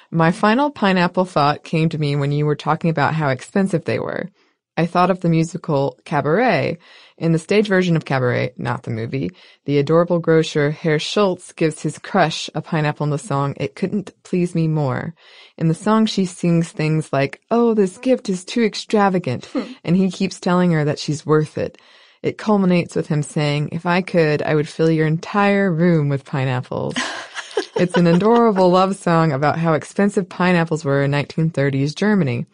My 0.09 0.31
final 0.31 0.71
pineapple 0.71 1.25
thought 1.25 1.63
came 1.63 1.89
to 1.89 1.97
me 1.97 2.15
when 2.15 2.31
you 2.31 2.45
were 2.45 2.55
talking 2.55 2.89
about 2.89 3.13
how 3.13 3.29
expensive 3.29 3.83
they 3.83 3.99
were. 3.99 4.29
I 4.75 4.87
thought 4.87 5.11
of 5.11 5.21
the 5.21 5.29
musical 5.29 5.99
Cabaret. 6.03 6.79
In 7.17 7.31
the 7.31 7.39
stage 7.39 7.67
version 7.67 7.95
of 7.95 8.05
Cabaret, 8.05 8.53
not 8.57 8.83
the 8.83 8.91
movie, 8.91 9.31
the 9.65 9.77
adorable 9.77 10.19
grocer 10.19 10.71
Herr 10.71 10.97
Schultz 10.97 11.51
gives 11.51 11.81
his 11.81 11.99
crush 11.99 12.49
a 12.55 12.61
pineapple 12.61 13.03
in 13.03 13.11
the 13.11 13.19
song 13.19 13.53
It 13.59 13.75
Couldn't 13.75 14.11
Please 14.23 14.55
Me 14.55 14.67
More. 14.67 15.13
In 15.57 15.67
the 15.67 15.75
song, 15.75 16.07
she 16.07 16.25
sings 16.25 16.71
things 16.71 17.13
like, 17.13 17.39
Oh, 17.51 17.75
this 17.75 17.99
gift 17.99 18.29
is 18.29 18.43
too 18.43 18.63
extravagant. 18.63 19.45
Hmm. 19.45 19.73
and 19.83 19.95
he 19.95 20.09
keeps 20.09 20.39
telling 20.39 20.71
her 20.71 20.83
that 20.85 20.99
she's 20.99 21.25
worth 21.25 21.57
it. 21.59 21.77
It 22.23 22.39
culminates 22.39 22.95
with 22.95 23.07
him 23.07 23.21
saying, 23.21 23.69
If 23.73 23.85
I 23.85 24.01
could, 24.01 24.41
I 24.41 24.55
would 24.55 24.67
fill 24.67 24.89
your 24.89 25.05
entire 25.05 25.71
room 25.71 26.09
with 26.09 26.25
pineapples. 26.25 26.95
it's 27.75 27.95
an 27.95 28.07
adorable 28.07 28.69
love 28.69 28.95
song 28.95 29.33
about 29.33 29.59
how 29.59 29.73
expensive 29.73 30.29
pineapples 30.29 30.83
were 30.83 31.03
in 31.03 31.11
1930s 31.11 31.93
Germany. 31.93 32.47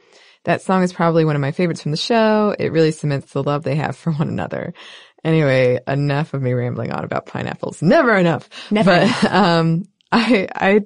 That 0.46 0.62
song 0.62 0.84
is 0.84 0.94
probably 0.94 1.26
one 1.26 1.36
of 1.36 1.42
my 1.42 1.52
favorites 1.52 1.82
from 1.82 1.92
the 1.92 1.98
show. 1.98 2.56
It 2.58 2.72
really 2.72 2.92
cements 2.92 3.34
the 3.34 3.44
love 3.44 3.64
they 3.64 3.76
have 3.76 3.96
for 3.98 4.12
one 4.12 4.30
another. 4.30 4.74
Anyway, 5.24 5.80
enough 5.86 6.34
of 6.34 6.42
me 6.42 6.54
rambling 6.54 6.92
on 6.92 7.04
about 7.04 7.26
pineapples. 7.26 7.82
Never 7.82 8.16
enough. 8.16 8.50
Never. 8.72 8.92
But, 8.92 9.26
um, 9.32 9.84
I, 10.12 10.48
I, 10.56 10.82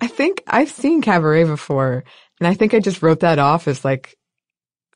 I 0.00 0.06
think 0.06 0.42
I've 0.46 0.70
seen 0.70 1.02
Cabaret 1.02 1.44
before 1.44 2.04
and 2.40 2.46
I 2.46 2.54
think 2.54 2.74
I 2.74 2.80
just 2.80 3.02
wrote 3.02 3.20
that 3.20 3.38
off 3.38 3.68
as 3.68 3.84
like 3.84 4.16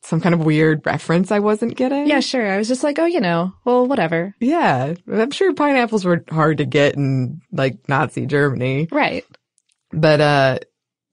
some 0.03 0.21
kind 0.21 0.35
of 0.35 0.45
weird 0.45 0.85
reference 0.85 1.31
I 1.31 1.39
wasn't 1.39 1.77
getting. 1.77 2.07
Yeah, 2.07 2.21
sure. 2.21 2.51
I 2.51 2.59
was 2.59 2.69
just 2.69 2.83
like, 2.83 2.99
oh, 2.99 3.07
you 3.07 3.21
know, 3.21 3.53
well, 3.65 3.87
whatever. 3.87 4.35
Yeah. 4.41 4.95
I'm 5.11 5.31
sure 5.31 5.55
pineapples 5.55 6.05
were 6.05 6.25
hard 6.29 6.59
to 6.59 6.65
get 6.65 6.95
in 6.95 7.41
like 7.53 7.89
Nazi 7.89 8.27
Germany. 8.27 8.89
Right. 8.91 9.25
But, 9.93 10.21
uh, 10.21 10.59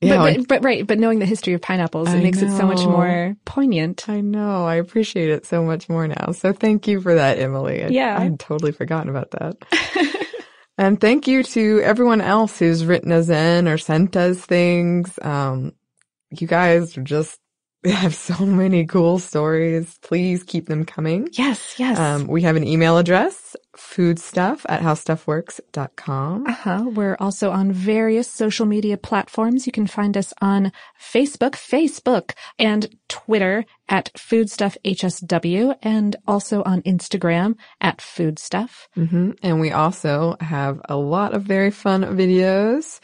yeah, 0.02 0.18
but, 0.18 0.38
but, 0.38 0.48
but, 0.48 0.64
right, 0.64 0.88
but 0.88 0.98
knowing 1.00 1.20
the 1.20 1.26
history 1.26 1.54
of 1.54 1.62
pineapples, 1.62 2.08
it 2.08 2.18
I 2.18 2.20
makes 2.22 2.42
know. 2.42 2.48
it 2.48 2.58
so 2.58 2.66
much 2.66 2.86
more 2.86 3.36
poignant. 3.46 4.08
I 4.08 4.22
know. 4.22 4.66
I 4.66 4.76
appreciate 4.76 5.30
it 5.30 5.46
so 5.46 5.64
much 5.64 5.90
more 5.90 6.08
now. 6.08 6.32
So 6.32 6.54
thank 6.54 6.88
you 6.88 7.02
for 7.02 7.16
that, 7.16 7.38
Emily. 7.40 7.84
I, 7.84 7.88
yeah. 7.88 8.18
I'd 8.20 8.40
totally 8.40 8.72
forgotten 8.72 9.10
about 9.10 9.32
that. 9.32 10.26
and 10.78 11.02
thank 11.02 11.28
you 11.28 11.44
to 11.44 11.82
everyone 11.84 12.22
else 12.22 12.60
who's 12.60 12.86
written 12.86 13.12
us 13.12 13.30
in 13.30 13.68
or 13.68 13.78
sent 13.78 14.16
us 14.16 14.40
things. 14.40 15.20
Um, 15.22 15.74
you 16.32 16.48
guys 16.48 16.98
are 16.98 17.04
just 17.04 17.38
have 17.86 18.16
so 18.16 18.46
many 18.46 18.86
cool 18.86 19.20
stories. 19.20 19.98
Please 20.02 20.44
keep 20.44 20.68
them 20.68 20.86
coming. 20.86 21.30
Yes, 21.34 21.76
yes. 21.78 21.98
Um, 21.98 22.28
we 22.28 22.42
have 22.44 22.56
an 22.56 22.68
email 22.68 22.98
address, 22.98 23.56
foodstuff 23.90 24.66
at 24.70 24.82
howstuffworks.com. 24.82 26.46
Uh-huh. 26.46 26.86
We're 26.94 27.18
also 27.20 27.50
on 27.50 27.72
various 27.72 28.30
social 28.30 28.68
media 28.68 28.98
platforms. 28.98 29.66
You 29.66 29.72
can 29.72 29.88
find 29.88 30.16
us 30.16 30.32
on 30.42 30.72
Facebook, 31.02 31.54
Facebook, 31.54 32.34
and 32.60 32.96
Twitter 33.08 33.66
at 33.88 34.14
foodstuffhsw, 34.14 35.76
and 35.82 36.16
also 36.28 36.62
on 36.64 36.84
Instagram 36.84 37.56
at 37.82 38.00
foodstuff. 38.00 38.88
Mm-hmm. 38.96 39.32
And 39.42 39.60
we 39.60 39.72
also 39.72 40.36
have 40.40 40.80
a 40.88 40.96
lot 40.96 41.34
of 41.34 41.42
very 41.42 41.72
fun 41.72 42.04
videos. 42.04 43.00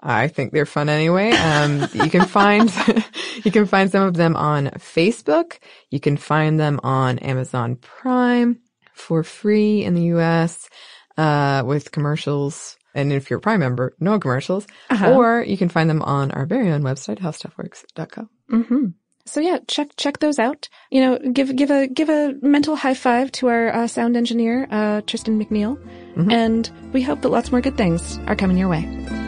I 0.00 0.28
think 0.28 0.52
they're 0.52 0.66
fun 0.66 0.88
anyway. 0.88 1.32
Um, 1.32 1.88
you 1.94 2.10
can 2.10 2.26
find, 2.26 2.72
you 3.44 3.50
can 3.50 3.66
find 3.66 3.90
some 3.90 4.06
of 4.06 4.14
them 4.14 4.36
on 4.36 4.66
Facebook. 4.76 5.58
You 5.90 5.98
can 5.98 6.16
find 6.16 6.60
them 6.60 6.78
on 6.84 7.18
Amazon 7.18 7.74
Prime 7.74 8.60
for 8.98 9.22
free 9.22 9.84
in 9.84 9.94
the 9.94 10.16
US, 10.16 10.68
uh, 11.16 11.62
with 11.64 11.92
commercials. 11.92 12.76
And 12.94 13.12
if 13.12 13.30
you're 13.30 13.38
a 13.38 13.42
Prime 13.42 13.60
member, 13.60 13.94
no 14.00 14.18
commercials. 14.18 14.66
Uh-huh. 14.90 15.14
Or 15.14 15.42
you 15.42 15.56
can 15.56 15.68
find 15.68 15.88
them 15.88 16.02
on 16.02 16.30
our 16.32 16.46
very 16.46 16.70
own 16.70 16.82
website, 16.82 17.18
howstuffworks.com. 17.18 18.28
Mm-hmm. 18.50 18.86
So 19.26 19.40
yeah, 19.40 19.58
check 19.68 19.88
check 19.96 20.20
those 20.20 20.38
out. 20.38 20.70
You 20.90 21.02
know, 21.02 21.18
give 21.18 21.54
give 21.54 21.70
a 21.70 21.86
give 21.86 22.08
a 22.08 22.34
mental 22.40 22.76
high 22.76 22.94
five 22.94 23.30
to 23.32 23.48
our 23.48 23.68
uh, 23.68 23.86
sound 23.86 24.16
engineer, 24.16 24.66
uh, 24.70 25.02
Tristan 25.02 25.38
McNeil, 25.38 25.76
mm-hmm. 26.14 26.30
and 26.30 26.70
we 26.94 27.02
hope 27.02 27.20
that 27.20 27.28
lots 27.28 27.52
more 27.52 27.60
good 27.60 27.76
things 27.76 28.18
are 28.26 28.34
coming 28.34 28.56
your 28.56 28.68
way. 28.68 29.27